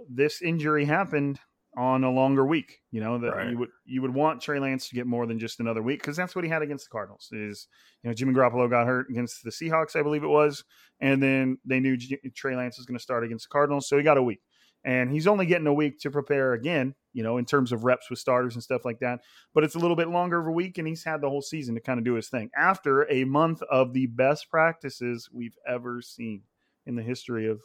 this 0.07 0.41
injury 0.41 0.85
happened 0.85 1.39
on 1.79 2.03
a 2.03 2.11
longer 2.11 2.45
week. 2.45 2.81
You 2.91 2.99
know 2.99 3.17
that 3.19 3.35
right. 3.35 3.49
you 3.49 3.57
would 3.57 3.69
you 3.85 4.01
would 4.01 4.13
want 4.13 4.41
Trey 4.41 4.59
Lance 4.59 4.89
to 4.89 4.95
get 4.95 5.07
more 5.07 5.25
than 5.25 5.39
just 5.39 5.59
another 5.59 5.81
week 5.81 6.01
because 6.01 6.17
that's 6.17 6.35
what 6.35 6.43
he 6.43 6.49
had 6.49 6.61
against 6.61 6.85
the 6.85 6.91
Cardinals. 6.91 7.29
Is 7.31 7.67
you 8.03 8.09
know 8.09 8.13
Jimmy 8.13 8.33
Garoppolo 8.33 8.69
got 8.69 8.85
hurt 8.85 9.09
against 9.09 9.43
the 9.43 9.49
Seahawks, 9.49 9.95
I 9.95 10.03
believe 10.03 10.23
it 10.23 10.27
was, 10.27 10.63
and 10.99 11.23
then 11.23 11.57
they 11.63 11.79
knew 11.79 11.97
Trey 12.35 12.55
Lance 12.55 12.77
was 12.77 12.85
going 12.85 12.97
to 12.97 13.03
start 13.03 13.23
against 13.23 13.45
the 13.45 13.53
Cardinals, 13.53 13.87
so 13.87 13.97
he 13.97 14.03
got 14.03 14.17
a 14.17 14.23
week 14.23 14.41
and 14.83 15.11
he's 15.11 15.27
only 15.27 15.45
getting 15.45 15.67
a 15.67 15.73
week 15.73 15.99
to 15.99 16.09
prepare 16.09 16.53
again 16.53 16.95
you 17.13 17.23
know 17.23 17.37
in 17.37 17.45
terms 17.45 17.71
of 17.71 17.83
reps 17.83 18.09
with 18.09 18.19
starters 18.19 18.53
and 18.53 18.63
stuff 18.63 18.85
like 18.85 18.99
that 18.99 19.19
but 19.53 19.63
it's 19.63 19.75
a 19.75 19.79
little 19.79 19.95
bit 19.95 20.09
longer 20.09 20.39
of 20.39 20.47
a 20.47 20.51
week 20.51 20.77
and 20.77 20.87
he's 20.87 21.03
had 21.03 21.21
the 21.21 21.29
whole 21.29 21.41
season 21.41 21.75
to 21.75 21.81
kind 21.81 21.99
of 21.99 22.05
do 22.05 22.13
his 22.13 22.29
thing 22.29 22.49
after 22.57 23.09
a 23.11 23.23
month 23.25 23.61
of 23.63 23.93
the 23.93 24.07
best 24.07 24.49
practices 24.49 25.29
we've 25.33 25.57
ever 25.67 26.01
seen 26.01 26.43
in 26.85 26.95
the 26.95 27.03
history 27.03 27.47
of 27.47 27.59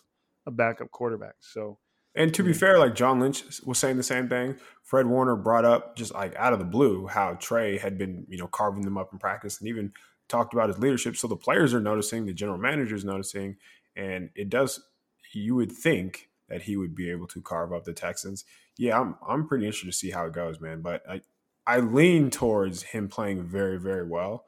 a 0.46 0.50
backup 0.50 0.90
quarterback 0.90 1.34
so 1.40 1.78
and 2.14 2.32
to 2.34 2.42
be 2.42 2.52
fair, 2.52 2.78
like 2.78 2.94
John 2.94 3.20
Lynch 3.20 3.42
was 3.64 3.78
saying 3.78 3.96
the 3.96 4.02
same 4.02 4.28
thing. 4.28 4.56
Fred 4.82 5.06
Warner 5.06 5.36
brought 5.36 5.64
up 5.64 5.96
just 5.96 6.14
like 6.14 6.34
out 6.36 6.52
of 6.52 6.58
the 6.58 6.64
blue 6.64 7.06
how 7.06 7.34
Trey 7.34 7.78
had 7.78 7.98
been, 7.98 8.26
you 8.28 8.38
know, 8.38 8.46
carving 8.46 8.84
them 8.84 8.96
up 8.96 9.12
in 9.12 9.18
practice 9.18 9.58
and 9.58 9.68
even 9.68 9.92
talked 10.28 10.54
about 10.54 10.68
his 10.68 10.78
leadership. 10.78 11.16
So 11.16 11.26
the 11.26 11.36
players 11.36 11.74
are 11.74 11.80
noticing, 11.80 12.24
the 12.24 12.32
general 12.32 12.58
manager 12.58 12.94
is 12.94 13.04
noticing, 13.04 13.56
and 13.96 14.30
it 14.34 14.48
does. 14.48 14.80
You 15.32 15.56
would 15.56 15.72
think 15.72 16.28
that 16.48 16.62
he 16.62 16.76
would 16.76 16.94
be 16.94 17.10
able 17.10 17.26
to 17.28 17.40
carve 17.40 17.72
up 17.72 17.84
the 17.84 17.92
Texans. 17.92 18.44
Yeah, 18.76 19.00
I'm 19.00 19.16
I'm 19.26 19.48
pretty 19.48 19.66
interested 19.66 19.86
to 19.86 19.92
see 19.92 20.10
how 20.10 20.26
it 20.26 20.32
goes, 20.32 20.60
man. 20.60 20.80
But 20.80 21.02
I 21.08 21.22
I 21.66 21.80
lean 21.80 22.30
towards 22.30 22.82
him 22.82 23.08
playing 23.08 23.42
very 23.42 23.80
very 23.80 24.06
well, 24.06 24.44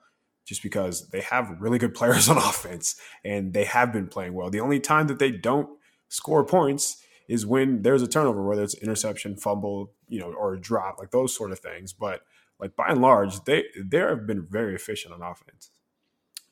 just 0.47 0.63
because 0.63 1.09
they 1.09 1.23
have 1.23 1.57
really 1.61 1.79
good 1.79 1.95
players 1.95 2.29
on 2.29 2.37
offense 2.37 2.95
and 3.25 3.53
they 3.53 3.65
have 3.65 3.93
been 3.93 4.07
playing 4.07 4.35
well. 4.35 4.51
The 4.51 4.61
only 4.61 4.79
time 4.79 5.09
that 5.09 5.19
they 5.19 5.33
don't 5.33 5.69
score 6.09 6.45
points 6.45 7.03
is 7.29 7.47
when 7.47 7.83
there's 7.83 8.03
a 8.03 8.09
turnover, 8.09 8.43
whether 8.43 8.63
it's 8.63 8.75
interception, 8.75 9.37
fumble, 9.37 9.93
you 10.09 10.21
know, 10.21 10.33
or 10.33 10.55
a 10.55 10.61
drop, 10.61 10.99
like 10.99 11.11
those 11.11 11.35
sort 11.35 11.53
of 11.53 11.59
things. 11.59 11.93
But 11.93 12.23
like 12.59 12.77
by 12.77 12.89
and 12.89 13.01
large, 13.01 13.45
they 13.45 13.65
they 13.83 13.99
have 13.99 14.27
been 14.27 14.47
very 14.47 14.75
efficient 14.75 15.15
on 15.15 15.23
offense. 15.23 15.71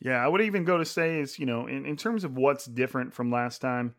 Yeah, 0.01 0.22
I 0.25 0.29
would 0.29 0.43
even 0.43 0.64
go 0.64 0.79
to 0.79 0.85
say 0.85 1.20
is 1.20 1.39
you 1.39 1.47
know 1.47 1.66
in, 1.66 1.87
in 1.87 1.97
terms 1.97 2.25
of 2.25 2.37
what's 2.37 2.66
different 2.66 3.14
from 3.14 3.31
last 3.31 3.61
time 3.61 3.95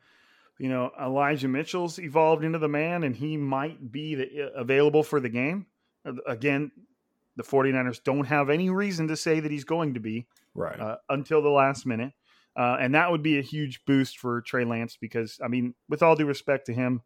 you 0.58 0.70
know, 0.70 0.92
Elijah 1.02 1.48
Mitchell's 1.48 2.00
evolved 2.00 2.44
into 2.44 2.60
the 2.60 2.70
man 2.70 3.04
and 3.04 3.16
he 3.16 3.38
might 3.38 3.92
be 3.92 4.16
the, 4.16 4.52
available 4.56 5.04
for 5.04 5.20
the 5.20 5.30
game. 5.30 5.66
Again, 6.26 6.72
the 7.36 7.44
49ers 7.44 8.02
don't 8.04 8.26
have 8.26 8.50
any 8.50 8.70
reason 8.70 9.08
to 9.10 9.18
say 9.18 9.40
that 9.40 9.52
he's 9.52 9.66
going 9.66 9.96
to 9.96 10.00
be 10.00 10.28
Right. 10.54 10.80
uh, 10.80 10.98
until 11.10 11.42
the 11.42 11.50
last 11.50 11.86
minute. 11.86 12.14
Uh, 12.56 12.78
and 12.80 12.96
that 12.96 13.12
would 13.12 13.24
be 13.24 13.38
a 13.38 13.42
huge 13.42 13.84
boost 13.86 14.18
for 14.18 14.42
Trey 14.42 14.64
Lance 14.64 14.98
because, 15.00 15.40
I 15.44 15.48
mean, 15.48 15.74
with 15.90 16.02
all 16.02 16.16
due 16.16 16.26
respect 16.26 16.68
to 16.68 16.74
him, 16.74 17.02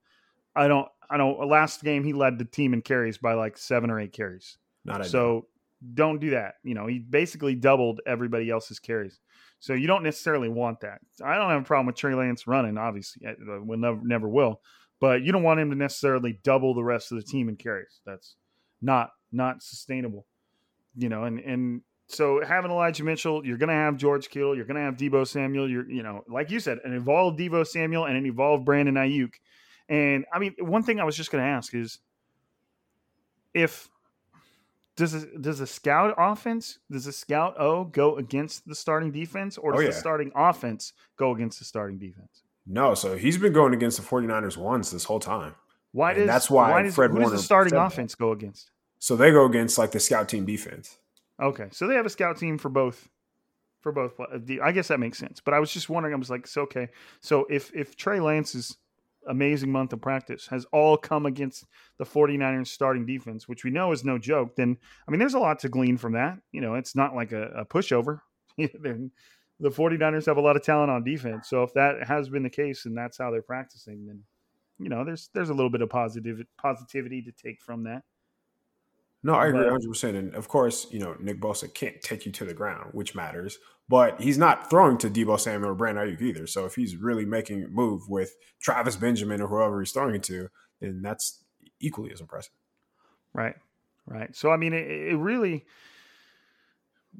I 0.55 0.67
don't, 0.67 0.87
I 1.09 1.17
don't, 1.17 1.47
last 1.47 1.83
game 1.83 2.03
he 2.03 2.13
led 2.13 2.37
the 2.37 2.45
team 2.45 2.73
in 2.73 2.81
carries 2.81 3.17
by 3.17 3.33
like 3.33 3.57
seven 3.57 3.89
or 3.89 3.99
eight 3.99 4.13
carries. 4.13 4.57
Not. 4.85 5.05
So 5.07 5.47
don't 5.93 6.19
do 6.19 6.31
that. 6.31 6.55
You 6.63 6.75
know, 6.75 6.87
he 6.87 6.99
basically 6.99 7.55
doubled 7.55 8.01
everybody 8.05 8.49
else's 8.49 8.79
carries. 8.79 9.19
So 9.59 9.73
you 9.73 9.87
don't 9.87 10.03
necessarily 10.03 10.49
want 10.49 10.81
that. 10.81 10.99
I 11.23 11.35
don't 11.35 11.49
have 11.49 11.61
a 11.61 11.65
problem 11.65 11.87
with 11.87 11.95
Trey 11.95 12.13
Lance 12.13 12.47
running, 12.47 12.77
obviously. 12.77 13.27
I 13.27 13.31
uh, 13.31 13.61
will 13.61 13.77
never, 13.77 13.99
never 14.03 14.29
will. 14.29 14.61
But 15.01 15.21
you 15.23 15.31
don't 15.31 15.43
want 15.43 15.59
him 15.59 15.69
to 15.69 15.75
necessarily 15.75 16.39
double 16.43 16.73
the 16.73 16.83
rest 16.83 17.11
of 17.11 17.17
the 17.17 17.23
team 17.23 17.49
in 17.49 17.55
carries. 17.55 18.01
That's 18.05 18.35
not 18.81 19.11
not 19.31 19.63
sustainable. 19.63 20.25
You 20.95 21.09
know, 21.09 21.23
and 21.23 21.39
and 21.39 21.81
so 22.09 22.43
having 22.43 22.71
Elijah 22.71 23.03
Mitchell, 23.03 23.45
you're 23.45 23.57
going 23.57 23.69
to 23.69 23.75
have 23.75 23.95
George 23.95 24.29
Kittle, 24.29 24.55
you're 24.55 24.65
going 24.65 24.77
to 24.77 24.81
have 24.81 24.97
Deebo 24.97 25.27
Samuel. 25.27 25.69
You're, 25.69 25.89
you 25.89 26.01
know, 26.01 26.23
like 26.27 26.49
you 26.49 26.59
said, 26.59 26.79
an 26.83 26.93
evolved 26.93 27.39
Deebo 27.39 27.65
Samuel 27.65 28.05
and 28.05 28.17
an 28.17 28.25
evolved 28.25 28.65
Brandon 28.65 28.95
Aiyuk. 28.95 29.33
And 29.87 30.25
I 30.33 30.39
mean, 30.39 30.55
one 30.59 30.81
thing 30.81 30.99
I 30.99 31.03
was 31.03 31.15
just 31.15 31.31
going 31.31 31.43
to 31.43 31.49
ask 31.49 31.73
is, 31.75 31.99
if 33.53 33.89
does 34.95 35.13
a, 35.13 35.25
does 35.39 35.59
a 35.59 35.67
scout 35.67 36.13
offense 36.17 36.79
does 36.91 37.07
a 37.07 37.13
scout 37.13 37.55
O 37.59 37.85
go 37.85 38.17
against 38.17 38.67
the 38.67 38.75
starting 38.75 39.11
defense, 39.11 39.57
or 39.57 39.73
oh, 39.73 39.77
does 39.77 39.79
Oh, 39.79 39.83
yeah. 39.83 39.89
the 39.89 39.95
starting 39.95 40.31
offense 40.35 40.93
go 41.15 41.33
against 41.33 41.59
the 41.59 41.65
starting 41.65 41.99
defense? 41.99 42.43
no, 42.65 42.93
so 42.95 43.17
he's 43.17 43.37
been 43.37 43.53
going 43.53 43.73
against 43.73 43.97
the 43.97 44.03
49ers 44.03 44.57
once 44.57 44.91
this 44.91 45.03
whole 45.03 45.19
time. 45.19 45.55
Why 45.91 46.11
And 46.11 46.19
does 46.19 46.27
that's 46.27 46.49
why 46.49 46.81
does, 46.83 46.95
Fred 46.95 47.11
who 47.11 47.19
does 47.19 47.31
the 47.31 47.37
starting 47.39 47.73
offense 47.73 48.15
go 48.15 48.31
against? 48.31 48.71
So 48.99 49.15
they 49.15 49.31
go 49.31 49.45
against 49.45 49.77
like 49.77 49.91
the 49.91 49.99
scout 49.99 50.27
team 50.29 50.45
defense. 50.45 50.97
Okay, 51.41 51.67
so 51.71 51.87
they 51.87 51.95
have 51.95 52.05
a 52.05 52.09
scout 52.09 52.37
team 52.37 52.57
for 52.57 52.69
both. 52.69 53.09
For 53.81 53.93
both, 53.93 54.19
I 54.61 54.73
guess 54.73 54.89
that 54.89 54.99
makes 54.99 55.17
sense. 55.17 55.39
But 55.39 55.53
I 55.53 55.59
was 55.59 55.71
just 55.71 55.89
wondering. 55.89 56.13
I 56.13 56.17
was 56.17 56.29
like, 56.29 56.47
so 56.47 56.63
okay. 56.63 56.89
So 57.21 57.45
if 57.49 57.73
if 57.73 57.95
Trey 57.95 58.19
Lance's 58.19 58.75
amazing 59.27 59.71
month 59.71 59.93
of 59.93 60.01
practice 60.01 60.47
has 60.47 60.65
all 60.73 60.97
come 60.97 61.25
against 61.25 61.65
the 61.97 62.03
49ers 62.03 62.67
starting 62.67 63.05
defense, 63.05 63.47
which 63.47 63.63
we 63.63 63.69
know 63.71 63.93
is 63.93 64.03
no 64.03 64.17
joke, 64.17 64.57
then 64.57 64.77
I 65.07 65.11
mean, 65.11 65.19
there's 65.19 65.33
a 65.33 65.39
lot 65.39 65.59
to 65.59 65.69
glean 65.69 65.97
from 65.97 66.13
that. 66.13 66.39
You 66.51 66.59
know, 66.59 66.75
it's 66.75 66.93
not 66.93 67.15
like 67.15 67.31
a, 67.31 67.43
a 67.49 67.65
pushover. 67.65 68.19
The 69.61 69.69
49ers 69.69 70.25
have 70.27 70.37
a 70.37 70.41
lot 70.41 70.55
of 70.55 70.63
talent 70.63 70.89
on 70.89 71.03
defense. 71.03 71.49
So 71.49 71.63
if 71.63 71.73
that 71.73 72.07
has 72.07 72.29
been 72.29 72.43
the 72.43 72.49
case 72.49 72.85
and 72.85 72.97
that's 72.97 73.17
how 73.17 73.29
they're 73.29 73.41
practicing, 73.41 74.05
then 74.05 74.23
you 74.79 74.87
know, 74.87 75.03
there's 75.03 75.29
there's 75.33 75.49
a 75.49 75.53
little 75.53 75.69
bit 75.69 75.81
of 75.81 75.89
positive 75.89 76.41
positivity 76.57 77.21
to 77.23 77.31
take 77.33 77.61
from 77.61 77.83
that. 77.83 78.03
No, 79.21 79.33
I 79.33 79.47
agree 79.47 79.63
100. 79.63 79.87
percent 79.87 80.17
And 80.17 80.33
of 80.35 80.47
course, 80.47 80.87
you 80.91 80.99
know 80.99 81.15
Nick 81.19 81.41
Bosa 81.41 81.73
can't 81.73 82.01
take 82.01 82.25
you 82.25 82.31
to 82.33 82.45
the 82.45 82.53
ground, 82.53 82.91
which 82.93 83.15
matters. 83.15 83.57
But 83.89 84.21
he's 84.21 84.37
not 84.37 84.69
throwing 84.69 84.99
to 84.99 85.09
Deebo 85.09 85.39
Samuel 85.39 85.71
or 85.71 85.75
Brandon 85.75 86.07
Aiyuk 86.07 86.21
either. 86.21 86.45
So 86.45 86.65
if 86.65 86.75
he's 86.75 86.95
really 86.95 87.25
making 87.25 87.63
a 87.63 87.67
move 87.67 88.07
with 88.07 88.35
Travis 88.61 88.95
Benjamin 88.95 89.41
or 89.41 89.47
whoever 89.47 89.81
he's 89.81 89.91
throwing 89.91 90.15
it 90.15 90.23
to, 90.23 90.47
then 90.79 91.01
that's 91.01 91.43
equally 91.79 92.11
as 92.11 92.21
impressive. 92.21 92.53
Right. 93.33 93.55
Right. 94.05 94.35
So 94.35 94.51
I 94.51 94.57
mean, 94.57 94.73
it, 94.73 94.87
it 94.87 95.17
really 95.17 95.65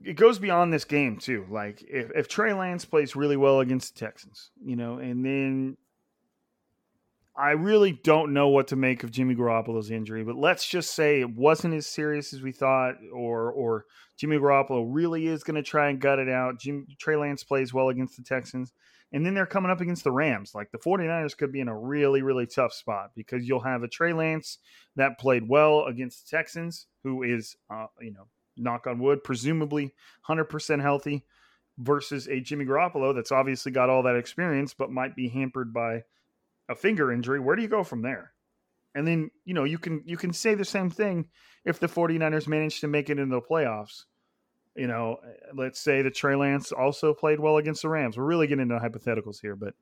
it 0.03 0.13
goes 0.13 0.39
beyond 0.39 0.71
this 0.71 0.85
game 0.85 1.17
too. 1.17 1.45
Like 1.49 1.83
if, 1.87 2.11
if 2.15 2.27
Trey 2.27 2.53
Lance 2.53 2.85
plays 2.85 3.15
really 3.15 3.37
well 3.37 3.59
against 3.59 3.95
the 3.95 4.05
Texans, 4.05 4.51
you 4.63 4.75
know, 4.75 4.99
and 4.99 5.25
then 5.25 5.77
I 7.39 7.51
really 7.51 7.93
don't 7.93 8.33
know 8.33 8.49
what 8.49 8.67
to 8.67 8.75
make 8.75 9.03
of 9.03 9.11
Jimmy 9.11 9.33
Garoppolo's 9.33 9.91
injury, 9.91 10.25
but 10.25 10.35
let's 10.35 10.67
just 10.67 10.93
say 10.93 11.21
it 11.21 11.29
wasn't 11.29 11.73
as 11.73 11.87
serious 11.87 12.33
as 12.33 12.41
we 12.41 12.51
thought, 12.51 12.95
or 13.13 13.49
or 13.51 13.85
Jimmy 14.17 14.37
Garoppolo 14.37 14.85
really 14.85 15.27
is 15.27 15.43
going 15.43 15.55
to 15.55 15.63
try 15.63 15.87
and 15.87 16.01
gut 16.01 16.19
it 16.19 16.27
out. 16.27 16.59
Jim, 16.59 16.85
Trey 16.99 17.15
Lance 17.15 17.45
plays 17.45 17.73
well 17.73 17.87
against 17.87 18.17
the 18.17 18.23
Texans, 18.23 18.73
and 19.13 19.25
then 19.25 19.35
they're 19.35 19.45
coming 19.45 19.71
up 19.71 19.79
against 19.79 20.03
the 20.03 20.11
Rams. 20.11 20.51
Like 20.53 20.69
the 20.71 20.79
49ers 20.79 21.37
could 21.37 21.53
be 21.53 21.61
in 21.61 21.69
a 21.69 21.79
really, 21.79 22.21
really 22.21 22.45
tough 22.45 22.73
spot 22.73 23.11
because 23.15 23.47
you'll 23.47 23.61
have 23.61 23.83
a 23.83 23.87
Trey 23.87 24.11
Lance 24.11 24.57
that 24.97 25.17
played 25.17 25.47
well 25.47 25.85
against 25.85 26.29
the 26.29 26.35
Texans, 26.35 26.87
who 27.05 27.23
is, 27.23 27.55
uh, 27.73 27.87
you 28.01 28.11
know, 28.11 28.27
knock 28.57 28.85
on 28.85 28.99
wood, 28.99 29.23
presumably 29.23 29.93
100% 30.27 30.81
healthy, 30.81 31.23
versus 31.77 32.27
a 32.27 32.41
Jimmy 32.41 32.65
Garoppolo 32.65 33.15
that's 33.15 33.31
obviously 33.31 33.71
got 33.71 33.89
all 33.89 34.03
that 34.03 34.17
experience, 34.17 34.73
but 34.73 34.91
might 34.91 35.15
be 35.15 35.29
hampered 35.29 35.71
by 35.71 36.03
a 36.69 36.75
finger 36.75 37.11
injury. 37.11 37.39
Where 37.39 37.55
do 37.55 37.61
you 37.61 37.67
go 37.67 37.83
from 37.83 38.03
there? 38.03 38.31
And 38.95 39.07
then, 39.07 39.31
you 39.45 39.53
know, 39.53 39.65
you 39.65 39.77
can 39.77 40.01
you 40.05 40.17
can 40.17 40.33
say 40.33 40.55
the 40.55 40.65
same 40.65 40.89
thing 40.89 41.27
if 41.65 41.79
the 41.79 41.87
49ers 41.87 42.47
manage 42.47 42.79
to 42.81 42.87
make 42.87 43.09
it 43.09 43.19
into 43.19 43.35
the 43.35 43.41
playoffs. 43.41 44.05
You 44.75 44.87
know, 44.87 45.17
let's 45.53 45.79
say 45.79 46.01
that 46.03 46.15
Trey 46.15 46.35
Lance 46.35 46.71
also 46.71 47.13
played 47.13 47.39
well 47.39 47.57
against 47.57 47.81
the 47.81 47.89
Rams. 47.89 48.17
We're 48.17 48.23
really 48.23 48.47
getting 48.47 48.63
into 48.63 48.79
hypotheticals 48.79 49.41
here, 49.41 49.55
but 49.55 49.73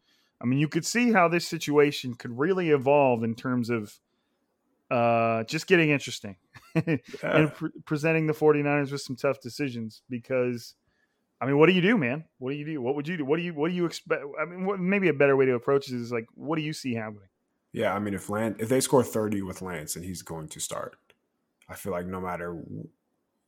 I 0.42 0.46
mean, 0.46 0.60
you 0.60 0.68
could 0.68 0.86
see 0.86 1.12
how 1.12 1.28
this 1.28 1.48
situation 1.48 2.16
could 2.16 2.38
really 2.38 2.70
evolve 2.70 3.24
in 3.24 3.36
terms 3.36 3.70
of 3.70 4.00
uh, 4.90 5.44
just 5.44 5.68
getting 5.68 5.90
interesting 5.90 6.38
and 7.24 7.54
pre- 7.54 7.72
presenting 7.86 8.28
the 8.28 8.34
49ers 8.34 8.92
with 8.92 9.02
some 9.02 9.16
tough 9.16 9.42
decisions 9.42 10.02
because 10.10 10.76
I 11.40 11.46
mean, 11.46 11.58
what 11.58 11.68
do 11.68 11.74
you 11.74 11.82
do, 11.82 11.98
man? 11.98 12.24
What 12.40 12.52
do 12.52 12.58
you 12.58 12.66
do? 12.66 12.82
What 12.82 12.96
would 12.96 13.08
you 13.08 13.18
do? 13.18 13.26
What 13.26 13.38
do 13.38 13.44
you 13.44 13.54
what 13.54 13.70
do 13.70 13.76
you 13.76 13.86
expect? 13.86 14.24
I 14.42 14.46
mean, 14.46 14.66
what, 14.66 14.80
maybe 14.80 15.10
a 15.10 15.14
better 15.14 15.36
way 15.36 15.46
to 15.46 15.54
approach 15.54 15.88
this 15.88 16.00
is 16.00 16.12
like, 16.12 16.28
what 16.34 16.56
do 16.56 16.64
you 16.64 16.74
see 16.74 16.96
happening? 16.96 17.30
Yeah, 17.74 17.94
I 17.94 18.00
mean, 18.00 18.16
if 18.16 18.30
Lance, 18.30 18.58
if 18.60 18.70
they 18.70 18.80
score 18.80 19.04
30 19.04 19.44
with 19.44 19.62
Lance 19.62 19.96
and 19.96 20.04
he's 20.04 20.24
going 20.24 20.48
to 20.50 20.60
start, 20.60 20.98
I 21.70 21.76
feel 21.76 21.92
like 21.92 22.08
no 22.08 22.20
matter, 22.20 22.60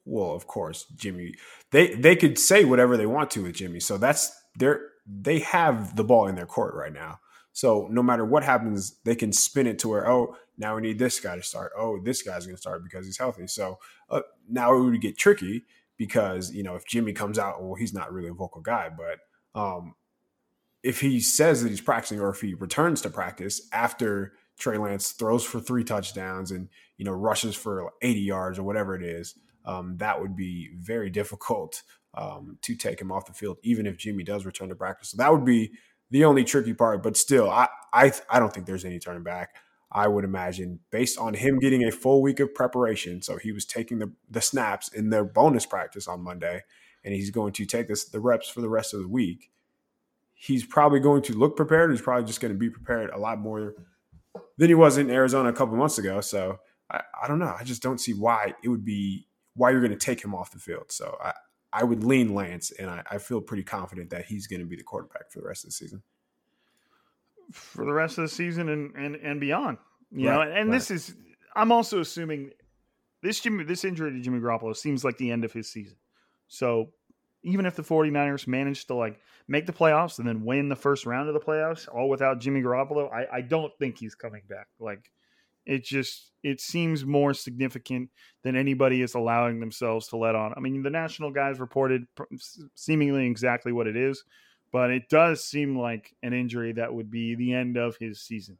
well, 0.06 0.34
of 0.34 0.46
course, 0.46 0.86
Jimmy, 0.96 1.34
they 1.72 1.96
they 1.96 2.16
could 2.16 2.38
say 2.38 2.64
whatever 2.64 2.96
they 2.96 3.08
want 3.08 3.32
to 3.32 3.44
with 3.44 3.56
Jimmy. 3.56 3.80
So 3.80 3.98
that's 3.98 4.32
they're 4.56 4.82
they 5.08 5.40
have 5.40 5.96
the 5.96 6.04
ball 6.04 6.28
in 6.28 6.36
their 6.36 6.46
court 6.46 6.76
right 6.76 6.94
now. 6.94 7.20
So 7.54 7.88
no 7.90 8.04
matter 8.04 8.24
what 8.24 8.44
happens, 8.44 8.98
they 9.04 9.16
can 9.16 9.34
spin 9.34 9.66
it 9.66 9.80
to 9.80 9.90
where 9.90 10.08
oh 10.08 10.36
now 10.60 10.76
we 10.76 10.82
need 10.82 11.00
this 11.00 11.20
guy 11.20 11.36
to 11.36 11.44
start. 11.44 11.72
Oh, 11.76 12.00
this 12.00 12.22
guy's 12.22 12.46
going 12.46 12.56
to 12.56 12.62
start 12.62 12.84
because 12.84 13.06
he's 13.06 13.18
healthy. 13.18 13.48
So 13.48 13.80
uh, 14.12 14.22
now 14.48 14.76
it 14.76 14.82
would 14.82 15.02
get 15.02 15.18
tricky 15.18 15.64
because 16.00 16.52
you 16.52 16.64
know 16.64 16.74
if 16.74 16.88
Jimmy 16.88 17.14
comes 17.14 17.38
out, 17.38 17.62
well, 17.62 17.76
he's 17.76 17.94
not 17.94 18.12
really 18.12 18.30
a 18.30 18.34
vocal 18.34 18.62
guy, 18.62 18.90
but 18.90 19.60
um, 19.60 19.94
if 20.82 21.02
he 21.02 21.20
says 21.20 21.62
that 21.62 21.70
he's 21.70 21.82
practicing 21.82 22.20
or 22.20 22.30
if 22.30 22.42
he 22.42 22.56
returns 22.56 23.02
to 23.02 23.10
practice 23.12 23.68
after 23.72 24.34
Trey 24.58 24.78
Lance 24.78 25.12
throws 25.12 25.44
for 25.44 25.60
three 25.60 25.84
touchdowns 25.84 26.50
and 26.50 26.70
you 26.98 27.06
know 27.06 27.12
rushes 27.12 27.56
for 27.56 27.92
80 28.02 28.20
yards 28.22 28.58
or 28.58 28.64
whatever 28.64 28.96
it 28.96 29.04
is, 29.04 29.36
um, 29.66 29.98
that 29.98 30.20
would 30.20 30.36
be 30.36 30.70
very 30.76 31.12
difficult 31.12 31.84
um, 32.16 32.58
to 32.64 32.76
take 32.76 33.00
him 33.00 33.12
off 33.12 33.28
the 33.28 33.34
field, 33.34 33.58
even 33.62 33.86
if 33.86 33.98
Jimmy 33.98 34.24
does 34.24 34.46
return 34.46 34.70
to 34.70 34.76
practice. 34.76 35.10
So 35.10 35.18
that 35.18 35.32
would 35.32 35.46
be 35.46 35.72
the 36.10 36.26
only 36.26 36.44
tricky 36.44 36.74
part. 36.74 37.04
But 37.04 37.18
still, 37.18 37.52
I 37.52 37.68
I, 37.94 38.14
I 38.30 38.40
don't 38.40 38.54
think 38.54 38.66
there's 38.66 38.86
any 38.86 39.00
turning 39.00 39.24
back. 39.24 39.50
I 39.92 40.08
would 40.08 40.24
imagine 40.24 40.80
based 40.92 41.18
on 41.18 41.34
him 41.34 41.60
getting 41.60 41.84
a 41.84 41.92
full 41.92 42.22
week 42.22 42.40
of 42.40 42.54
preparation. 42.54 43.22
So 43.22 43.38
he 43.38 43.52
was 43.52 43.66
taking 43.66 44.00
the, 44.00 44.12
the 44.30 44.42
snaps 44.42 44.90
in 44.90 45.10
their 45.10 45.24
bonus 45.24 45.66
practice 45.66 46.08
on 46.08 46.22
Monday, 46.22 46.64
and 47.04 47.14
he's 47.14 47.32
going 47.32 47.54
to 47.54 47.66
take 47.66 47.88
this 47.88 48.06
the 48.06 48.20
reps 48.20 48.50
for 48.50 48.62
the 48.62 48.70
rest 48.70 48.94
of 48.94 49.02
the 49.02 49.08
week 49.08 49.52
he's 50.40 50.66
probably 50.66 51.02
going 51.02 51.22
to 51.22 51.34
look 51.34 51.58
prepared. 51.58 51.92
He's 51.92 52.02
probably 52.02 52.26
just 52.26 52.40
going 52.40 52.54
to 52.54 52.58
be 52.58 52.70
prepared 52.70 53.10
a 53.10 53.20
lot 53.20 53.40
more 53.40 53.76
than 54.58 54.70
he 54.70 54.74
was 54.74 54.98
in 54.98 55.10
Arizona 55.10 55.50
a 55.50 55.54
couple 55.54 55.76
months 55.76 55.98
ago. 55.98 56.22
So 56.22 56.60
I, 56.90 57.02
I 57.22 57.28
don't 57.28 57.40
know. 57.40 57.54
I 57.60 57.66
just 57.66 57.84
don't 57.84 58.00
see 58.00 58.14
why 58.14 58.54
it 58.64 58.70
would 58.70 58.86
be 58.86 59.28
why 59.56 59.72
you're 59.72 59.82
going 59.82 59.92
to 59.92 59.98
take 59.98 60.24
him 60.24 60.34
off 60.34 60.52
the 60.52 60.60
field. 60.60 60.94
So 60.94 61.18
I, 61.22 61.34
I 61.74 61.84
would 61.84 62.06
lean 62.06 62.34
Lance, 62.34 62.72
and 62.72 62.90
I, 62.90 63.04
I 63.12 63.18
feel 63.18 63.42
pretty 63.42 63.64
confident 63.64 64.10
that 64.12 64.26
he's 64.26 64.48
going 64.48 64.62
to 64.62 64.66
be 64.66 64.78
the 64.78 64.84
quarterback 64.84 65.30
for 65.30 65.42
the 65.42 65.48
rest 65.48 65.66
of 65.66 65.70
the 65.70 65.74
season. 65.74 66.02
For 67.52 67.86
the 67.86 67.94
rest 67.94 68.18
of 68.18 68.24
the 68.24 68.30
season 68.30 68.70
and 68.70 68.96
and, 68.96 69.16
and 69.16 69.40
beyond. 69.40 69.78
You 70.12 70.28
Right, 70.30 70.50
know, 70.50 70.56
and 70.56 70.74
this 70.74 70.92
is 70.92 71.16
I'm 71.56 71.72
also 71.72 72.00
assuming 72.02 72.52
this 73.22 73.40
Jimmy 73.40 73.64
this 73.64 73.84
injury 73.84 74.12
to 74.12 74.20
Jimmy 74.22 74.40
Garoppolo 74.40 74.76
seems 74.76 75.04
like 75.04 75.18
the 75.18 75.32
end 75.32 75.44
of 75.46 75.54
his 75.54 75.72
season. 75.72 75.98
So 76.48 76.92
even 77.44 77.66
if 77.66 77.76
the 77.76 77.84
49ers 77.84 78.48
manage 78.48 78.86
to 78.88 78.96
like 78.96 79.20
make 79.48 79.66
the 79.66 79.74
playoffs 79.74 80.20
and 80.20 80.28
then 80.28 80.44
win 80.44 80.70
the 80.70 80.76
first 80.76 81.06
round 81.06 81.28
of 81.30 81.34
the 81.34 81.40
playoffs 81.40 81.88
all 81.94 82.10
without 82.10 82.40
Jimmy 82.40 82.62
Garoppolo, 82.62 83.12
I, 83.12 83.38
I 83.38 83.42
don't 83.42 83.72
think 83.80 83.98
he's 83.98 84.16
coming 84.16 84.42
back. 84.50 84.68
Like 84.80 85.10
it 85.66 85.84
just 85.84 86.32
it 86.44 86.60
seems 86.60 87.06
more 87.06 87.34
significant 87.34 88.10
than 88.44 88.56
anybody 88.56 89.02
is 89.02 89.14
allowing 89.14 89.60
themselves 89.60 90.08
to 90.08 90.18
let 90.18 90.36
on. 90.36 90.54
I 90.56 90.60
mean, 90.60 90.82
the 90.84 90.90
national 90.90 91.32
guys 91.32 91.60
reported 91.60 92.06
pr- 92.16 92.24
seemingly 92.76 93.28
exactly 93.28 93.72
what 93.72 93.88
it 93.88 93.96
is, 93.96 94.24
but 94.72 94.92
it 94.92 95.10
does 95.10 95.44
seem 95.44 95.78
like 95.78 96.16
an 96.24 96.34
injury 96.34 96.74
that 96.74 96.94
would 96.94 97.10
be 97.10 97.36
the 97.36 97.54
end 97.54 97.78
of 97.78 97.98
his 97.98 98.22
season. 98.22 98.58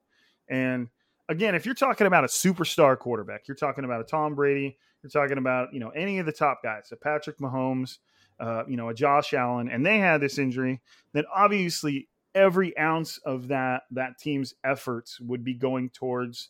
And 0.48 0.90
again, 1.28 1.56
if 1.56 1.66
you're 1.66 1.76
talking 1.76 2.08
about 2.08 2.24
a 2.24 2.28
superstar 2.28 2.98
quarterback, 2.98 3.48
you're 3.48 3.56
talking 3.56 3.86
about 3.86 4.02
a 4.02 4.06
Tom 4.06 4.36
Brady, 4.36 4.78
you're 5.04 5.10
talking 5.10 5.38
about 5.38 5.74
you 5.74 5.80
know 5.80 5.90
any 5.90 6.20
of 6.20 6.26
the 6.26 6.32
top 6.32 6.62
guys, 6.64 6.90
a 6.92 6.96
Patrick 6.96 7.38
Mahomes, 7.38 8.00
uh, 8.40 8.64
you 8.68 8.78
know 8.78 8.90
a 8.90 8.94
Josh 8.94 9.34
Allen, 9.34 9.70
and 9.70 9.86
they 9.86 10.00
had 10.00 10.22
this 10.22 10.38
injury, 10.38 10.82
then 11.14 11.24
obviously 11.34 12.10
every 12.36 12.78
ounce 12.78 13.18
of 13.20 13.48
that 13.48 13.84
that 13.92 14.18
team's 14.18 14.54
efforts 14.64 15.20
would 15.20 15.44
be 15.44 15.54
going 15.54 15.90
towards 15.90 16.50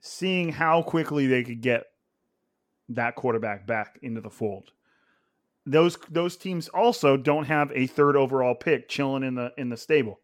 seeing 0.00 0.50
how 0.50 0.82
quickly 0.82 1.26
they 1.26 1.42
could 1.42 1.60
get 1.60 1.84
that 2.88 3.14
quarterback 3.14 3.66
back 3.66 3.98
into 4.02 4.20
the 4.20 4.30
fold. 4.30 4.72
Those 5.68 5.98
those 6.10 6.36
teams 6.36 6.68
also 6.68 7.16
don't 7.16 7.44
have 7.44 7.70
a 7.74 7.86
third 7.86 8.16
overall 8.16 8.54
pick 8.54 8.88
chilling 8.88 9.22
in 9.22 9.34
the 9.34 9.52
in 9.58 9.68
the 9.68 9.76
stable. 9.76 10.20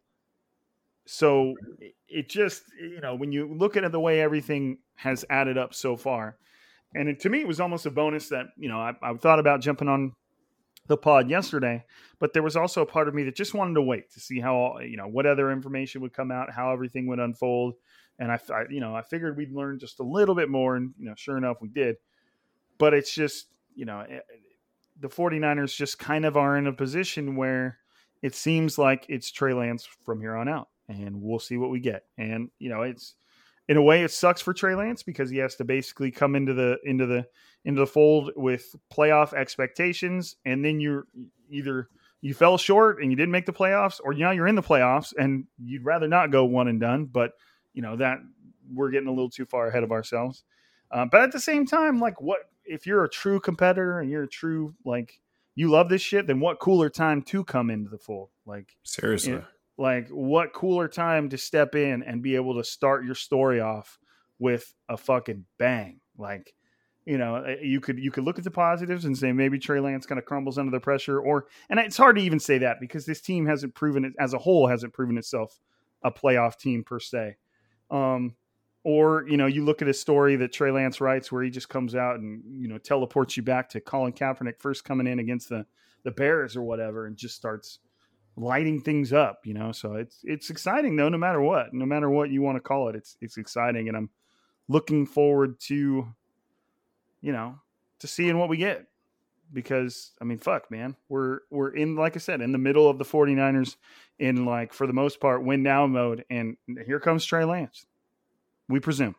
So 1.05 1.53
it 2.07 2.29
just 2.29 2.63
you 2.81 2.99
know 2.99 3.15
when 3.15 3.31
you 3.31 3.53
look 3.53 3.77
at 3.77 3.89
the 3.91 3.99
way 3.99 4.21
everything 4.21 4.79
has 4.95 5.23
added 5.29 5.57
up 5.57 5.75
so 5.75 5.97
far, 5.97 6.37
and 6.95 7.09
it, 7.09 7.19
to 7.21 7.29
me 7.29 7.41
it 7.41 7.47
was 7.47 7.59
almost 7.59 7.85
a 7.85 7.91
bonus 7.91 8.29
that 8.29 8.47
you 8.57 8.69
know 8.69 8.79
I, 8.79 8.93
I 9.03 9.13
thought 9.13 9.37
about 9.37 9.61
jumping 9.61 9.87
on 9.87 10.13
the 10.87 10.97
pod 10.97 11.29
yesterday, 11.29 11.83
but 12.19 12.33
there 12.33 12.43
was 12.43 12.55
also 12.55 12.81
a 12.81 12.85
part 12.85 13.07
of 13.07 13.13
me 13.13 13.23
that 13.23 13.35
just 13.35 13.53
wanted 13.53 13.75
to 13.75 13.81
wait 13.83 14.11
to 14.13 14.19
see 14.19 14.39
how 14.39 14.79
you 14.79 14.97
know 14.97 15.07
what 15.07 15.27
other 15.27 15.51
information 15.51 16.01
would 16.01 16.13
come 16.13 16.31
out, 16.31 16.51
how 16.51 16.71
everything 16.71 17.05
would 17.07 17.19
unfold, 17.19 17.75
and 18.17 18.31
I, 18.31 18.39
I 18.51 18.63
you 18.71 18.79
know 18.79 18.95
I 18.95 19.03
figured 19.03 19.37
we'd 19.37 19.51
learn 19.51 19.77
just 19.77 19.99
a 19.99 20.03
little 20.03 20.33
bit 20.33 20.49
more, 20.49 20.75
and 20.75 20.95
you 20.97 21.05
know 21.05 21.15
sure 21.15 21.37
enough 21.37 21.57
we 21.61 21.67
did, 21.67 21.97
but 22.79 22.95
it's 22.95 23.13
just 23.13 23.45
you 23.75 23.85
know 23.85 24.03
the 24.99 25.09
49ers 25.09 25.75
just 25.75 25.99
kind 25.99 26.25
of 26.25 26.37
are 26.37 26.57
in 26.57 26.67
a 26.67 26.73
position 26.73 27.35
where 27.35 27.79
it 28.21 28.33
seems 28.33 28.77
like 28.77 29.05
it's 29.09 29.31
Trey 29.31 29.53
Lance 29.53 29.87
from 30.03 30.19
here 30.21 30.35
on 30.35 30.47
out 30.47 30.69
and 30.87 31.21
we'll 31.21 31.39
see 31.39 31.57
what 31.57 31.69
we 31.69 31.79
get. 31.79 32.05
And 32.17 32.49
you 32.59 32.69
know, 32.69 32.81
it's 32.81 33.15
in 33.67 33.77
a 33.77 33.81
way 33.81 34.03
it 34.03 34.11
sucks 34.11 34.41
for 34.41 34.53
Trey 34.53 34.75
Lance 34.75 35.03
because 35.03 35.29
he 35.29 35.37
has 35.37 35.55
to 35.55 35.63
basically 35.63 36.11
come 36.11 36.35
into 36.35 36.53
the 36.53 36.77
into 36.83 37.05
the 37.05 37.25
into 37.63 37.79
the 37.79 37.87
fold 37.87 38.31
with 38.35 38.75
playoff 38.93 39.33
expectations, 39.33 40.35
and 40.45 40.63
then 40.63 40.79
you're 40.79 41.07
either 41.49 41.89
you 42.21 42.33
fell 42.33 42.57
short 42.57 43.01
and 43.01 43.11
you 43.11 43.15
didn't 43.15 43.31
make 43.31 43.45
the 43.45 43.53
playoffs, 43.53 43.99
or 44.03 44.13
you 44.13 44.23
now 44.23 44.31
you're 44.31 44.47
in 44.47 44.55
the 44.55 44.63
playoffs 44.63 45.13
and 45.17 45.45
you'd 45.63 45.85
rather 45.85 46.07
not 46.07 46.31
go 46.31 46.45
one 46.45 46.67
and 46.67 46.79
done. 46.79 47.05
But 47.05 47.33
you 47.73 47.81
know 47.81 47.95
that 47.97 48.19
we're 48.73 48.91
getting 48.91 49.07
a 49.07 49.11
little 49.11 49.29
too 49.29 49.45
far 49.45 49.67
ahead 49.67 49.83
of 49.83 49.91
ourselves. 49.91 50.43
Uh, 50.91 51.05
but 51.05 51.21
at 51.21 51.31
the 51.31 51.39
same 51.39 51.65
time, 51.65 51.99
like 51.99 52.21
what 52.21 52.49
if 52.65 52.85
you're 52.85 53.03
a 53.03 53.09
true 53.09 53.39
competitor 53.39 53.99
and 53.99 54.09
you're 54.09 54.23
a 54.23 54.27
true 54.27 54.75
like 54.85 55.19
you 55.55 55.69
love 55.69 55.89
this 55.89 56.01
shit, 56.01 56.27
then 56.27 56.39
what 56.39 56.59
cooler 56.59 56.89
time 56.89 57.21
to 57.23 57.43
come 57.43 57.69
into 57.69 57.89
the 57.89 57.97
fold? 57.97 58.29
Like 58.45 58.75
seriously, 58.83 59.33
you 59.33 59.37
know, 59.39 59.45
like 59.77 60.09
what 60.09 60.53
cooler 60.53 60.87
time 60.87 61.29
to 61.29 61.37
step 61.37 61.75
in 61.75 62.03
and 62.03 62.21
be 62.21 62.35
able 62.35 62.55
to 62.55 62.63
start 62.63 63.05
your 63.05 63.15
story 63.15 63.61
off 63.61 63.99
with 64.39 64.73
a 64.89 64.97
fucking 64.97 65.45
bang? 65.57 65.99
Like 66.17 66.53
you 67.05 67.17
know 67.17 67.35
eh, 67.37 67.57
you 67.61 67.79
could 67.79 67.99
you 67.99 68.11
could 68.11 68.23
look 68.23 68.37
at 68.37 68.43
the 68.43 68.51
positives 68.51 69.05
and 69.05 69.17
say 69.17 69.31
maybe 69.31 69.59
Trey 69.59 69.79
Lance 69.79 70.05
kind 70.05 70.19
of 70.19 70.25
crumbles 70.25 70.57
under 70.57 70.71
the 70.71 70.79
pressure 70.79 71.19
or 71.19 71.45
and 71.69 71.79
it's 71.79 71.97
hard 71.97 72.17
to 72.17 72.21
even 72.21 72.39
say 72.39 72.57
that 72.59 72.79
because 72.79 73.05
this 73.05 73.21
team 73.21 73.45
hasn't 73.45 73.75
proven 73.75 74.05
it 74.05 74.13
as 74.19 74.33
a 74.33 74.37
whole 74.37 74.67
hasn't 74.67 74.93
proven 74.93 75.17
itself 75.17 75.59
a 76.03 76.11
playoff 76.11 76.57
team 76.57 76.83
per 76.83 76.99
se. 76.99 77.35
Um 77.89 78.35
or 78.85 79.25
you 79.27 79.35
know 79.35 79.47
you 79.47 79.65
look 79.65 79.81
at 79.81 79.87
a 79.89 79.93
story 79.93 80.37
that 80.37 80.53
Trey 80.53 80.71
Lance 80.71 81.01
writes 81.01 81.31
where 81.31 81.43
he 81.43 81.49
just 81.49 81.67
comes 81.67 81.95
out 81.95 82.19
and 82.19 82.41
you 82.47 82.69
know 82.69 82.77
teleports 82.77 83.35
you 83.35 83.43
back 83.43 83.67
to 83.69 83.81
Colin 83.81 84.13
Kaepernick 84.13 84.59
first 84.59 84.85
coming 84.85 85.07
in 85.07 85.19
against 85.19 85.49
the 85.49 85.65
the 86.03 86.11
Bears 86.11 86.55
or 86.55 86.61
whatever 86.61 87.07
and 87.07 87.17
just 87.17 87.35
starts 87.35 87.79
lighting 88.37 88.79
things 88.79 89.11
up, 89.11 89.39
you 89.43 89.55
know. 89.55 89.71
So 89.71 89.95
it's 89.95 90.19
it's 90.23 90.51
exciting 90.51 90.95
though, 90.95 91.09
no 91.09 91.17
matter 91.17 91.41
what, 91.41 91.73
no 91.73 91.85
matter 91.85 92.09
what 92.09 92.29
you 92.29 92.41
want 92.41 92.57
to 92.57 92.61
call 92.61 92.87
it, 92.87 92.95
it's 92.95 93.17
it's 93.19 93.37
exciting, 93.37 93.87
and 93.89 93.97
I'm 93.97 94.09
looking 94.67 95.07
forward 95.07 95.59
to, 95.61 96.07
you 97.21 97.31
know, 97.31 97.59
to 97.99 98.07
seeing 98.07 98.37
what 98.37 98.49
we 98.49 98.57
get. 98.57 98.85
Because 99.51 100.11
I 100.21 100.25
mean, 100.25 100.37
fuck, 100.37 100.69
man, 100.69 100.95
we're 101.09 101.39
we're 101.49 101.69
in 101.69 101.95
like 101.95 102.15
I 102.15 102.19
said 102.19 102.41
in 102.41 102.51
the 102.51 102.59
middle 102.59 102.87
of 102.87 102.99
the 102.99 103.05
49ers 103.05 103.77
in 104.19 104.45
like 104.45 104.73
for 104.73 104.85
the 104.85 104.93
most 104.93 105.19
part 105.19 105.43
win 105.43 105.63
now 105.63 105.87
mode, 105.87 106.23
and 106.29 106.57
here 106.85 106.99
comes 106.99 107.25
Trey 107.25 107.45
Lance. 107.45 107.87
We 108.67 108.79
presume. 108.79 109.15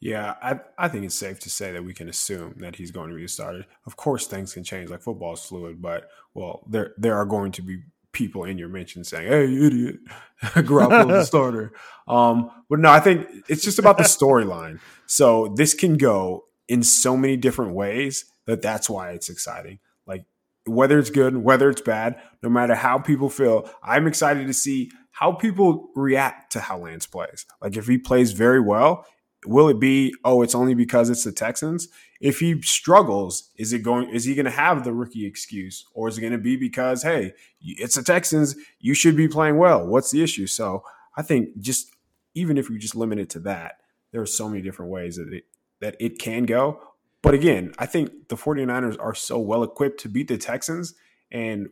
Yeah, 0.00 0.34
I, 0.42 0.58
I 0.76 0.88
think 0.88 1.04
it's 1.04 1.14
safe 1.14 1.38
to 1.40 1.50
say 1.50 1.70
that 1.72 1.84
we 1.84 1.94
can 1.94 2.08
assume 2.08 2.56
that 2.58 2.74
he's 2.74 2.90
going 2.90 3.10
to 3.10 3.16
be 3.16 3.28
started. 3.28 3.66
Of 3.86 3.94
course, 3.96 4.26
things 4.26 4.52
can 4.52 4.64
change, 4.64 4.90
like 4.90 5.00
football 5.00 5.34
is 5.34 5.44
fluid, 5.44 5.80
but 5.80 6.08
well, 6.34 6.64
there 6.68 6.92
there 6.98 7.16
are 7.16 7.24
going 7.24 7.52
to 7.52 7.62
be 7.62 7.82
people 8.10 8.44
in 8.44 8.58
your 8.58 8.68
mention 8.68 9.04
saying, 9.04 9.28
"Hey, 9.28 9.46
you 9.46 9.66
idiot, 9.66 9.96
Garoppolo 10.42 11.06
the 11.06 11.24
starter." 11.24 11.72
Um, 12.08 12.50
but 12.68 12.80
no, 12.80 12.90
I 12.90 12.98
think 12.98 13.28
it's 13.48 13.62
just 13.62 13.78
about 13.78 13.96
the 13.96 14.02
storyline. 14.02 14.80
So 15.06 15.54
this 15.56 15.72
can 15.72 15.96
go 15.96 16.46
in 16.68 16.82
so 16.82 17.16
many 17.16 17.36
different 17.36 17.74
ways 17.74 18.24
that 18.46 18.60
that's 18.60 18.90
why 18.90 19.12
it's 19.12 19.28
exciting. 19.28 19.78
Like 20.06 20.24
whether 20.66 20.98
it's 20.98 21.10
good, 21.10 21.36
whether 21.36 21.70
it's 21.70 21.80
bad, 21.80 22.20
no 22.42 22.48
matter 22.48 22.74
how 22.74 22.98
people 22.98 23.28
feel, 23.28 23.70
I'm 23.82 24.06
excited 24.08 24.46
to 24.46 24.54
see 24.54 24.90
how 25.12 25.32
people 25.32 25.90
react 25.94 26.52
to 26.52 26.60
how 26.60 26.78
Lance 26.78 27.06
plays. 27.06 27.46
Like 27.60 27.76
if 27.76 27.86
he 27.86 27.98
plays 27.98 28.32
very 28.32 28.60
well, 28.60 29.06
will 29.46 29.68
it 29.68 29.78
be 29.78 30.14
oh 30.24 30.42
it's 30.42 30.54
only 30.54 30.74
because 30.74 31.10
it's 31.10 31.24
the 31.24 31.32
texans? 31.32 31.88
If 32.20 32.40
he 32.40 32.60
struggles 32.62 33.50
is 33.56 33.72
it 33.72 33.82
going 33.82 34.10
is 34.10 34.24
he 34.24 34.34
going 34.34 34.46
to 34.46 34.50
have 34.50 34.84
the 34.84 34.92
rookie 34.92 35.26
excuse? 35.26 35.84
Or 35.94 36.08
is 36.08 36.18
it 36.18 36.22
going 36.22 36.32
to 36.32 36.38
be 36.38 36.56
because 36.56 37.02
hey 37.02 37.32
it's 37.60 37.96
the 37.96 38.02
texans 38.02 38.56
you 38.80 38.94
should 38.94 39.16
be 39.16 39.28
playing 39.28 39.58
well. 39.58 39.86
What's 39.86 40.10
the 40.10 40.22
issue? 40.22 40.46
So 40.46 40.82
i 41.16 41.22
think 41.22 41.58
just 41.60 41.90
even 42.34 42.56
if 42.56 42.70
you 42.70 42.78
just 42.78 42.96
limit 42.96 43.18
it 43.18 43.28
to 43.30 43.40
that 43.40 43.80
there 44.12 44.22
are 44.22 44.26
so 44.26 44.48
many 44.48 44.62
different 44.62 44.90
ways 44.90 45.16
that 45.16 45.32
it 45.32 45.44
that 45.80 45.96
it 46.00 46.18
can 46.18 46.44
go. 46.44 46.80
But 47.22 47.34
again 47.34 47.74
i 47.78 47.86
think 47.86 48.28
the 48.28 48.36
49ers 48.36 48.96
are 48.98 49.14
so 49.14 49.38
well 49.38 49.62
equipped 49.62 50.00
to 50.00 50.08
beat 50.08 50.28
the 50.28 50.38
texans. 50.38 50.94
And 51.30 51.68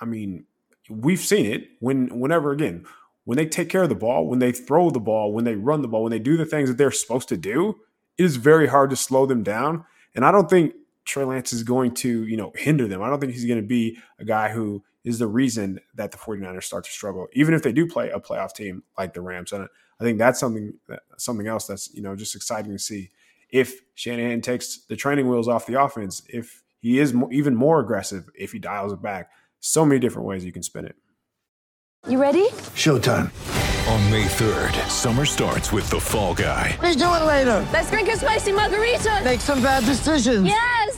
i 0.00 0.04
mean 0.04 0.44
we've 0.88 1.20
seen 1.20 1.46
it 1.46 1.68
when 1.80 2.18
whenever 2.18 2.52
again 2.52 2.84
when 3.28 3.36
they 3.36 3.44
take 3.44 3.68
care 3.68 3.82
of 3.82 3.90
the 3.90 3.94
ball, 3.94 4.26
when 4.26 4.38
they 4.38 4.52
throw 4.52 4.88
the 4.88 4.98
ball, 4.98 5.34
when 5.34 5.44
they 5.44 5.54
run 5.54 5.82
the 5.82 5.88
ball, 5.88 6.02
when 6.02 6.10
they 6.10 6.18
do 6.18 6.38
the 6.38 6.46
things 6.46 6.70
that 6.70 6.78
they're 6.78 6.90
supposed 6.90 7.28
to 7.28 7.36
do, 7.36 7.74
it 8.16 8.24
is 8.24 8.36
very 8.36 8.66
hard 8.66 8.88
to 8.88 8.96
slow 8.96 9.26
them 9.26 9.42
down. 9.42 9.84
And 10.14 10.24
I 10.24 10.32
don't 10.32 10.48
think 10.48 10.72
Trey 11.04 11.24
Lance 11.24 11.52
is 11.52 11.62
going 11.62 11.92
to, 11.96 12.24
you 12.24 12.38
know, 12.38 12.52
hinder 12.56 12.88
them. 12.88 13.02
I 13.02 13.10
don't 13.10 13.20
think 13.20 13.34
he's 13.34 13.44
going 13.44 13.60
to 13.60 13.66
be 13.66 13.98
a 14.18 14.24
guy 14.24 14.48
who 14.48 14.82
is 15.04 15.18
the 15.18 15.26
reason 15.26 15.78
that 15.94 16.10
the 16.10 16.16
49ers 16.16 16.64
start 16.64 16.84
to 16.84 16.90
struggle, 16.90 17.28
even 17.34 17.52
if 17.52 17.62
they 17.62 17.70
do 17.70 17.86
play 17.86 18.08
a 18.08 18.18
playoff 18.18 18.54
team 18.54 18.82
like 18.96 19.12
the 19.12 19.20
Rams. 19.20 19.52
And 19.52 19.68
I 20.00 20.04
think 20.04 20.18
that's 20.18 20.40
something 20.40 20.72
something 21.18 21.46
else 21.46 21.66
that's, 21.66 21.92
you 21.92 22.00
know, 22.00 22.16
just 22.16 22.34
exciting 22.34 22.72
to 22.72 22.78
see. 22.78 23.10
If 23.50 23.80
Shanahan 23.94 24.40
takes 24.40 24.84
the 24.86 24.96
training 24.96 25.28
wheels 25.28 25.48
off 25.48 25.66
the 25.66 25.78
offense, 25.78 26.22
if 26.28 26.62
he 26.80 26.98
is 26.98 27.14
even 27.30 27.54
more 27.54 27.80
aggressive, 27.80 28.30
if 28.34 28.52
he 28.52 28.58
dials 28.58 28.94
it 28.94 29.02
back, 29.02 29.30
so 29.60 29.84
many 29.84 29.98
different 29.98 30.26
ways 30.26 30.44
you 30.44 30.52
can 30.52 30.62
spin 30.62 30.84
it. 30.84 30.96
You 32.08 32.20
ready? 32.20 32.48
Showtime. 32.74 33.30
On 33.88 34.10
May 34.10 34.26
3rd, 34.26 34.88
summer 34.88 35.24
starts 35.24 35.72
with 35.72 35.88
The 35.88 35.98
Fall 35.98 36.34
Guy. 36.34 36.76
Let's 36.82 36.96
do 36.96 37.04
it 37.04 37.24
later. 37.24 37.66
Let's 37.72 37.90
drink 37.90 38.08
a 38.10 38.16
spicy 38.16 38.52
margarita. 38.52 39.22
Make 39.24 39.40
some 39.40 39.62
bad 39.62 39.84
decisions. 39.84 40.46
Yes. 40.46 40.97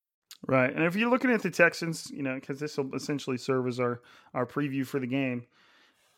Right. 0.47 0.73
And 0.73 0.83
if 0.83 0.95
you're 0.95 1.09
looking 1.09 1.31
at 1.31 1.43
the 1.43 1.51
Texans, 1.51 2.09
you 2.11 2.23
know, 2.23 2.35
because 2.35 2.59
this 2.59 2.77
will 2.77 2.93
essentially 2.95 3.37
serve 3.37 3.67
as 3.67 3.79
our, 3.79 4.01
our 4.33 4.45
preview 4.45 4.85
for 4.85 4.99
the 4.99 5.07
game, 5.07 5.45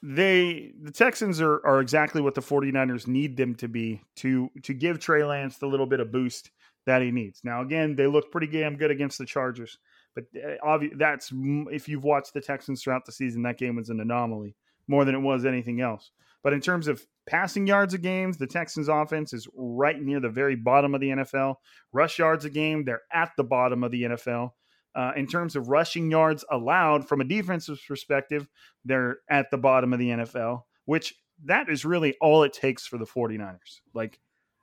they 0.02 0.72
the 0.82 0.92
Texans 0.92 1.40
are, 1.42 1.66
are 1.66 1.80
exactly 1.80 2.22
what 2.22 2.36
the 2.36 2.42
49ers 2.42 3.08
need 3.08 3.38
them 3.38 3.56
to 3.56 3.68
be 3.68 4.02
to 4.18 4.50
to 4.64 4.74
give 4.74 5.00
Trey 5.00 5.24
Lance 5.24 5.58
the 5.58 5.68
little 5.68 5.86
bit 5.86 6.02
of 6.02 6.12
boost 6.12 6.52
that 6.86 7.02
he 7.02 7.12
needs. 7.12 7.42
Now, 7.44 7.62
again, 7.62 7.96
they 7.96 8.08
look 8.08 8.30
pretty 8.30 8.48
damn 8.48 8.76
good 8.76 8.92
against 8.92 9.18
the 9.18 9.26
Chargers, 9.26 9.78
but 10.14 10.26
eh, 10.36 10.58
obvi- 10.64 10.98
that's 10.98 11.32
if 11.72 11.88
you've 11.88 12.04
watched 12.04 12.34
the 12.34 12.42
Texans 12.42 12.84
throughout 12.84 13.06
the 13.06 13.14
season, 13.14 13.44
that 13.44 13.58
game 13.58 13.78
was 13.78 13.90
an 13.90 14.02
anomaly 14.02 14.56
more 14.88 15.06
than 15.06 15.16
it 15.16 15.22
was 15.22 15.46
anything 15.46 15.80
else. 15.80 16.12
But 16.44 16.54
in 16.54 16.60
terms 16.60 16.88
of 16.88 17.06
passing 17.26 17.68
yards 17.68 17.94
a 17.94 17.98
game, 17.98 18.34
the 18.34 18.48
Texans 18.48 18.90
offense 18.90 19.34
is 19.34 19.48
right 19.56 20.00
near 20.00 20.20
the 20.20 20.30
very 20.30 20.56
bottom 20.56 20.94
of 20.94 21.02
the 21.02 21.10
NFL. 21.10 21.56
Rush 21.94 22.20
yards 22.20 22.46
a 22.46 22.50
game, 22.50 22.84
they're 22.84 23.02
at 23.12 23.32
the 23.38 23.44
bottom 23.44 23.84
of 23.84 23.92
the 23.92 24.04
NFL. 24.04 24.52
Uh, 24.96 25.12
in 25.16 25.26
terms 25.26 25.56
of 25.56 25.70
rushing 25.70 26.12
yards 26.12 26.46
allowed 26.52 27.08
from 27.08 27.22
a 27.22 27.24
defensive 27.24 27.80
perspective, 27.88 28.48
they're 28.86 29.18
at 29.30 29.50
the 29.50 29.58
bottom 29.58 29.92
of 29.94 30.00
the 30.00 30.10
NFL, 30.10 30.64
which 30.86 31.16
that 31.46 31.70
is 31.70 31.84
really 31.84 32.16
all 32.22 32.44
it 32.44 32.54
takes 32.54 32.86
for 32.86 32.98
the 32.98 33.06
49ers. 33.06 33.82
Like, 33.94 34.20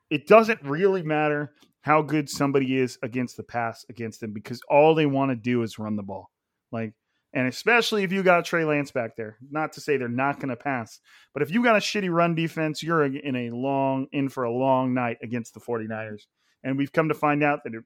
it 0.08 0.26
doesn't 0.28 0.62
really 0.62 1.02
matter 1.02 1.52
how 1.80 2.02
good 2.02 2.28
somebody 2.28 2.76
is 2.76 2.98
against 3.02 3.36
the 3.36 3.42
pass 3.42 3.84
against 3.88 4.20
them 4.20 4.32
because 4.32 4.60
all 4.68 4.94
they 4.94 5.06
want 5.06 5.30
to 5.30 5.36
do 5.36 5.62
is 5.62 5.78
run 5.78 5.96
the 5.96 6.02
ball. 6.02 6.30
Like, 6.70 6.92
and 7.32 7.46
especially 7.46 8.02
if 8.02 8.12
you 8.12 8.22
got 8.22 8.44
Trey 8.44 8.64
Lance 8.64 8.90
back 8.90 9.16
there, 9.16 9.36
not 9.50 9.72
to 9.74 9.80
say 9.80 9.96
they're 9.96 10.08
not 10.08 10.36
going 10.36 10.48
to 10.48 10.56
pass, 10.56 11.00
but 11.32 11.42
if 11.42 11.50
you 11.50 11.62
got 11.62 11.76
a 11.76 11.80
shitty 11.80 12.10
run 12.10 12.34
defense, 12.34 12.82
you're 12.82 13.04
in 13.04 13.36
a 13.36 13.50
long, 13.50 14.08
in 14.12 14.28
for 14.28 14.44
a 14.44 14.52
long 14.52 14.94
night 14.94 15.18
against 15.22 15.54
the 15.54 15.60
49ers. 15.60 16.22
And 16.64 16.76
we've 16.76 16.92
come 16.92 17.08
to 17.08 17.14
find 17.14 17.42
out 17.42 17.60
that 17.64 17.74
it, 17.74 17.84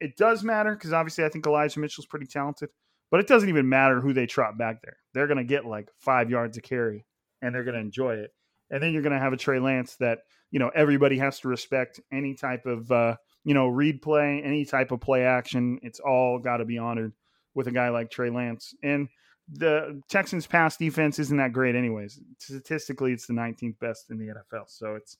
it 0.00 0.16
does 0.16 0.44
matter 0.44 0.74
because 0.74 0.92
obviously 0.92 1.24
I 1.24 1.30
think 1.30 1.46
Elijah 1.46 1.80
Mitchell's 1.80 2.06
pretty 2.06 2.26
talented, 2.26 2.68
but 3.10 3.20
it 3.20 3.26
doesn't 3.26 3.48
even 3.48 3.68
matter 3.68 4.00
who 4.00 4.12
they 4.12 4.26
trot 4.26 4.58
back 4.58 4.82
there. 4.82 4.98
They're 5.14 5.26
going 5.26 5.38
to 5.38 5.44
get 5.44 5.64
like 5.64 5.88
five 5.98 6.30
yards 6.30 6.58
of 6.58 6.62
carry 6.62 7.06
and 7.40 7.54
they're 7.54 7.64
going 7.64 7.74
to 7.74 7.80
enjoy 7.80 8.16
it. 8.16 8.32
And 8.70 8.82
then 8.82 8.92
you're 8.92 9.02
going 9.02 9.14
to 9.14 9.18
have 9.18 9.32
a 9.32 9.38
Trey 9.38 9.60
Lance 9.60 9.96
that, 9.96 10.20
you 10.50 10.58
know, 10.58 10.70
everybody 10.74 11.18
has 11.18 11.40
to 11.40 11.48
respect 11.48 12.00
any 12.12 12.34
type 12.34 12.66
of, 12.66 12.92
uh, 12.92 13.16
you 13.44 13.54
know, 13.54 13.66
read 13.66 14.02
play, 14.02 14.42
any 14.44 14.66
type 14.66 14.92
of 14.92 15.00
play 15.00 15.24
action. 15.24 15.78
It's 15.82 16.00
all 16.00 16.38
got 16.38 16.58
to 16.58 16.66
be 16.66 16.76
honored 16.76 17.14
with 17.58 17.66
a 17.66 17.72
guy 17.72 17.88
like 17.88 18.08
Trey 18.08 18.30
Lance. 18.30 18.72
And 18.84 19.08
the 19.52 20.00
Texans 20.08 20.46
pass 20.46 20.76
defense 20.76 21.18
isn't 21.18 21.38
that 21.38 21.52
great 21.52 21.74
anyways. 21.74 22.20
Statistically, 22.38 23.12
it's 23.12 23.26
the 23.26 23.32
19th 23.32 23.80
best 23.80 24.10
in 24.10 24.18
the 24.18 24.26
NFL. 24.26 24.66
So 24.68 24.94
it's 24.94 25.16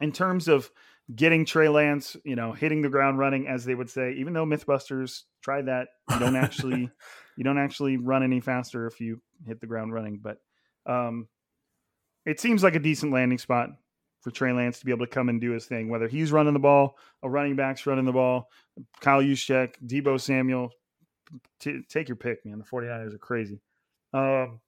in 0.00 0.10
terms 0.10 0.48
of 0.48 0.70
getting 1.14 1.44
Trey 1.44 1.68
Lance, 1.68 2.16
you 2.24 2.34
know, 2.34 2.52
hitting 2.52 2.80
the 2.80 2.88
ground 2.88 3.18
running, 3.18 3.46
as 3.46 3.66
they 3.66 3.74
would 3.74 3.90
say, 3.90 4.14
even 4.14 4.32
though 4.32 4.46
Mythbusters 4.46 5.24
tried 5.42 5.66
that, 5.66 5.88
you 6.10 6.18
don't 6.18 6.36
actually 6.44 6.90
you 7.36 7.44
don't 7.44 7.58
actually 7.58 7.98
run 7.98 8.22
any 8.22 8.40
faster 8.40 8.86
if 8.86 8.98
you 8.98 9.20
hit 9.46 9.60
the 9.60 9.66
ground 9.66 9.92
running. 9.92 10.20
But 10.22 10.38
um 10.86 11.28
it 12.24 12.40
seems 12.40 12.62
like 12.62 12.74
a 12.74 12.80
decent 12.80 13.12
landing 13.12 13.38
spot 13.38 13.68
for 14.22 14.30
Trey 14.30 14.52
Lance 14.52 14.78
to 14.78 14.86
be 14.86 14.92
able 14.92 15.04
to 15.04 15.12
come 15.12 15.28
and 15.28 15.42
do 15.42 15.50
his 15.50 15.66
thing, 15.66 15.90
whether 15.90 16.08
he's 16.08 16.32
running 16.32 16.54
the 16.54 16.58
ball, 16.58 16.96
a 17.22 17.28
running 17.28 17.54
back's 17.54 17.86
running 17.86 18.06
the 18.06 18.12
ball, 18.12 18.48
Kyle 19.00 19.22
Juszczyk, 19.22 19.74
Deebo 19.86 20.18
Samuel, 20.20 20.70
t- 21.60 21.82
take 21.88 22.08
your 22.08 22.16
pick, 22.16 22.44
man. 22.44 22.58
The 22.58 22.64
49ers 22.64 23.14
are 23.14 23.18
crazy. 23.18 23.60
Um, 24.12 24.60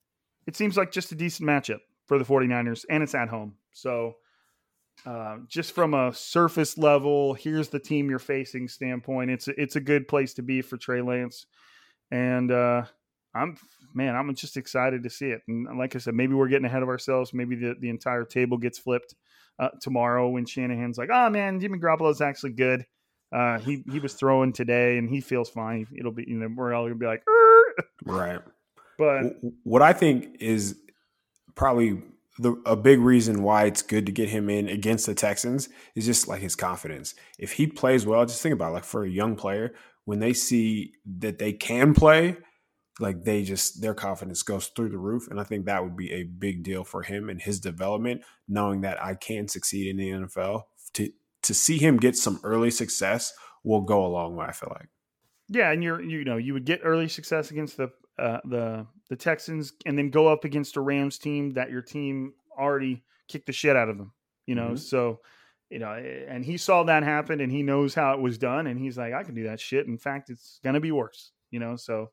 it 0.46 0.56
seems 0.56 0.76
like 0.76 0.92
just 0.92 1.12
a 1.12 1.14
decent 1.14 1.48
matchup 1.48 1.80
for 2.06 2.18
the 2.18 2.24
49ers, 2.24 2.84
and 2.90 3.02
it's 3.02 3.14
at 3.14 3.28
home. 3.28 3.54
So, 3.72 4.14
uh, 5.06 5.38
just 5.48 5.72
from 5.72 5.94
a 5.94 6.12
surface 6.12 6.76
level, 6.76 7.34
here's 7.34 7.68
the 7.68 7.78
team 7.78 8.10
you're 8.10 8.18
facing 8.18 8.68
standpoint. 8.68 9.30
It's 9.30 9.48
a, 9.48 9.60
it's 9.60 9.76
a 9.76 9.80
good 9.80 10.08
place 10.08 10.34
to 10.34 10.42
be 10.42 10.60
for 10.60 10.76
Trey 10.76 11.00
Lance, 11.00 11.46
and 12.10 12.50
uh, 12.50 12.84
I'm 13.34 13.56
man, 13.94 14.16
I'm 14.16 14.34
just 14.34 14.56
excited 14.56 15.02
to 15.04 15.10
see 15.10 15.30
it. 15.30 15.42
And 15.48 15.78
like 15.78 15.94
I 15.94 15.98
said, 15.98 16.14
maybe 16.14 16.34
we're 16.34 16.48
getting 16.48 16.66
ahead 16.66 16.82
of 16.82 16.88
ourselves. 16.88 17.32
Maybe 17.32 17.56
the, 17.56 17.74
the 17.78 17.88
entire 17.88 18.24
table 18.24 18.58
gets 18.58 18.78
flipped 18.78 19.14
uh, 19.58 19.68
tomorrow 19.80 20.28
when 20.28 20.46
Shanahan's 20.46 20.98
like, 20.98 21.10
"Oh 21.12 21.30
man, 21.30 21.60
Jimmy 21.60 21.78
Garoppolo's 21.78 22.20
actually 22.20 22.52
good." 22.52 22.84
Uh, 23.32 23.58
he 23.60 23.84
he 23.90 24.00
was 24.00 24.14
throwing 24.14 24.52
today 24.52 24.98
and 24.98 25.08
he 25.08 25.20
feels 25.20 25.48
fine. 25.48 25.86
It'll 25.96 26.12
be 26.12 26.24
you 26.26 26.36
know 26.36 26.48
we're 26.54 26.74
all 26.74 26.84
gonna 26.84 26.96
be 26.96 27.06
like, 27.06 27.24
right. 28.04 28.40
But 28.98 29.36
what 29.62 29.82
I 29.82 29.92
think 29.92 30.36
is 30.40 30.76
probably 31.54 32.02
the 32.38 32.60
a 32.66 32.76
big 32.76 33.00
reason 33.00 33.42
why 33.42 33.64
it's 33.64 33.82
good 33.82 34.06
to 34.06 34.12
get 34.12 34.28
him 34.28 34.48
in 34.48 34.68
against 34.68 35.06
the 35.06 35.14
Texans 35.14 35.68
is 35.94 36.06
just 36.06 36.26
like 36.26 36.40
his 36.40 36.56
confidence. 36.56 37.14
If 37.38 37.52
he 37.52 37.66
plays 37.66 38.06
well, 38.06 38.24
just 38.26 38.42
think 38.42 38.54
about 38.54 38.70
it, 38.70 38.74
like 38.74 38.84
for 38.84 39.04
a 39.04 39.10
young 39.10 39.36
player 39.36 39.74
when 40.04 40.18
they 40.18 40.32
see 40.32 40.94
that 41.18 41.38
they 41.38 41.52
can 41.52 41.94
play, 41.94 42.36
like 42.98 43.24
they 43.24 43.44
just 43.44 43.80
their 43.80 43.94
confidence 43.94 44.42
goes 44.42 44.68
through 44.68 44.88
the 44.88 44.98
roof, 44.98 45.28
and 45.28 45.40
I 45.40 45.44
think 45.44 45.66
that 45.66 45.84
would 45.84 45.96
be 45.96 46.12
a 46.12 46.24
big 46.24 46.62
deal 46.62 46.82
for 46.84 47.02
him 47.02 47.28
and 47.28 47.40
his 47.40 47.60
development, 47.60 48.22
knowing 48.48 48.80
that 48.80 49.02
I 49.02 49.14
can 49.14 49.48
succeed 49.48 49.88
in 49.88 49.96
the 49.96 50.10
NFL 50.10 50.62
to 50.94 51.10
to 51.42 51.54
see 51.54 51.78
him 51.78 51.96
get 51.96 52.16
some 52.16 52.40
early 52.44 52.70
success 52.70 53.32
will 53.64 53.82
go 53.82 54.04
a 54.04 54.08
long 54.08 54.36
way. 54.36 54.46
I 54.46 54.52
feel 54.52 54.72
like. 54.76 54.88
Yeah, 55.48 55.72
and 55.72 55.82
you're 55.82 56.00
you 56.00 56.24
know 56.24 56.36
you 56.36 56.52
would 56.54 56.64
get 56.64 56.80
early 56.84 57.08
success 57.08 57.50
against 57.50 57.76
the 57.76 57.90
uh, 58.18 58.38
the 58.44 58.86
the 59.08 59.16
Texans, 59.16 59.72
and 59.86 59.98
then 59.98 60.10
go 60.10 60.28
up 60.28 60.44
against 60.44 60.76
a 60.76 60.80
Rams 60.80 61.18
team 61.18 61.50
that 61.50 61.70
your 61.70 61.82
team 61.82 62.34
already 62.58 63.02
kicked 63.28 63.46
the 63.46 63.52
shit 63.52 63.76
out 63.76 63.88
of 63.88 63.98
them. 63.98 64.12
You 64.46 64.54
know, 64.54 64.68
mm-hmm. 64.68 64.76
so 64.76 65.20
you 65.70 65.78
know, 65.78 65.92
and 65.92 66.44
he 66.44 66.56
saw 66.56 66.82
that 66.84 67.02
happen, 67.02 67.40
and 67.40 67.50
he 67.50 67.62
knows 67.62 67.94
how 67.94 68.12
it 68.14 68.20
was 68.20 68.38
done, 68.38 68.66
and 68.66 68.78
he's 68.78 68.98
like, 68.98 69.12
I 69.12 69.22
can 69.22 69.34
do 69.34 69.44
that 69.44 69.60
shit. 69.60 69.86
In 69.86 69.98
fact, 69.98 70.30
it's 70.30 70.60
gonna 70.62 70.80
be 70.80 70.92
worse. 70.92 71.32
You 71.50 71.58
know, 71.58 71.76
so 71.76 72.10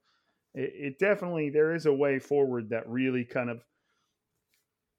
it, 0.53 0.73
it 0.75 0.99
definitely 0.99 1.49
there 1.49 1.73
is 1.73 1.85
a 1.85 1.93
way 1.93 2.19
forward 2.19 2.69
that 2.69 2.89
really 2.89 3.23
kind 3.23 3.49
of, 3.49 3.63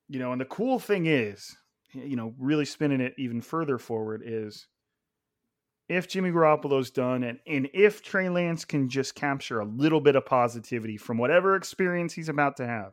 you 0.08 0.18
know, 0.18 0.32
and 0.32 0.40
the 0.40 0.46
cool 0.46 0.78
thing 0.78 1.06
is 1.06 1.56
you 2.02 2.16
know, 2.16 2.34
really 2.38 2.64
spinning 2.64 3.00
it 3.00 3.14
even 3.18 3.40
further 3.40 3.78
forward 3.78 4.22
is 4.24 4.66
if 5.88 6.08
Jimmy 6.08 6.30
Garoppolo's 6.30 6.90
done 6.90 7.24
and, 7.24 7.38
and 7.46 7.68
if 7.72 8.02
Trey 8.02 8.28
Lance 8.28 8.64
can 8.64 8.88
just 8.88 9.14
capture 9.14 9.60
a 9.60 9.64
little 9.64 10.00
bit 10.00 10.16
of 10.16 10.26
positivity 10.26 10.96
from 10.96 11.18
whatever 11.18 11.56
experience 11.56 12.12
he's 12.12 12.28
about 12.28 12.56
to 12.58 12.66
have. 12.66 12.92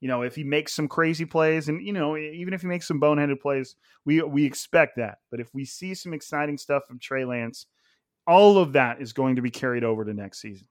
You 0.00 0.08
know, 0.08 0.22
if 0.22 0.34
he 0.34 0.44
makes 0.44 0.74
some 0.74 0.88
crazy 0.88 1.24
plays 1.24 1.68
and 1.68 1.84
you 1.84 1.92
know, 1.92 2.16
even 2.16 2.52
if 2.52 2.60
he 2.60 2.66
makes 2.66 2.86
some 2.86 3.00
boneheaded 3.00 3.40
plays, 3.40 3.76
we 4.04 4.22
we 4.22 4.44
expect 4.44 4.96
that. 4.96 5.18
But 5.30 5.40
if 5.40 5.52
we 5.54 5.64
see 5.64 5.94
some 5.94 6.12
exciting 6.12 6.58
stuff 6.58 6.84
from 6.86 6.98
Trey 6.98 7.24
Lance, 7.24 7.66
all 8.26 8.58
of 8.58 8.74
that 8.74 9.00
is 9.00 9.12
going 9.12 9.36
to 9.36 9.42
be 9.42 9.50
carried 9.50 9.84
over 9.84 10.04
to 10.04 10.12
next 10.12 10.40
season. 10.40 10.68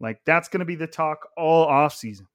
Like 0.00 0.20
that's 0.26 0.48
going 0.48 0.60
to 0.60 0.66
be 0.66 0.74
the 0.74 0.86
talk 0.86 1.28
all 1.36 1.64
off 1.64 1.94
season 1.94 2.26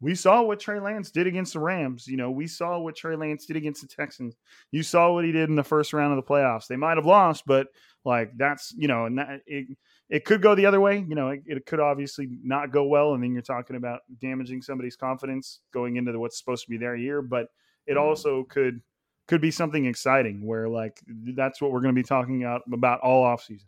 we 0.00 0.14
saw 0.14 0.42
what 0.42 0.60
Trey 0.60 0.80
Lance 0.80 1.10
did 1.10 1.26
against 1.26 1.54
the 1.54 1.60
Rams. 1.60 2.06
You 2.06 2.16
know, 2.16 2.30
we 2.30 2.46
saw 2.46 2.78
what 2.78 2.96
Trey 2.96 3.16
Lance 3.16 3.46
did 3.46 3.56
against 3.56 3.82
the 3.82 3.88
Texans. 3.88 4.34
You 4.70 4.82
saw 4.82 5.12
what 5.12 5.24
he 5.24 5.32
did 5.32 5.48
in 5.48 5.56
the 5.56 5.62
first 5.62 5.92
round 5.92 6.16
of 6.16 6.24
the 6.24 6.28
playoffs. 6.28 6.66
They 6.66 6.76
might 6.76 6.96
have 6.96 7.06
lost, 7.06 7.44
but 7.46 7.68
like 8.04 8.32
that's 8.36 8.74
you 8.76 8.88
know, 8.88 9.06
and 9.06 9.18
that 9.18 9.40
it 9.46 9.68
it 10.10 10.24
could 10.24 10.42
go 10.42 10.54
the 10.54 10.66
other 10.66 10.80
way. 10.80 11.04
You 11.08 11.14
know, 11.14 11.30
it, 11.30 11.42
it 11.46 11.66
could 11.66 11.80
obviously 11.80 12.28
not 12.42 12.70
go 12.70 12.84
well, 12.84 13.14
and 13.14 13.22
then 13.22 13.32
you're 13.32 13.42
talking 13.42 13.76
about 13.76 14.00
damaging 14.20 14.62
somebody's 14.62 14.96
confidence 14.96 15.60
going 15.72 15.96
into 15.96 16.12
the, 16.12 16.18
what's 16.18 16.38
supposed 16.38 16.64
to 16.64 16.70
be 16.70 16.76
their 16.76 16.96
year. 16.96 17.22
But 17.22 17.46
it 17.86 17.92
mm-hmm. 17.92 18.00
also 18.00 18.44
could 18.44 18.80
could 19.26 19.40
be 19.40 19.50
something 19.50 19.86
exciting 19.86 20.44
where 20.46 20.68
like 20.68 21.00
that's 21.34 21.62
what 21.62 21.72
we're 21.72 21.80
going 21.80 21.94
to 21.94 21.98
be 21.98 22.06
talking 22.06 22.42
about 22.42 22.62
about 22.72 23.00
all 23.00 23.24
offseason. 23.24 23.64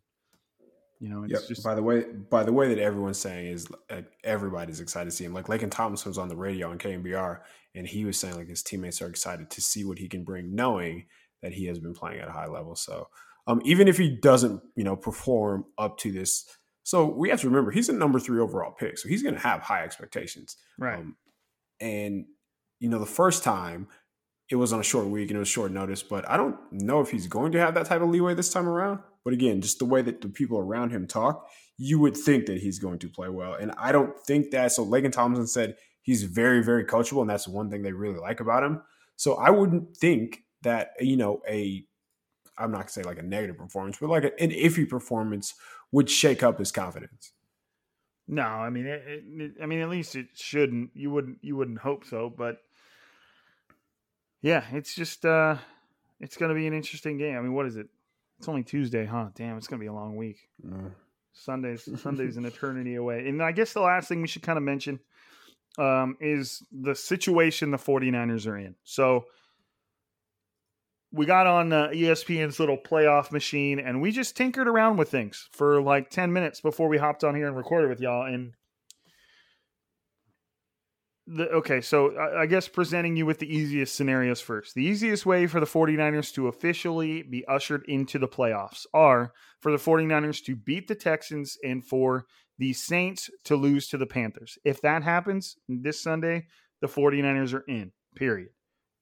You 1.01 1.11
know, 1.11 1.25
it's 1.25 1.33
yep. 1.33 1.43
just 1.49 1.63
by 1.63 1.75
the 1.75 1.83
way, 1.83 2.05
by 2.31 2.43
the 2.43 2.53
way 2.53 2.69
that 2.69 2.79
everyone's 2.79 3.19
saying 3.19 3.49
is 3.49 3.69
like, 3.91 4.11
everybody's 4.25 4.81
excited 4.81 5.11
to 5.11 5.17
see 5.17 5.25
him. 5.25 5.35
Like 5.35 5.47
Laken 5.47 5.71
Tomlinson 5.71 6.11
was 6.11 6.19
on 6.19 6.29
the 6.29 6.37
radio 6.37 6.71
on 6.71 6.79
KNBR, 6.79 7.41
and 7.75 7.87
he 7.87 8.05
was 8.05 8.19
saying 8.19 8.37
like 8.37 8.49
his 8.49 8.63
teammates 8.63 9.03
are 9.03 9.09
excited 9.09 9.51
to 9.51 9.61
see 9.61 9.85
what 9.85 9.99
he 9.99 10.09
can 10.09 10.25
bring, 10.25 10.55
knowing 10.55 11.07
that 11.43 11.53
he 11.53 11.67
has 11.67 11.79
been 11.79 11.95
playing 11.95 12.21
at 12.21 12.29
a 12.29 12.33
high 12.33 12.47
level. 12.47 12.75
So, 12.75 13.09
um, 13.47 13.61
even 13.65 13.89
if 13.89 13.99
he 13.99 14.17
doesn't, 14.17 14.63
you 14.75 14.85
know, 14.85 14.97
perform 14.97 15.67
up 15.77 15.99
to 15.99 16.13
this, 16.13 16.47
so 16.83 17.05
we 17.05 17.29
have 17.29 17.41
to 17.43 17.49
remember 17.49 17.71
he's 17.71 17.91
a 17.91 17.93
number 17.93 18.19
three 18.19 18.41
overall 18.41 18.73
pick, 18.73 18.97
so 18.97 19.09
he's 19.09 19.23
going 19.23 19.35
to 19.35 19.41
have 19.41 19.61
high 19.61 19.85
expectations, 19.85 20.57
right? 20.79 20.99
Um, 20.99 21.17
and 21.79 22.25
you 22.81 22.89
know, 22.89 22.99
the 22.99 23.07
first 23.07 23.43
time 23.43 23.89
it 24.49 24.57
was 24.57 24.73
on 24.73 24.81
a 24.81 24.85
short 24.85 25.09
week 25.09 25.29
and 25.29 25.37
it 25.37 25.41
was 25.41 25.49
short 25.49 25.73
notice, 25.73 26.03
but 26.03 26.29
I 26.29 26.37
don't 26.37 26.57
know 26.71 27.01
if 27.01 27.11
he's 27.11 27.27
going 27.27 27.53
to 27.53 27.59
have 27.59 27.75
that 27.75 27.87
type 27.87 28.01
of 28.01 28.09
leeway 28.09 28.35
this 28.35 28.53
time 28.53 28.69
around. 28.69 29.01
But 29.27 29.35
again, 29.35 29.61
just 29.61 29.81
the 29.81 29.85
way 29.85 30.03
that 30.03 30.21
the 30.21 30.29
people 30.29 30.57
around 30.57 30.91
him 30.91 31.09
talk, 31.09 31.51
you 31.77 31.99
would 31.99 32.17
think 32.17 32.47
that 32.47 32.59
he's 32.59 32.79
going 32.79 33.01
to 33.01 33.09
play 33.09 33.29
well. 33.29 33.55
And 33.55 33.73
I 33.77 33.91
don't 33.91 34.17
think 34.21 34.53
that. 34.53 34.71
So 34.71 34.87
Laken 34.87 35.11
Tomlinson 35.11 35.49
said 35.49 35.77
he's 36.01 36.23
very, 36.23 36.63
very 36.63 36.85
coachable, 36.85 37.23
and 37.23 37.29
that's 37.29 37.49
one 37.49 37.69
thing 37.69 37.83
they 37.83 37.91
really 37.91 38.21
like 38.21 38.39
about 38.39 38.63
him. 38.63 38.83
So 39.17 39.35
I 39.35 39.51
wouldn't 39.51 39.97
think 39.97 40.45
that, 40.63 40.93
you 41.01 41.17
know, 41.17 41.43
a 41.49 41.85
I'm 42.57 42.71
not 42.71 42.83
gonna 42.83 42.91
say 42.91 43.03
like 43.03 43.19
a 43.19 43.23
negative 43.25 43.59
performance, 43.59 43.97
but 44.01 44.11
like 44.11 44.23
an 44.39 44.51
iffy 44.51 44.89
performance 44.89 45.55
would 45.91 46.09
shake 46.09 46.45
up 46.45 46.61
his 46.61 46.71
confidence. 46.71 47.33
No, 48.29 48.45
I 48.45 48.71
mean, 48.71 48.87
it, 48.87 49.03
it, 49.27 49.53
I 49.61 49.67
mean, 49.67 49.81
at 49.81 49.89
least 49.89 50.15
it 50.15 50.29
shouldn't. 50.35 50.91
You 50.95 51.11
wouldn't, 51.11 51.39
you 51.43 51.57
wouldn't 51.57 51.81
hope 51.81 52.05
so, 52.05 52.31
but 52.31 52.59
yeah, 54.41 54.67
it's 54.71 54.95
just, 54.95 55.27
uh 55.27 55.57
it's 56.21 56.37
going 56.37 56.49
to 56.49 56.55
be 56.55 56.67
an 56.67 56.73
interesting 56.73 57.19
game. 57.19 57.37
I 57.37 57.41
mean, 57.41 57.53
what 57.53 57.67
is 57.67 57.77
it? 57.77 57.89
It's 58.39 58.49
only 58.49 58.63
Tuesday, 58.63 59.07
huh? 59.07 59.29
Damn, 59.35 59.57
it's 59.57 59.67
gonna 59.67 59.81
be 59.81 59.87
a 59.87 59.93
long 59.93 60.17
week. 60.17 60.49
Mm. 60.65 60.93
Sundays, 61.33 61.89
Sunday's 62.03 62.37
an 62.37 62.45
eternity 62.45 62.97
away. 62.97 63.29
And 63.29 63.43
I 63.43 63.53
guess 63.53 63.73
the 63.73 63.81
last 63.81 64.09
thing 64.09 64.21
we 64.21 64.29
should 64.29 64.43
kind 64.43 64.57
of 64.57 64.63
mention 64.63 65.01
um, 65.79 66.17
is 66.21 66.63
the 66.73 66.95
situation 66.95 67.71
the 67.71 67.77
49ers 67.77 68.47
are 68.47 68.57
in. 68.57 68.75
So 68.85 69.27
we 71.13 71.27
got 71.27 71.47
on 71.47 71.73
uh, 71.73 71.89
ESPN's 71.89 72.59
little 72.59 72.79
playoff 72.79 73.31
machine 73.31 73.79
and 73.79 74.01
we 74.01 74.11
just 74.11 74.37
tinkered 74.37 74.69
around 74.69 74.97
with 74.97 75.11
things 75.11 75.49
for 75.53 75.81
like 75.81 76.11
10 76.11 76.33
minutes 76.33 76.61
before 76.61 76.89
we 76.89 76.99
hopped 76.99 77.25
on 77.25 77.35
here 77.35 77.47
and 77.47 77.57
recorded 77.57 77.89
with 77.89 78.01
y'all. 78.01 78.27
And 78.27 78.53
the, 81.27 81.49
okay, 81.51 81.81
so 81.81 82.17
I, 82.17 82.43
I 82.43 82.47
guess 82.47 82.69
presenting 82.69 83.17
you 83.17 83.27
with 83.27 83.39
the 83.39 83.53
easiest 83.53 83.97
scenarios 83.97 84.41
first. 84.41 84.75
The 84.75 84.85
easiest 84.85 85.27
way 85.27 85.47
for 85.47 85.61
the 85.61 85.67
49ers 85.67 86.33
to 86.35 86.49
officially 86.49 87.23
be 87.23 87.45
ushered 87.47 87.85
into 87.89 88.19
the 88.19 88.29
playoffs 88.29 88.87
are 88.95 89.33
for 89.61 89.73
the 89.73 89.79
49ers 89.79 90.45
to 90.45 90.55
beat 90.55 90.89
the 90.89 90.95
Texans 90.95 91.57
and 91.65 91.85
for 91.85 92.27
the 92.59 92.73
Saints 92.73 93.29
to 93.45 93.57
lose 93.57 93.89
to 93.89 93.99
the 93.99 94.07
Panthers. 94.07 94.59
If 94.65 94.81
that 94.83 95.03
happens 95.03 95.57
this 95.69 96.01
Sunday, 96.01 96.47
the 96.81 96.87
49ers 96.87 97.55
are 97.55 97.65
in, 97.67 97.93
period. 98.15 98.51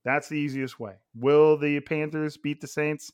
That's 0.05 0.29
the 0.29 0.39
easiest 0.39 0.81
way. 0.81 0.95
Will 1.14 1.57
the 1.57 1.81
Panthers 1.81 2.37
beat 2.37 2.61
the 2.61 2.66
Saints? 2.66 3.11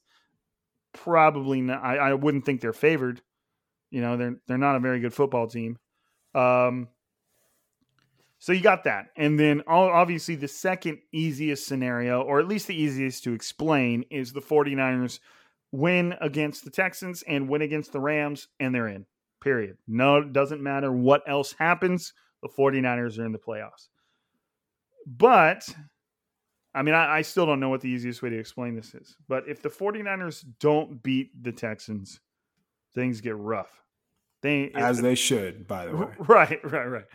Probably 0.92 1.60
not. 1.60 1.82
I, 1.82 1.96
I 1.96 2.14
wouldn't 2.14 2.44
think 2.44 2.60
they're 2.60 2.72
favored. 2.72 3.22
You 3.90 4.00
know, 4.00 4.16
they're 4.16 4.36
they're 4.46 4.58
not 4.58 4.76
a 4.76 4.80
very 4.80 5.00
good 5.00 5.14
football 5.14 5.46
team. 5.46 5.76
Um, 6.34 6.88
so 8.40 8.52
you 8.52 8.62
got 8.62 8.84
that. 8.84 9.08
And 9.16 9.38
then 9.38 9.62
obviously 9.66 10.34
the 10.34 10.48
second 10.48 10.98
easiest 11.12 11.66
scenario, 11.66 12.22
or 12.22 12.40
at 12.40 12.48
least 12.48 12.66
the 12.66 12.74
easiest 12.74 13.22
to 13.24 13.34
explain, 13.34 14.02
is 14.10 14.32
the 14.32 14.40
49ers 14.40 15.20
win 15.72 16.14
against 16.22 16.64
the 16.64 16.70
Texans 16.70 17.22
and 17.28 17.50
win 17.50 17.60
against 17.60 17.92
the 17.92 18.00
Rams, 18.00 18.48
and 18.58 18.74
they're 18.74 18.88
in. 18.88 19.04
Period. 19.42 19.76
No, 19.86 20.16
it 20.16 20.32
doesn't 20.32 20.62
matter 20.62 20.90
what 20.90 21.22
else 21.28 21.52
happens. 21.52 22.14
The 22.42 22.48
49ers 22.48 23.18
are 23.18 23.26
in 23.26 23.32
the 23.32 23.38
playoffs. 23.38 23.88
But, 25.06 25.68
I 26.74 26.80
mean, 26.80 26.94
I, 26.94 27.18
I 27.18 27.22
still 27.22 27.44
don't 27.44 27.60
know 27.60 27.68
what 27.68 27.82
the 27.82 27.90
easiest 27.90 28.22
way 28.22 28.30
to 28.30 28.38
explain 28.38 28.74
this 28.74 28.94
is. 28.94 29.16
But 29.28 29.44
if 29.48 29.60
the 29.60 29.68
49ers 29.68 30.46
don't 30.60 31.02
beat 31.02 31.30
the 31.42 31.52
Texans, 31.52 32.20
things 32.94 33.20
get 33.20 33.36
rough. 33.36 33.82
They, 34.42 34.70
As 34.74 35.02
they 35.02 35.14
should, 35.14 35.68
by 35.68 35.84
the 35.84 35.94
way. 35.94 36.08
Right, 36.26 36.64
right, 36.64 36.86
right 36.86 37.06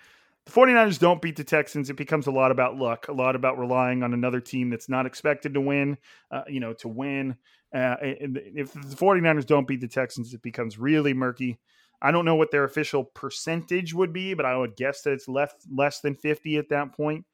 the 0.45 0.51
49ers 0.51 0.99
don't 0.99 1.21
beat 1.21 1.35
the 1.35 1.43
Texans, 1.43 1.89
it 1.89 1.95
becomes 1.95 2.27
a 2.27 2.31
lot 2.31 2.51
about 2.51 2.77
luck, 2.77 3.07
a 3.07 3.13
lot 3.13 3.35
about 3.35 3.57
relying 3.57 4.03
on 4.03 4.13
another 4.13 4.39
team 4.39 4.69
that's 4.69 4.89
not 4.89 5.05
expected 5.05 5.53
to 5.55 5.61
win, 5.61 5.97
uh, 6.31 6.43
you 6.47 6.59
know, 6.59 6.73
to 6.73 6.87
win. 6.87 7.35
Uh, 7.73 7.95
if 8.01 8.71
the 8.73 8.95
49ers 8.95 9.45
don't 9.45 9.67
beat 9.67 9.81
the 9.81 9.87
Texans, 9.87 10.33
it 10.33 10.41
becomes 10.41 10.77
really 10.77 11.13
murky. 11.13 11.59
I 12.01 12.11
don't 12.11 12.25
know 12.25 12.35
what 12.35 12.51
their 12.51 12.63
official 12.63 13.03
percentage 13.03 13.93
would 13.93 14.13
be, 14.13 14.33
but 14.33 14.45
I 14.45 14.55
would 14.55 14.75
guess 14.75 15.01
that 15.01 15.13
it's 15.13 15.27
less 15.27 15.53
less 15.73 16.01
than 16.01 16.15
50 16.15 16.57
at 16.57 16.69
that 16.69 16.95
point. 16.95 17.25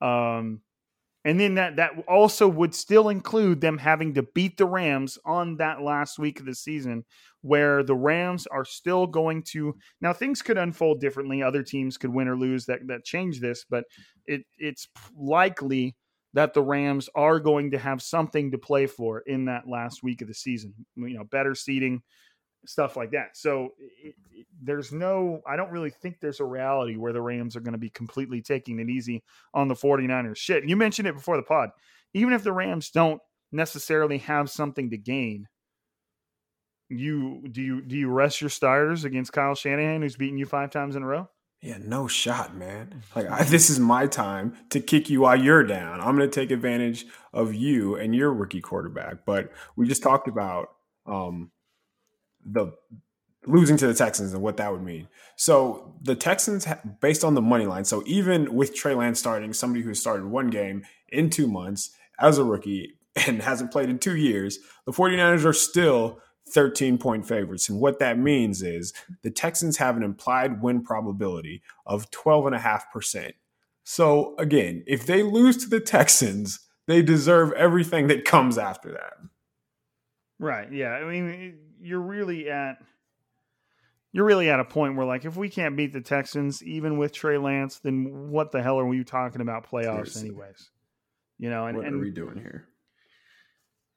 Um, 0.00 0.60
and 1.24 1.40
then 1.40 1.54
that 1.54 1.76
that 1.76 1.92
also 2.06 2.46
would 2.46 2.74
still 2.74 3.08
include 3.08 3.60
them 3.60 3.78
having 3.78 4.14
to 4.14 4.22
beat 4.34 4.56
the 4.56 4.66
Rams 4.66 5.18
on 5.24 5.56
that 5.56 5.80
last 5.80 6.18
week 6.18 6.40
of 6.40 6.46
the 6.46 6.54
season, 6.54 7.04
where 7.40 7.82
the 7.82 7.94
Rams 7.94 8.46
are 8.46 8.64
still 8.64 9.06
going 9.06 9.42
to 9.52 9.74
now 10.00 10.12
things 10.12 10.42
could 10.42 10.58
unfold 10.58 11.00
differently. 11.00 11.42
Other 11.42 11.62
teams 11.62 11.96
could 11.96 12.12
win 12.12 12.28
or 12.28 12.36
lose 12.36 12.66
that 12.66 12.80
that 12.88 13.04
change 13.04 13.40
this, 13.40 13.64
but 13.68 13.84
it 14.26 14.42
it's 14.58 14.88
likely 15.16 15.96
that 16.34 16.52
the 16.52 16.62
Rams 16.62 17.08
are 17.14 17.38
going 17.40 17.70
to 17.70 17.78
have 17.78 18.02
something 18.02 18.50
to 18.50 18.58
play 18.58 18.86
for 18.86 19.20
in 19.20 19.44
that 19.46 19.68
last 19.68 20.02
week 20.02 20.20
of 20.20 20.28
the 20.28 20.34
season. 20.34 20.74
You 20.96 21.16
know, 21.18 21.24
better 21.24 21.54
seating, 21.54 22.02
stuff 22.66 22.96
like 22.96 23.10
that. 23.12 23.36
So 23.36 23.70
it, 23.78 24.14
it, 24.32 24.46
there's 24.62 24.92
no, 24.92 25.40
I 25.46 25.56
don't 25.56 25.70
really 25.70 25.90
think 25.90 26.16
there's 26.20 26.40
a 26.40 26.44
reality 26.44 26.96
where 26.96 27.12
the 27.12 27.22
Rams 27.22 27.56
are 27.56 27.60
going 27.60 27.72
to 27.72 27.78
be 27.78 27.90
completely 27.90 28.42
taking 28.42 28.78
it 28.78 28.88
easy 28.88 29.22
on 29.52 29.68
the 29.68 29.74
49ers. 29.74 30.36
Shit, 30.36 30.68
you 30.68 30.76
mentioned 30.76 31.08
it 31.08 31.14
before 31.14 31.36
the 31.36 31.42
pod. 31.42 31.70
Even 32.14 32.32
if 32.32 32.42
the 32.42 32.52
Rams 32.52 32.90
don't 32.90 33.20
necessarily 33.52 34.18
have 34.18 34.50
something 34.50 34.90
to 34.90 34.98
gain, 34.98 35.48
you 36.88 37.42
do 37.50 37.62
you 37.62 37.82
do 37.82 37.96
you 37.96 38.08
rest 38.08 38.40
your 38.40 38.50
starters 38.50 39.04
against 39.04 39.32
Kyle 39.32 39.54
Shanahan, 39.54 40.02
who's 40.02 40.16
beaten 40.16 40.38
you 40.38 40.46
five 40.46 40.70
times 40.70 40.96
in 40.96 41.02
a 41.02 41.06
row? 41.06 41.28
Yeah, 41.64 41.78
no 41.80 42.06
shot, 42.06 42.54
man. 42.54 43.02
Like 43.16 43.30
I, 43.30 43.42
this 43.44 43.70
is 43.70 43.80
my 43.80 44.06
time 44.06 44.54
to 44.68 44.80
kick 44.80 45.08
you 45.08 45.22
while 45.22 45.40
you're 45.40 45.64
down. 45.64 45.98
I'm 46.00 46.14
going 46.14 46.28
to 46.28 46.40
take 46.40 46.50
advantage 46.50 47.06
of 47.32 47.54
you 47.54 47.96
and 47.96 48.14
your 48.14 48.34
rookie 48.34 48.60
quarterback. 48.60 49.24
But 49.24 49.50
we 49.74 49.88
just 49.88 50.02
talked 50.02 50.28
about 50.28 50.68
um, 51.06 51.50
the 52.44 52.72
losing 53.46 53.76
to 53.76 53.86
the 53.86 53.94
Texans 53.94 54.32
and 54.32 54.42
what 54.42 54.56
that 54.56 54.72
would 54.72 54.82
mean. 54.82 55.08
So 55.36 55.94
the 56.02 56.14
Texans, 56.14 56.66
based 57.00 57.24
on 57.24 57.34
the 57.34 57.42
money 57.42 57.66
line, 57.66 57.84
so 57.84 58.02
even 58.06 58.54
with 58.54 58.74
Trey 58.74 58.94
Lance 58.94 59.18
starting, 59.18 59.52
somebody 59.52 59.82
who 59.82 59.94
started 59.94 60.26
one 60.26 60.48
game 60.48 60.84
in 61.08 61.30
two 61.30 61.46
months 61.46 61.90
as 62.18 62.38
a 62.38 62.44
rookie 62.44 62.98
and 63.26 63.42
hasn't 63.42 63.70
played 63.70 63.90
in 63.90 63.98
two 63.98 64.16
years, 64.16 64.58
the 64.86 64.92
49ers 64.92 65.44
are 65.44 65.52
still 65.52 66.20
13 66.50 66.98
point 66.98 67.26
favorites. 67.26 67.68
And 67.68 67.80
what 67.80 67.98
that 67.98 68.18
means 68.18 68.62
is 68.62 68.92
the 69.22 69.30
Texans 69.30 69.78
have 69.78 69.96
an 69.96 70.02
implied 70.02 70.62
win 70.62 70.82
probability 70.82 71.62
of 71.86 72.10
12.5%. 72.10 73.32
So 73.84 74.34
again, 74.38 74.84
if 74.86 75.06
they 75.06 75.22
lose 75.22 75.56
to 75.58 75.68
the 75.68 75.80
Texans, 75.80 76.60
they 76.86 77.02
deserve 77.02 77.52
everything 77.52 78.08
that 78.08 78.24
comes 78.24 78.58
after 78.58 78.92
that. 78.92 79.14
Right. 80.38 80.70
Yeah. 80.72 80.90
I 80.90 81.04
mean, 81.04 81.58
you're 81.84 82.00
really 82.00 82.48
at 82.48 82.78
you're 84.12 84.24
really 84.24 84.48
at 84.48 84.60
a 84.60 84.64
point 84.64 84.96
where 84.96 85.06
like 85.06 85.24
if 85.24 85.36
we 85.36 85.48
can't 85.48 85.76
beat 85.76 85.92
the 85.92 86.00
Texans 86.00 86.62
even 86.62 86.98
with 86.98 87.12
Trey 87.12 87.36
Lance, 87.36 87.80
then 87.80 88.30
what 88.30 88.52
the 88.52 88.62
hell 88.62 88.78
are 88.78 88.86
we 88.86 89.02
talking 89.04 89.40
about 89.40 89.68
playoffs 89.68 90.12
Seriously. 90.12 90.28
anyways? 90.28 90.70
You 91.38 91.50
know, 91.50 91.66
and 91.66 91.76
what 91.76 91.86
and 91.86 91.96
are 91.96 91.98
we 91.98 92.10
doing 92.10 92.36
here? 92.36 92.68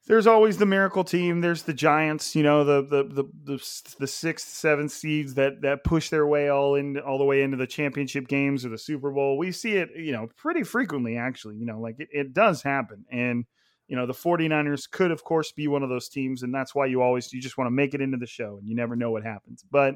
There's 0.07 0.25
always 0.25 0.57
the 0.57 0.65
miracle 0.65 1.03
team. 1.03 1.41
There's 1.41 1.63
the 1.63 1.73
Giants, 1.73 2.33
you 2.35 2.41
know, 2.41 2.63
the 2.63 2.81
the 2.81 3.03
the 3.03 3.23
the, 3.43 3.95
the 3.99 4.07
sixth, 4.07 4.47
seventh 4.47 4.91
seeds 4.91 5.33
that 5.35 5.61
that 5.61 5.83
push 5.83 6.09
their 6.09 6.25
way 6.25 6.49
all 6.49 6.75
in 6.75 6.97
all 6.97 7.17
the 7.17 7.25
way 7.25 7.41
into 7.41 7.57
the 7.57 7.67
championship 7.67 8.27
games 8.27 8.65
or 8.65 8.69
the 8.69 8.77
Super 8.77 9.11
Bowl. 9.11 9.37
We 9.37 9.51
see 9.51 9.73
it, 9.73 9.89
you 9.95 10.13
know, 10.13 10.29
pretty 10.37 10.63
frequently 10.63 11.17
actually. 11.17 11.57
You 11.57 11.65
know, 11.65 11.79
like 11.79 11.99
it, 11.99 12.07
it 12.11 12.33
does 12.33 12.63
happen. 12.63 13.05
And 13.11 13.45
you 13.87 13.95
know 13.95 14.05
the 14.05 14.13
49ers 14.13 14.89
could 14.89 15.11
of 15.11 15.23
course 15.23 15.51
be 15.51 15.67
one 15.67 15.83
of 15.83 15.89
those 15.89 16.09
teams 16.09 16.43
and 16.43 16.53
that's 16.53 16.75
why 16.75 16.85
you 16.85 17.01
always 17.01 17.31
you 17.31 17.41
just 17.41 17.57
want 17.57 17.67
to 17.67 17.71
make 17.71 17.93
it 17.93 18.01
into 18.01 18.17
the 18.17 18.27
show 18.27 18.57
and 18.57 18.67
you 18.67 18.75
never 18.75 18.95
know 18.95 19.11
what 19.11 19.23
happens. 19.23 19.63
But 19.69 19.95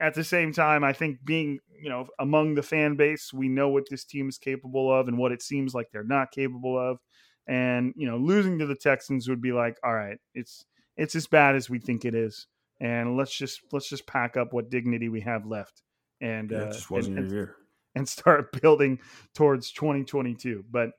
at 0.00 0.12
the 0.12 0.24
same 0.24 0.52
time 0.52 0.82
i 0.82 0.92
think 0.92 1.24
being 1.24 1.60
you 1.80 1.88
know 1.88 2.06
among 2.18 2.54
the 2.54 2.62
fan 2.62 2.96
base 2.96 3.32
we 3.32 3.48
know 3.48 3.68
what 3.68 3.84
this 3.88 4.04
team 4.04 4.28
is 4.28 4.38
capable 4.38 4.92
of 4.92 5.06
and 5.06 5.16
what 5.16 5.30
it 5.30 5.40
seems 5.40 5.72
like 5.72 5.88
they're 5.92 6.02
not 6.02 6.32
capable 6.32 6.78
of. 6.78 6.98
And 7.46 7.92
you 7.96 8.06
know 8.06 8.16
losing 8.16 8.58
to 8.58 8.66
the 8.66 8.74
texans 8.74 9.28
would 9.28 9.40
be 9.42 9.52
like 9.52 9.78
all 9.84 9.94
right 9.94 10.18
it's 10.34 10.64
it's 10.96 11.14
as 11.14 11.26
bad 11.26 11.54
as 11.54 11.68
we 11.68 11.78
think 11.78 12.04
it 12.04 12.14
is 12.14 12.46
and 12.80 13.16
let's 13.16 13.36
just 13.36 13.60
let's 13.72 13.88
just 13.88 14.06
pack 14.06 14.36
up 14.36 14.52
what 14.52 14.70
dignity 14.70 15.08
we 15.08 15.20
have 15.20 15.46
left 15.46 15.82
and 16.20 16.50
yeah, 16.50 16.58
uh, 16.58 16.72
just 16.72 16.90
wasn't 16.90 17.18
and, 17.18 17.32
and, 17.32 17.48
and 17.94 18.08
start 18.08 18.50
building 18.62 18.98
towards 19.34 19.72
2022 19.72 20.64
but 20.70 20.90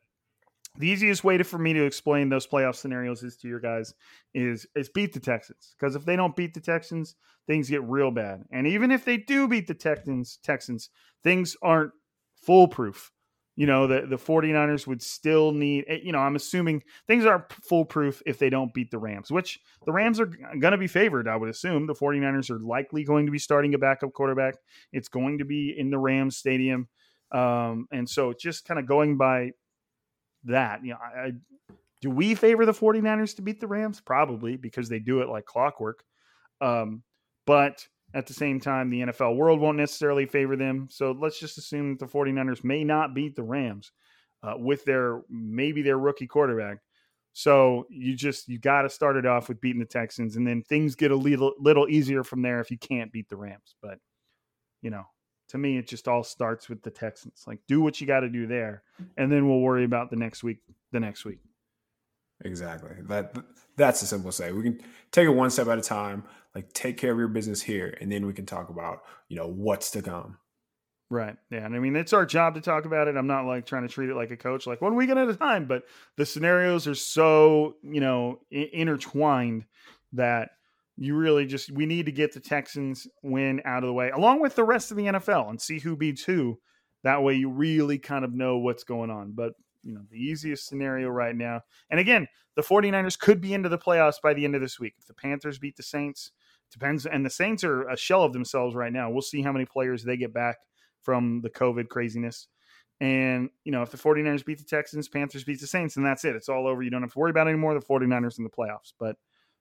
the 0.78 0.88
easiest 0.88 1.24
way 1.24 1.38
to, 1.38 1.44
for 1.44 1.58
me 1.58 1.74
to 1.74 1.84
explain 1.86 2.30
those 2.30 2.48
playoff 2.48 2.76
scenarios 2.76 3.24
is 3.24 3.38
to 3.38 3.48
your 3.48 3.60
guys 3.60 3.94
is 4.34 4.68
is 4.76 4.90
beat 4.90 5.14
the 5.14 5.20
Texans 5.20 5.76
because 5.78 5.96
if 5.96 6.06
they 6.06 6.16
don't 6.16 6.36
beat 6.36 6.54
the 6.54 6.60
Texans, 6.60 7.16
things 7.48 7.70
get 7.70 7.84
real 7.84 8.12
bad. 8.12 8.44
And 8.52 8.68
even 8.68 8.92
if 8.92 9.06
they 9.06 9.18
do 9.18 9.48
beat 9.48 9.68
the 9.68 9.74
Texans, 9.74 10.40
Texans 10.44 10.90
things 11.24 11.56
aren't 11.62 11.92
foolproof. 12.36 13.12
You 13.56 13.68
know, 13.68 13.88
the 13.88 14.06
the 14.06 14.18
49ers 14.18 14.86
would 14.86 15.02
still 15.02 15.52
need 15.54 15.86
eh, 15.88 16.00
you 16.04 16.12
know, 16.12 16.20
I'm 16.20 16.36
assuming 16.36 16.84
things 17.08 17.26
aren't 17.26 17.52
foolproof 17.54 18.22
if 18.26 18.38
they 18.38 18.50
don't 18.50 18.74
beat 18.74 18.92
the 18.92 19.00
Rams, 19.00 19.32
which 19.32 19.60
the 19.86 19.94
Rams 19.94 20.20
are 20.20 20.26
going 20.26 20.74
to 20.74 20.78
be 20.78 20.88
favored, 20.88 21.28
I 21.28 21.38
would 21.38 21.50
assume. 21.50 21.88
The 21.88 21.94
49ers 21.94 22.50
are 22.50 22.60
likely 22.60 23.06
going 23.06 23.26
to 23.28 23.32
be 23.32 23.40
starting 23.40 23.74
a 23.74 23.78
backup 23.78 24.12
quarterback. 24.14 24.56
It's 24.92 25.08
going 25.08 25.38
to 25.38 25.46
be 25.46 25.74
in 25.78 25.90
the 25.90 25.98
Rams 25.98 26.36
stadium. 26.36 26.90
Um, 27.32 27.88
and 27.92 28.10
so 28.10 28.34
just 28.34 28.66
kind 28.66 28.80
of 28.80 28.86
going 28.86 29.18
by 29.18 29.52
that. 30.46 30.84
You 30.84 30.92
know, 30.92 31.00
I, 31.02 31.20
I, 31.20 31.32
do 32.02 32.10
we 32.10 32.36
favor 32.36 32.66
the 32.66 32.74
49ers 32.74 33.36
to 33.36 33.42
beat 33.42 33.60
the 33.60 33.68
Rams? 33.68 34.02
Probably 34.02 34.58
because 34.58 34.90
they 34.90 35.00
do 35.00 35.22
it 35.22 35.30
like 35.30 35.46
clockwork. 35.46 36.04
Um, 36.62 37.04
but 37.46 37.86
at 38.14 38.28
the 38.28 38.34
same 38.34 38.60
time, 38.60 38.90
the 38.90 39.02
NFL 39.02 39.36
world 39.36 39.60
won't 39.60 39.78
necessarily 39.78 40.26
favor 40.26 40.56
them. 40.56 40.88
So 40.90 41.12
let's 41.12 41.40
just 41.40 41.58
assume 41.58 41.92
that 41.92 42.00
the 42.00 42.12
49ers 42.12 42.64
may 42.64 42.84
not 42.84 43.14
beat 43.14 43.36
the 43.36 43.44
Rams 43.44 43.92
uh, 44.44 44.54
with 44.58 44.86
their 44.86 45.22
maybe 45.30 45.82
their 45.82 45.98
rookie 45.98 46.28
quarterback. 46.28 46.78
So 47.34 47.86
you 47.90 48.16
just 48.16 48.48
you 48.48 48.60
got 48.60 48.84
to 48.84 48.90
start 48.90 49.18
it 49.18 49.26
off 49.26 49.50
with 49.50 49.60
beating 49.60 49.82
the 49.82 49.86
Texans, 49.86 50.38
and 50.38 50.48
then 50.48 50.64
things 50.64 50.96
get 50.96 51.12
a 51.12 51.16
little 51.16 51.54
little 51.60 51.90
easier 51.90 52.24
from 52.24 52.42
there 52.42 52.62
if 52.62 52.72
you 52.72 52.78
can't 52.78 53.12
beat 53.12 53.28
the 53.28 53.36
Rams. 53.36 53.76
But 53.82 54.00
you 54.82 54.90
know, 54.90 55.04
to 55.50 55.58
me, 55.58 55.78
it 55.78 55.88
just 55.88 56.08
all 56.08 56.24
starts 56.24 56.70
with 56.70 56.82
the 56.82 56.92
Texans. 56.92 57.44
Like, 57.46 57.60
do 57.68 57.82
what 57.82 58.02
you 58.02 58.08
got 58.08 58.22
to 58.22 58.30
do 58.30 58.48
there, 58.48 58.84
and 59.18 59.32
then 59.32 59.48
we'll 59.48 59.60
worry 59.62 59.84
about 59.84 60.10
the 60.10 60.16
next 60.16 60.44
week. 60.44 60.60
The 60.92 61.00
next 61.00 61.26
week. 61.26 61.40
Exactly. 62.44 62.92
That 63.08 63.36
that's 63.78 64.02
the 64.02 64.08
simple 64.08 64.32
say. 64.32 64.52
We 64.52 64.64
can 64.64 64.82
take 65.12 65.26
it 65.26 65.32
one 65.32 65.50
step 65.50 65.68
at 65.68 65.78
a 65.78 65.82
time. 65.82 66.24
Like, 66.54 66.72
take 66.74 66.98
care 66.98 67.12
of 67.12 67.18
your 67.18 67.28
business 67.28 67.62
here, 67.62 67.98
and 68.02 68.12
then 68.12 68.26
we 68.26 68.34
can 68.34 68.46
talk 68.46 68.70
about 68.70 69.04
you 69.30 69.38
know 69.38 69.48
what's 69.48 69.92
to 69.92 70.02
come. 70.02 70.38
Right. 71.10 71.38
Yeah. 71.52 71.66
And 71.66 71.76
I 71.76 71.80
mean, 71.80 71.96
it's 71.96 72.14
our 72.14 72.26
job 72.26 72.56
to 72.56 72.62
talk 72.62 72.86
about 72.86 73.08
it. 73.08 73.16
I'm 73.16 73.28
not 73.28 73.46
like 73.46 73.68
trying 73.68 73.84
to 73.84 73.94
treat 73.94 74.10
it 74.10 74.16
like 74.16 74.32
a 74.32 74.38
coach, 74.38 74.66
like 74.66 74.82
one 74.82 74.96
week 74.96 75.12
at 75.12 75.18
a 75.18 75.36
time. 75.36 75.66
But 75.66 75.84
the 76.18 76.26
scenarios 76.26 76.88
are 76.88 76.96
so 76.96 77.76
you 77.84 78.02
know 78.02 78.40
I- 78.52 78.70
intertwined 78.74 79.66
that 80.14 80.52
you 80.98 81.16
really 81.16 81.46
just 81.46 81.72
we 81.72 81.86
need 81.86 82.06
to 82.06 82.12
get 82.12 82.34
the 82.34 82.40
Texans 82.40 83.08
win 83.24 83.62
out 83.66 83.84
of 83.84 83.88
the 83.88 83.94
way, 83.94 84.10
along 84.10 84.42
with 84.42 84.56
the 84.56 84.64
rest 84.64 84.92
of 84.92 84.98
the 84.98 85.06
NFL, 85.06 85.50
and 85.50 85.62
see 85.62 85.80
who 85.80 85.96
beats 85.96 86.24
who 86.24 86.58
That 87.06 87.22
way 87.22 87.36
you 87.36 87.52
really 87.52 88.00
kind 88.00 88.26
of 88.26 88.34
know 88.34 88.58
what's 88.58 88.84
going 88.84 89.12
on. 89.12 89.34
But, 89.34 89.54
you 89.84 89.94
know, 89.94 90.02
the 90.10 90.18
easiest 90.18 90.66
scenario 90.66 91.08
right 91.08 91.36
now. 91.36 91.62
And 91.92 92.00
again, 92.00 92.28
the 92.56 92.64
49ers 92.64 93.18
could 93.18 93.40
be 93.40 93.54
into 93.54 93.70
the 93.70 93.78
playoffs 93.78 94.20
by 94.24 94.34
the 94.34 94.44
end 94.44 94.56
of 94.56 94.62
this 94.62 94.80
week. 94.80 94.96
If 94.98 95.06
the 95.06 95.14
Panthers 95.14 95.60
beat 95.60 95.78
the 95.78 95.84
Saints, 95.84 96.32
depends. 96.72 97.06
And 97.06 97.24
the 97.24 97.30
Saints 97.30 97.64
are 97.64 97.88
a 97.90 97.96
shell 97.96 98.24
of 98.24 98.34
themselves 98.34 98.74
right 98.74 98.92
now. 98.92 99.12
We'll 99.12 99.22
see 99.22 99.44
how 99.44 99.52
many 99.52 99.66
players 99.66 100.04
they 100.04 100.18
get 100.18 100.34
back 100.34 100.58
from 101.04 101.42
the 101.42 101.50
COVID 101.52 101.90
craziness. 101.90 102.48
And, 103.00 103.52
you 103.66 103.72
know, 103.72 103.84
if 103.84 103.92
the 103.92 103.98
49ers 103.98 104.44
beat 104.44 104.58
the 104.58 104.64
Texans, 104.64 105.08
Panthers 105.08 105.44
beat 105.44 105.62
the 105.62 105.68
Saints, 105.68 105.98
and 105.98 106.06
that's 106.06 106.26
it. 106.26 106.36
It's 106.36 106.50
all 106.50 106.66
over. 106.66 106.82
You 106.82 106.90
don't 106.90 107.04
have 107.04 107.14
to 107.14 107.20
worry 107.20 107.30
about 107.30 107.48
anymore. 107.48 107.76
The 107.76 107.86
49ers 107.86 108.40
in 108.40 108.46
the 108.46 108.50
playoffs. 108.50 108.94
But, 108.98 109.16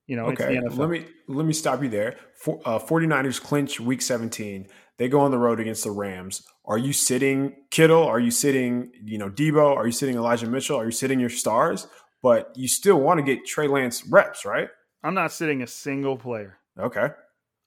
you 0.06 0.16
know, 0.16 0.26
okay. 0.26 0.60
Let 0.60 0.90
me 0.90 1.06
let 1.28 1.46
me 1.46 1.52
stop 1.52 1.82
you 1.82 1.88
there. 1.88 2.16
For, 2.36 2.60
uh, 2.64 2.78
49ers 2.78 3.40
clinch 3.40 3.80
week 3.80 4.02
17. 4.02 4.66
They 4.96 5.08
go 5.08 5.20
on 5.20 5.30
the 5.30 5.38
road 5.38 5.60
against 5.60 5.84
the 5.84 5.90
Rams. 5.90 6.42
Are 6.66 6.78
you 6.78 6.92
sitting 6.92 7.56
Kittle? 7.70 8.04
Are 8.04 8.20
you 8.20 8.30
sitting, 8.30 8.92
you 9.02 9.18
know, 9.18 9.28
Deebo? 9.28 9.76
Are 9.76 9.86
you 9.86 9.92
sitting 9.92 10.16
Elijah 10.16 10.46
Mitchell? 10.46 10.78
Are 10.78 10.84
you 10.84 10.92
sitting 10.92 11.18
your 11.18 11.30
stars? 11.30 11.86
But 12.22 12.52
you 12.54 12.68
still 12.68 13.00
want 13.00 13.18
to 13.18 13.22
get 13.24 13.44
Trey 13.44 13.66
Lance 13.66 14.06
reps, 14.06 14.44
right? 14.44 14.68
I'm 15.02 15.14
not 15.14 15.32
sitting 15.32 15.62
a 15.62 15.66
single 15.66 16.16
player. 16.16 16.58
Okay. 16.78 17.08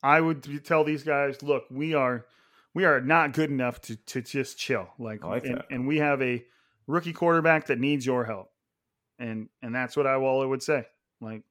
I 0.01 0.21
would 0.21 0.65
tell 0.65 0.83
these 0.83 1.03
guys, 1.03 1.43
look, 1.43 1.65
we 1.69 1.93
are 1.93 2.25
we 2.73 2.85
are 2.85 3.01
not 3.01 3.33
good 3.33 3.49
enough 3.49 3.81
to 3.81 3.95
to 3.95 4.21
just 4.21 4.57
chill. 4.57 4.87
Like, 4.97 5.23
like 5.23 5.45
and, 5.45 5.63
and, 5.69 5.87
we 5.87 5.97
have 5.97 6.21
a 6.21 6.43
rookie 6.85 7.13
quarterback 7.13 7.67
that 7.67 7.79
needs 7.79 8.05
your 8.05 8.25
help. 8.25 8.51
And 9.19 9.49
and 9.61 9.73
that's 9.73 9.97
what 9.97 10.07
I 10.07 10.17
Waller 10.17 10.47
would 10.47 10.63
say. 10.63 10.85
Like, 11.19 11.43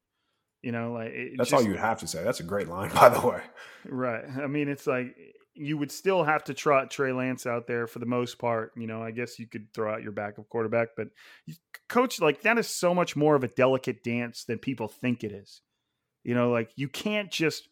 you 0.66 0.72
know, 0.72 0.90
like 0.90 1.12
that's 1.38 1.50
just, 1.50 1.62
all 1.62 1.64
you'd 1.64 1.78
have 1.78 2.00
to 2.00 2.08
say. 2.08 2.24
That's 2.24 2.40
a 2.40 2.42
great 2.42 2.66
line, 2.66 2.90
by 2.94 3.08
the 3.08 3.24
way. 3.24 3.40
Right. 3.88 4.24
I 4.42 4.48
mean, 4.48 4.68
it's 4.68 4.84
like 4.84 5.16
you 5.54 5.78
would 5.78 5.92
still 5.92 6.24
have 6.24 6.42
to 6.42 6.54
trot 6.54 6.90
Trey 6.90 7.12
Lance 7.12 7.46
out 7.46 7.68
there 7.68 7.86
for 7.86 8.00
the 8.00 8.06
most 8.06 8.40
part. 8.40 8.72
You 8.76 8.88
know, 8.88 9.00
I 9.00 9.12
guess 9.12 9.38
you 9.38 9.46
could 9.46 9.72
throw 9.72 9.94
out 9.94 10.02
your 10.02 10.10
backup 10.10 10.48
quarterback, 10.48 10.88
but 10.96 11.06
coach, 11.88 12.20
like 12.20 12.42
that 12.42 12.58
is 12.58 12.66
so 12.66 12.92
much 12.92 13.14
more 13.14 13.36
of 13.36 13.44
a 13.44 13.48
delicate 13.48 14.02
dance 14.02 14.42
than 14.42 14.58
people 14.58 14.88
think 14.88 15.22
it 15.22 15.30
is. 15.30 15.60
You 16.24 16.34
know, 16.34 16.50
like 16.50 16.70
you 16.74 16.88
can't 16.88 17.30
just 17.30 17.68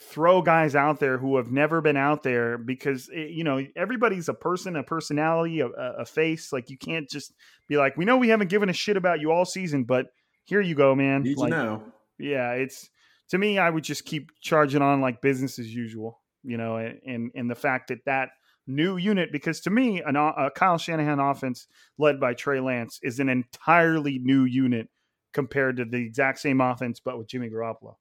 throw 0.00 0.40
guys 0.40 0.74
out 0.74 0.98
there 0.98 1.18
who 1.18 1.36
have 1.36 1.52
never 1.52 1.82
been 1.82 1.98
out 1.98 2.22
there 2.22 2.56
because 2.56 3.10
it, 3.10 3.18
eh, 3.18 3.26
you 3.32 3.44
know 3.44 3.62
everybody's 3.76 4.30
a 4.30 4.34
person 4.34 4.74
a 4.76 4.82
personality 4.82 5.60
a, 5.60 5.66
a, 5.68 6.06
face 6.06 6.54
like 6.54 6.70
you 6.70 6.78
can't 6.78 7.06
just 7.10 7.34
be 7.68 7.76
like 7.76 7.98
we 7.98 8.06
know 8.06 8.16
we 8.16 8.30
haven't 8.30 8.48
given 8.48 8.70
a 8.70 8.72
shit 8.72 8.96
about 8.96 9.20
you 9.20 9.30
all 9.30 9.44
season 9.44 9.84
but 9.84 10.06
here 10.44 10.62
you 10.62 10.74
go 10.74 10.94
man 10.94 11.22
Need 11.22 11.36
like, 11.36 11.50
you 11.50 11.56
know. 11.56 11.82
Yeah 12.20 12.52
it's 12.52 12.90
to 13.28 13.38
me 13.38 13.58
i 13.58 13.68
would 13.68 13.84
just 13.84 14.04
keep 14.04 14.30
charging 14.40 14.82
on 14.82 15.00
like 15.00 15.20
business 15.20 15.58
as 15.58 15.74
usual 15.74 16.20
you 16.42 16.56
know 16.56 16.76
and 16.76 17.30
and 17.34 17.50
the 17.50 17.54
fact 17.54 17.88
that 17.88 18.04
that 18.06 18.30
new 18.66 18.96
unit 18.96 19.32
because 19.32 19.60
to 19.60 19.70
me 19.70 20.00
an, 20.02 20.16
a 20.16 20.50
kyle 20.54 20.78
shanahan 20.78 21.18
offense 21.18 21.66
led 21.98 22.20
by 22.20 22.34
trey 22.34 22.60
lance 22.60 23.00
is 23.02 23.18
an 23.18 23.28
entirely 23.28 24.18
new 24.18 24.44
unit 24.44 24.88
compared 25.32 25.76
to 25.76 25.84
the 25.84 25.96
exact 25.96 26.38
same 26.38 26.60
offense 26.60 27.00
but 27.00 27.18
with 27.18 27.26
jimmy 27.26 27.48
garoppolo 27.48 27.94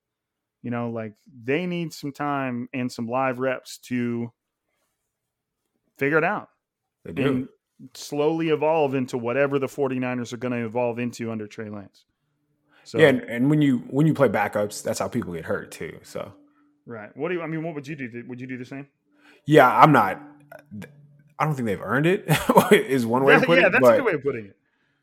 you 0.61 0.71
know, 0.71 0.89
like 0.89 1.13
they 1.43 1.65
need 1.65 1.93
some 1.93 2.11
time 2.11 2.67
and 2.73 2.91
some 2.91 3.07
live 3.07 3.39
reps 3.39 3.77
to 3.77 4.31
figure 5.97 6.17
it 6.17 6.23
out. 6.23 6.49
They 7.05 7.13
do. 7.13 7.25
And 7.25 7.47
slowly 7.93 8.49
evolve 8.49 8.93
into 8.93 9.17
whatever 9.17 9.57
the 9.57 9.67
49ers 9.67 10.33
are 10.33 10.37
going 10.37 10.51
to 10.51 10.65
evolve 10.65 10.99
into 10.99 11.31
under 11.31 11.47
Trey 11.47 11.69
Lance. 11.69 12.05
So, 12.83 12.97
yeah, 12.97 13.07
and, 13.07 13.21
and, 13.21 13.49
when 13.49 13.61
you 13.61 13.79
when 13.89 14.07
you 14.07 14.13
play 14.13 14.29
backups, 14.29 14.81
that's 14.81 14.99
how 14.99 15.07
people 15.07 15.33
get 15.33 15.45
hurt 15.45 15.71
too. 15.71 15.99
So, 16.01 16.31
right. 16.85 17.15
What 17.15 17.29
do 17.29 17.35
you? 17.35 17.41
I 17.41 17.47
mean, 17.47 17.63
what 17.63 17.75
would 17.75 17.87
you 17.87 17.95
do? 17.95 18.23
Would 18.27 18.41
you 18.41 18.47
do 18.47 18.57
the 18.57 18.65
same? 18.65 18.87
Yeah, 19.45 19.69
I'm 19.69 19.91
not. 19.91 20.21
I 21.37 21.45
don't 21.45 21.55
think 21.55 21.67
they've 21.67 21.81
earned 21.81 22.05
it. 22.05 22.25
is 22.71 23.05
one 23.05 23.23
way 23.23 23.33
yeah, 23.33 23.39
of 23.39 23.45
putting 23.45 23.61
yeah, 23.61 23.67
it. 23.67 23.73
Yeah, 23.73 23.79
that's 23.79 23.81
but, 23.81 23.93
a 23.93 23.97
good 23.97 24.05
way 24.05 24.13
of 24.13 24.23
putting 24.23 24.45
it. 24.45 24.55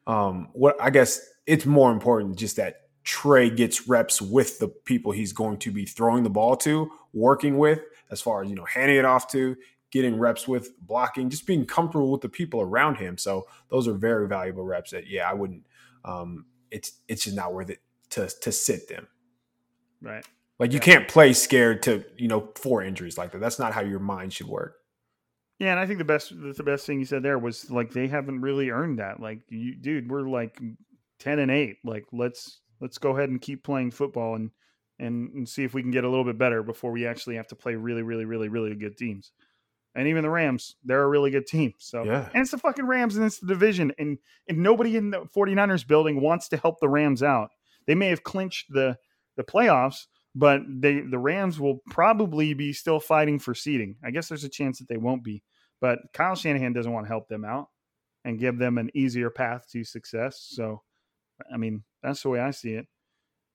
Um, 0.07 0.49
what 0.53 0.77
I 0.81 0.91
guess 0.91 1.20
it's 1.47 1.66
more 1.66 1.91
important 1.93 2.37
just 2.37 2.57
that 2.57 2.87
Trey 3.07 3.51
gets 3.51 3.89
reps 3.89 4.20
with 4.20 4.59
the 4.59 4.68
people 4.68 5.12
he's 5.12 5.33
going 5.33 5.59
to 5.59 5.70
be 5.70 5.87
throwing 5.87 6.24
the 6.24 6.31
ball 6.31 6.57
to, 6.57 6.91
working 7.12 7.57
with, 7.57 7.81
as 8.11 8.20
far 8.20 8.43
as, 8.43 8.51
you 8.51 8.57
know, 8.57 8.64
handing 8.64 8.97
it 8.97 9.05
off 9.05 9.31
to, 9.31 9.57
getting 9.93 10.18
reps 10.18 10.49
with 10.49 10.77
blocking, 10.81 11.31
just 11.31 11.47
being 11.47 11.64
comfortable 11.64 12.11
with 12.11 12.20
the 12.20 12.29
people 12.29 12.61
around 12.61 12.97
him. 12.97 13.16
So 13.16 13.47
those 13.70 13.87
are 13.87 13.95
very 13.95 14.27
valuable 14.27 14.64
reps 14.64 14.91
that, 14.91 15.07
yeah, 15.07 15.31
I 15.31 15.35
wouldn't, 15.35 15.64
um, 16.05 16.47
it's, 16.71 16.93
it's 17.09 17.25
just 17.25 17.37
not 17.37 17.53
worth 17.53 17.71
it 17.71 17.81
to, 18.11 18.29
to 18.29 18.53
sit 18.53 18.89
them. 18.89 19.07
Right. 20.01 20.25
Like 20.59 20.73
you 20.73 20.79
yeah. 20.79 20.85
can't 20.85 21.09
play 21.09 21.33
scared 21.33 21.83
to, 21.85 22.05
you 22.17 22.29
know, 22.29 22.49
four 22.55 22.83
injuries 22.83 23.19
like 23.19 23.33
that. 23.33 23.41
That's 23.41 23.59
not 23.59 23.73
how 23.73 23.83
your 23.83 23.99
mind 23.99 24.33
should 24.33 24.49
work. 24.49 24.77
Yeah, 25.59 25.71
and 25.71 25.81
I 25.81 25.87
think 25.87 25.99
the 25.99 26.05
best 26.05 26.33
the 26.39 26.62
best 26.62 26.87
thing 26.87 26.99
you 26.99 27.07
said 27.07 27.23
there 27.23 27.39
was 27.39 27.71
like 27.71 27.91
they 27.91 28.09
haven't 28.09 28.43
really 28.43 28.71
earned 28.71 28.99
that. 28.99 29.21
Like 29.21 29.41
you 29.49 29.75
dude, 29.75 30.11
we're 30.11 30.29
like 30.29 30.61
10 31.21 31.39
and 31.39 31.51
8. 31.51 31.79
Like 31.85 32.05
let's 32.12 32.61
let's 32.81 32.99
go 32.99 33.17
ahead 33.17 33.31
and 33.31 33.41
keep 33.41 33.64
playing 33.64 33.91
football 33.91 34.35
and 34.35 34.51
and, 34.99 35.33
and 35.33 35.49
see 35.49 35.64
if 35.64 35.75
we 35.75 35.83
can 35.83 35.91
get 35.91 36.05
a 36.05 36.09
little 36.09 36.25
bit 36.25 36.39
better 36.39 36.62
before 36.62 36.91
we 36.91 37.07
actually 37.07 37.37
have 37.37 37.47
to 37.49 37.55
play 37.55 37.75
really, 37.75 38.03
really, 38.03 38.25
really, 38.25 38.49
really 38.49 38.75
good 38.75 38.97
teams. 38.97 39.33
And 39.97 40.09
even 40.09 40.23
the 40.23 40.31
Rams, 40.31 40.77
they're 40.85 41.03
a 41.03 41.09
really 41.09 41.31
good 41.31 41.47
team. 41.47 41.73
So 41.79 42.05
yeah. 42.05 42.29
and 42.35 42.43
it's 42.43 42.51
the 42.51 42.59
fucking 42.59 42.87
Rams 42.87 43.17
and 43.17 43.25
it's 43.25 43.41
the 43.41 43.47
division. 43.47 43.93
And 43.99 44.19
and 44.47 44.59
nobody 44.59 44.97
in 44.97 45.11
the 45.11 45.23
49ers 45.35 45.87
building 45.87 46.21
wants 46.21 46.49
to 46.51 46.59
help 46.59 46.81
the 46.81 46.89
Rams 46.89 47.23
out. 47.23 47.49
They 47.87 47.95
may 47.95 48.09
have 48.09 48.23
clinched 48.23 48.67
the 48.69 48.99
the 49.37 49.43
playoffs, 49.43 50.07
but 50.35 50.61
they 50.69 51.01
the 51.01 51.19
Rams 51.19 51.59
will 51.59 51.81
probably 51.91 52.53
be 52.53 52.75
still 52.75 53.01
fighting 53.01 53.39
for 53.39 53.55
seeding. 53.55 53.97
I 54.05 54.11
guess 54.11 54.29
there's 54.29 54.45
a 54.45 54.51
chance 54.51 54.79
that 54.79 54.89
they 54.89 54.99
won't 54.99 55.25
be. 55.25 55.43
But 55.81 55.99
Kyle 56.13 56.37
Shanahan 56.37 56.75
doesn't 56.75 56.93
want 56.93 57.07
to 57.07 57.13
help 57.13 57.29
them 57.29 57.45
out 57.45 57.69
and 58.25 58.39
give 58.39 58.59
them 58.59 58.77
an 58.77 58.91
easier 58.95 59.31
path 59.31 59.67
to 59.73 59.83
success. 59.83 60.47
So 60.51 60.83
I 61.53 61.57
mean, 61.57 61.85
that's 62.03 62.23
the 62.23 62.29
way 62.29 62.41
I 62.41 62.51
see 62.51 62.75
it. 62.75 62.87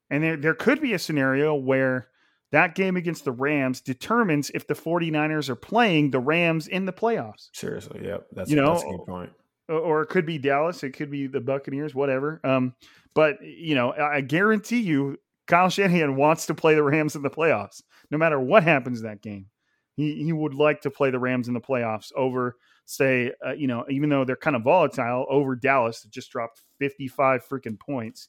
And 0.09 0.23
there, 0.23 0.37
there 0.37 0.53
could 0.53 0.81
be 0.81 0.93
a 0.93 0.99
scenario 0.99 1.55
where 1.55 2.09
that 2.51 2.75
game 2.75 2.97
against 2.97 3.25
the 3.25 3.31
Rams 3.31 3.81
determines 3.81 4.49
if 4.53 4.67
the 4.67 4.73
49ers 4.73 5.49
are 5.49 5.55
playing 5.55 6.11
the 6.11 6.19
Rams 6.19 6.67
in 6.67 6.85
the 6.85 6.93
playoffs. 6.93 7.49
Seriously, 7.53 8.01
yep. 8.03 8.27
That's, 8.33 8.49
you 8.49 8.57
know, 8.57 8.73
that's 8.73 8.83
a 8.83 8.87
good 8.87 9.05
point. 9.05 9.31
Or 9.69 10.01
it 10.01 10.07
could 10.07 10.25
be 10.25 10.37
Dallas, 10.37 10.83
it 10.83 10.91
could 10.91 11.09
be 11.09 11.27
the 11.27 11.39
Buccaneers, 11.39 11.95
whatever. 11.95 12.41
Um, 12.43 12.75
but 13.13 13.41
you 13.41 13.75
know, 13.75 13.93
I 13.93 14.21
guarantee 14.21 14.81
you, 14.81 15.17
Kyle 15.47 15.69
Shanahan 15.69 16.17
wants 16.17 16.45
to 16.47 16.53
play 16.53 16.75
the 16.75 16.83
Rams 16.83 17.15
in 17.15 17.21
the 17.21 17.29
playoffs, 17.29 17.81
no 18.09 18.17
matter 18.17 18.39
what 18.39 18.63
happens 18.63 18.99
in 18.99 19.07
that 19.07 19.21
game. 19.21 19.47
He 19.95 20.23
he 20.23 20.33
would 20.33 20.53
like 20.53 20.81
to 20.81 20.91
play 20.91 21.09
the 21.09 21.19
Rams 21.19 21.47
in 21.47 21.53
the 21.53 21.61
playoffs 21.61 22.11
over, 22.17 22.57
say, 22.85 23.31
uh, 23.45 23.53
you 23.53 23.67
know, 23.67 23.85
even 23.89 24.09
though 24.09 24.25
they're 24.25 24.35
kind 24.35 24.57
of 24.57 24.63
volatile, 24.63 25.25
over 25.29 25.55
Dallas 25.55 26.01
that 26.01 26.11
just 26.11 26.31
dropped 26.31 26.61
55 26.79 27.47
freaking 27.47 27.79
points 27.79 28.27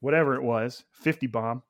whatever 0.00 0.34
it 0.34 0.42
was, 0.42 0.84
50 0.92 1.26
bomb 1.26 1.62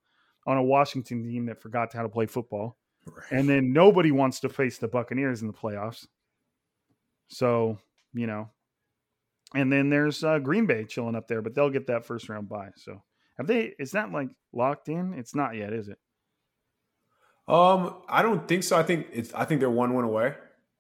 on 0.47 0.57
a 0.57 0.63
Washington 0.63 1.25
team 1.25 1.47
that 1.47 1.61
forgot 1.61 1.93
how 1.93 2.03
to 2.03 2.09
play 2.09 2.27
football. 2.27 2.77
Right. 3.07 3.39
And 3.39 3.49
then 3.49 3.73
nobody 3.73 4.11
wants 4.11 4.41
to 4.41 4.49
face 4.49 4.79
the 4.79 4.89
Buccaneers 4.89 5.41
in 5.41 5.47
the 5.47 5.53
playoffs. 5.53 6.07
So, 7.29 7.79
you 8.15 8.27
know, 8.27 8.49
and 9.55 9.73
then 9.73 9.91
there's 9.91 10.25
uh, 10.25 10.39
Green 10.39 10.67
Bay 10.67 10.85
chilling 10.85 11.15
up 11.15 11.29
there, 11.29 11.43
but 11.43 11.55
they'll 11.55 11.71
get 11.71 11.87
that 11.87 12.05
first 12.05 12.29
round 12.29 12.49
bye. 12.49 12.71
So, 12.77 13.03
have 13.39 13.47
they? 13.47 13.75
Is 13.79 13.93
that 13.93 14.13
like 14.13 14.29
locked 14.53 14.89
in? 14.89 15.15
It's 15.15 15.35
not 15.35 15.55
yet, 15.55 15.73
is 15.73 15.89
it? 15.89 15.99
Um, 17.49 18.03
I 18.09 18.23
don't 18.23 18.47
think 18.49 18.65
so. 18.65 18.77
I 18.77 18.83
think 18.83 19.07
it's. 19.13 19.33
I 19.35 19.45
think 19.45 19.61
they're 19.61 19.71
one 19.71 19.95
win 19.95 20.05
away. 20.05 20.35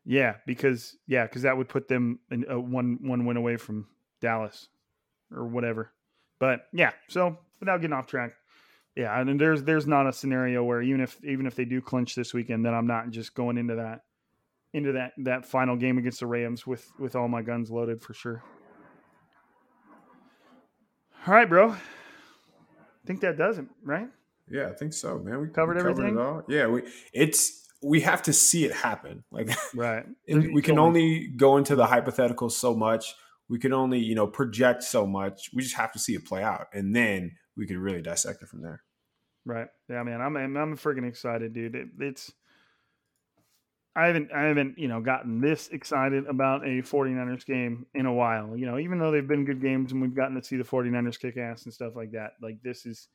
Yeah, 0.05 0.37
because 0.47 0.97
yeah, 1.07 1.25
because 1.25 1.43
that 1.43 1.57
would 1.57 1.69
put 1.69 1.89
them 1.89 2.21
in 2.31 2.45
a 2.49 2.59
one 2.59 2.99
one 3.03 3.25
win 3.25 3.37
away 3.37 3.57
from 3.57 3.87
Dallas 4.21 4.69
or 5.33 5.47
whatever. 5.47 5.93
But 6.39 6.67
yeah, 6.73 6.93
so 7.09 7.39
without 7.61 7.81
getting 7.81 7.95
off 7.95 8.07
track, 8.07 8.33
yeah, 8.97 9.20
and 9.20 9.38
there's 9.40 9.62
there's 9.62 9.86
not 9.86 10.07
a 10.07 10.12
scenario 10.12 10.64
where 10.64 10.80
even 10.82 11.01
if 11.01 11.22
even 11.24 11.47
if 11.47 11.55
they 11.55 11.64
do 11.64 11.80
clinch 11.80 12.14
this 12.14 12.32
weekend, 12.32 12.64
then 12.64 12.74
I'm 12.74 12.86
not 12.86 13.11
just 13.11 13.34
going 13.34 13.59
into 13.59 13.76
that 13.76 14.01
into 14.72 14.92
that 14.92 15.12
that 15.18 15.47
final 15.47 15.76
game 15.76 15.99
against 15.99 16.20
the 16.20 16.26
Rams 16.26 16.66
with 16.66 16.90
with 16.99 17.14
all 17.14 17.28
my 17.28 17.42
guns 17.42 17.70
loaded 17.70 18.01
for 18.03 18.14
sure. 18.14 18.42
All 21.26 21.34
right, 21.34 21.49
bro. 21.49 21.72
I 21.72 21.76
think 23.07 23.20
that 23.20 23.36
does 23.36 23.59
it, 23.59 23.66
right? 23.82 24.09
Yeah, 24.51 24.68
I 24.68 24.72
think 24.72 24.92
so, 24.92 25.18
man. 25.18 25.40
We 25.40 25.49
covered, 25.49 25.76
we 25.76 25.82
covered 25.82 25.90
everything. 25.90 26.16
It 26.16 26.20
all. 26.20 26.42
Yeah, 26.49 26.66
we 26.68 26.82
it's 27.12 27.68
we 27.82 28.01
have 28.01 28.22
to 28.22 28.32
see 28.32 28.64
it 28.64 28.72
happen. 28.72 29.24
Like 29.30 29.51
right, 29.74 30.07
we 30.28 30.62
can 30.62 30.78
only 30.78 31.28
go 31.28 31.59
into 31.59 31.76
the 31.76 31.86
hypothetical 31.86 32.49
so 32.49 32.74
much 32.74 33.14
we 33.49 33.59
can 33.59 33.72
only 33.72 33.99
you 33.99 34.14
know 34.14 34.26
project 34.26 34.82
so 34.82 35.07
much. 35.07 35.51
We 35.53 35.62
just 35.62 35.76
have 35.76 35.92
to 35.92 35.99
see 35.99 36.14
it 36.14 36.24
play 36.24 36.42
out, 36.42 36.66
and 36.72 36.94
then 36.94 37.32
we 37.57 37.66
can 37.66 37.78
really 37.78 38.03
dissect 38.03 38.42
it 38.42 38.49
from 38.49 38.62
there. 38.62 38.82
Right. 39.47 39.68
Yeah, 39.88 40.03
man. 40.03 40.20
I'm 40.20 40.36
I'm, 40.36 40.57
I'm 40.57 40.76
freaking 40.76 41.09
excited, 41.09 41.55
dude. 41.55 41.74
It, 41.74 41.88
it's 42.01 42.32
I 43.94 44.09
haven't 44.09 44.30
I 44.32 44.42
haven't, 44.42 44.78
you 44.78 44.88
know, 44.88 45.01
gotten 45.01 45.40
this 45.40 45.68
excited 45.68 46.26
about 46.26 46.64
a 46.64 46.82
49ers 46.82 47.47
game 47.47 47.86
in 47.94 48.05
a 48.05 48.12
while. 48.12 48.55
You 48.57 48.66
know, 48.66 48.78
even 48.78 48.99
though 48.99 49.11
they've 49.11 49.26
been 49.26 49.47
good 49.47 49.62
games 49.62 49.92
and 49.92 50.03
we've 50.03 50.14
gotten 50.14 50.34
to 50.34 50.44
see 50.44 50.57
the 50.57 50.64
49ers 50.64 51.18
kick 51.18 51.38
ass 51.38 51.64
and 51.64 51.72
stuff 51.72 51.97
like 51.97 52.11
that. 52.11 52.32
Like 52.42 52.61
this 52.62 52.84
is 52.84 53.09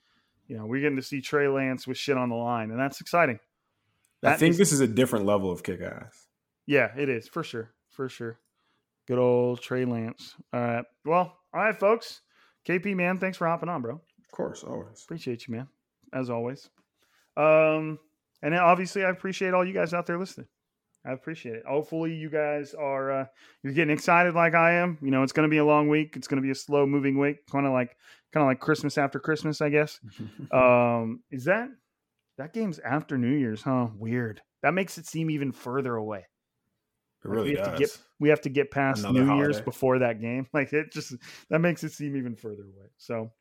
you 0.51 0.57
know, 0.57 0.65
we're 0.65 0.81
getting 0.81 0.97
to 0.97 1.01
see 1.01 1.21
Trey 1.21 1.47
Lance 1.47 1.87
with 1.87 1.97
shit 1.97 2.17
on 2.17 2.27
the 2.27 2.35
line, 2.35 2.71
and 2.71 2.79
that's 2.79 2.99
exciting. 2.99 3.39
That 4.21 4.33
I 4.33 4.37
think 4.37 4.51
is, 4.51 4.57
this 4.57 4.73
is 4.73 4.81
a 4.81 4.87
different 4.87 5.25
level 5.25 5.49
of 5.49 5.63
kick 5.63 5.79
ass. 5.79 6.27
Yeah, 6.65 6.91
it 6.97 7.07
is, 7.07 7.29
for 7.29 7.41
sure. 7.41 7.71
For 7.89 8.09
sure. 8.09 8.37
Good 9.07 9.17
old 9.17 9.61
Trey 9.61 9.85
Lance. 9.85 10.35
All 10.53 10.59
right. 10.59 10.85
Well, 11.05 11.37
all 11.53 11.61
right, 11.61 11.79
folks. 11.79 12.19
KP, 12.67 12.95
man, 12.97 13.17
thanks 13.17 13.37
for 13.37 13.47
hopping 13.47 13.69
on, 13.69 13.81
bro. 13.81 13.93
Of 13.93 14.31
course, 14.31 14.63
always. 14.63 15.01
Appreciate 15.03 15.47
you, 15.47 15.55
man, 15.55 15.69
as 16.13 16.29
always. 16.29 16.69
Um, 17.37 17.99
and 18.41 18.55
obviously, 18.55 19.03
I 19.05 19.09
appreciate 19.09 19.53
all 19.53 19.65
you 19.65 19.73
guys 19.73 19.93
out 19.93 20.05
there 20.05 20.17
listening. 20.17 20.47
I 21.05 21.13
appreciate 21.13 21.55
it. 21.55 21.63
Hopefully, 21.67 22.13
you 22.13 22.29
guys 22.29 22.73
are 22.75 23.11
uh, 23.11 23.25
you're 23.63 23.73
getting 23.73 23.93
excited 23.93 24.35
like 24.35 24.53
I 24.53 24.73
am. 24.73 24.97
You 25.01 25.09
know, 25.11 25.23
it's 25.23 25.31
going 25.31 25.47
to 25.47 25.51
be 25.51 25.57
a 25.57 25.65
long 25.65 25.87
week. 25.89 26.15
It's 26.15 26.27
going 26.27 26.41
to 26.41 26.45
be 26.45 26.51
a 26.51 26.55
slow 26.55 26.85
moving 26.85 27.17
week, 27.17 27.45
kind 27.51 27.65
of 27.65 27.73
like 27.73 27.95
kind 28.33 28.43
of 28.43 28.47
like 28.47 28.59
Christmas 28.59 28.97
after 28.97 29.19
Christmas, 29.19 29.61
I 29.61 29.69
guess. 29.69 29.99
um, 30.51 31.21
is 31.31 31.45
that 31.45 31.69
that 32.37 32.53
game's 32.53 32.77
after 32.79 33.17
New 33.17 33.35
Year's? 33.35 33.63
Huh? 33.63 33.87
Weird. 33.97 34.41
That 34.61 34.73
makes 34.75 34.97
it 34.99 35.07
seem 35.07 35.31
even 35.31 35.51
further 35.51 35.95
away. 35.95 36.19
It 37.23 37.27
Like, 37.27 37.35
really 37.35 37.51
we 37.51 37.57
have 37.57 37.65
does. 37.65 37.73
to 37.79 37.79
get 37.79 37.97
we 38.19 38.29
have 38.29 38.41
to 38.41 38.49
get 38.49 38.69
past 38.69 38.99
Another 39.03 39.25
New 39.25 39.37
Year's 39.37 39.59
before 39.61 39.99
that 39.99 40.21
game. 40.21 40.47
Like 40.53 40.71
it 40.71 40.91
just 40.91 41.15
that 41.49 41.59
makes 41.59 41.83
it 41.83 41.93
seem 41.93 42.15
even 42.15 42.35
further 42.35 42.61
away. 42.63 42.89
So, 42.97 43.31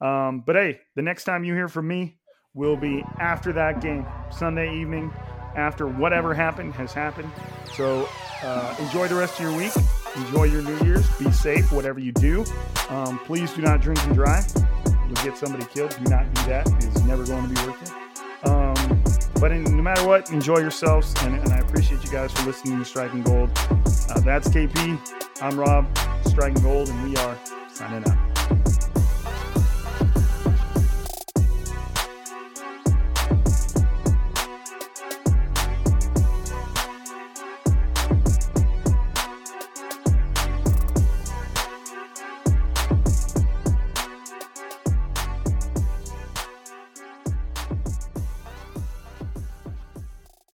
um, 0.00 0.42
but 0.46 0.56
hey, 0.56 0.80
the 0.96 1.02
next 1.02 1.24
time 1.24 1.44
you 1.44 1.54
hear 1.54 1.68
from 1.68 1.88
me 1.88 2.18
will 2.54 2.76
be 2.76 3.04
after 3.18 3.52
that 3.52 3.80
game, 3.80 4.06
Sunday 4.30 4.78
evening, 4.78 5.12
after 5.56 5.86
whatever 5.86 6.34
happened 6.34 6.74
has 6.74 6.92
happened. 6.92 7.30
So, 7.74 8.08
uh, 8.42 8.76
enjoy 8.78 9.08
the 9.08 9.14
rest 9.14 9.38
of 9.38 9.46
your 9.46 9.56
week. 9.56 9.72
Enjoy 10.16 10.44
your 10.44 10.62
New 10.62 10.84
Year's. 10.84 11.08
Be 11.18 11.30
safe, 11.30 11.72
whatever 11.72 12.00
you 12.00 12.12
do. 12.12 12.44
Um, 12.88 13.18
please 13.20 13.52
do 13.52 13.62
not 13.62 13.80
drink 13.80 14.02
and 14.04 14.14
drive. 14.14 14.46
You'll 15.06 15.24
get 15.24 15.36
somebody 15.36 15.64
killed. 15.66 15.96
Do 16.02 16.10
not 16.10 16.32
do 16.34 16.42
that. 16.42 16.68
It's 16.84 17.02
never 17.04 17.24
going 17.24 17.48
to 17.48 17.48
be 17.48 17.66
worth 17.66 17.82
it. 17.82 18.46
Um, 18.46 19.02
but 19.40 19.52
in, 19.52 19.64
no 19.64 19.82
matter 19.82 20.06
what, 20.06 20.30
enjoy 20.30 20.58
yourselves, 20.58 21.14
and, 21.22 21.34
and 21.36 21.52
I 21.52 21.58
appreciate 21.58 22.04
you 22.04 22.10
guys 22.10 22.32
for 22.32 22.46
listening 22.46 22.78
to 22.78 22.84
Striking 22.84 23.22
Gold. 23.22 23.50
Uh, 23.56 24.20
that's 24.20 24.48
KP. 24.48 24.98
I'm 25.42 25.58
Rob, 25.58 25.86
Striking 26.24 26.62
Gold, 26.62 26.88
and 26.88 27.08
we 27.08 27.16
are 27.16 27.38
signing 27.68 28.08
out. 28.08 28.27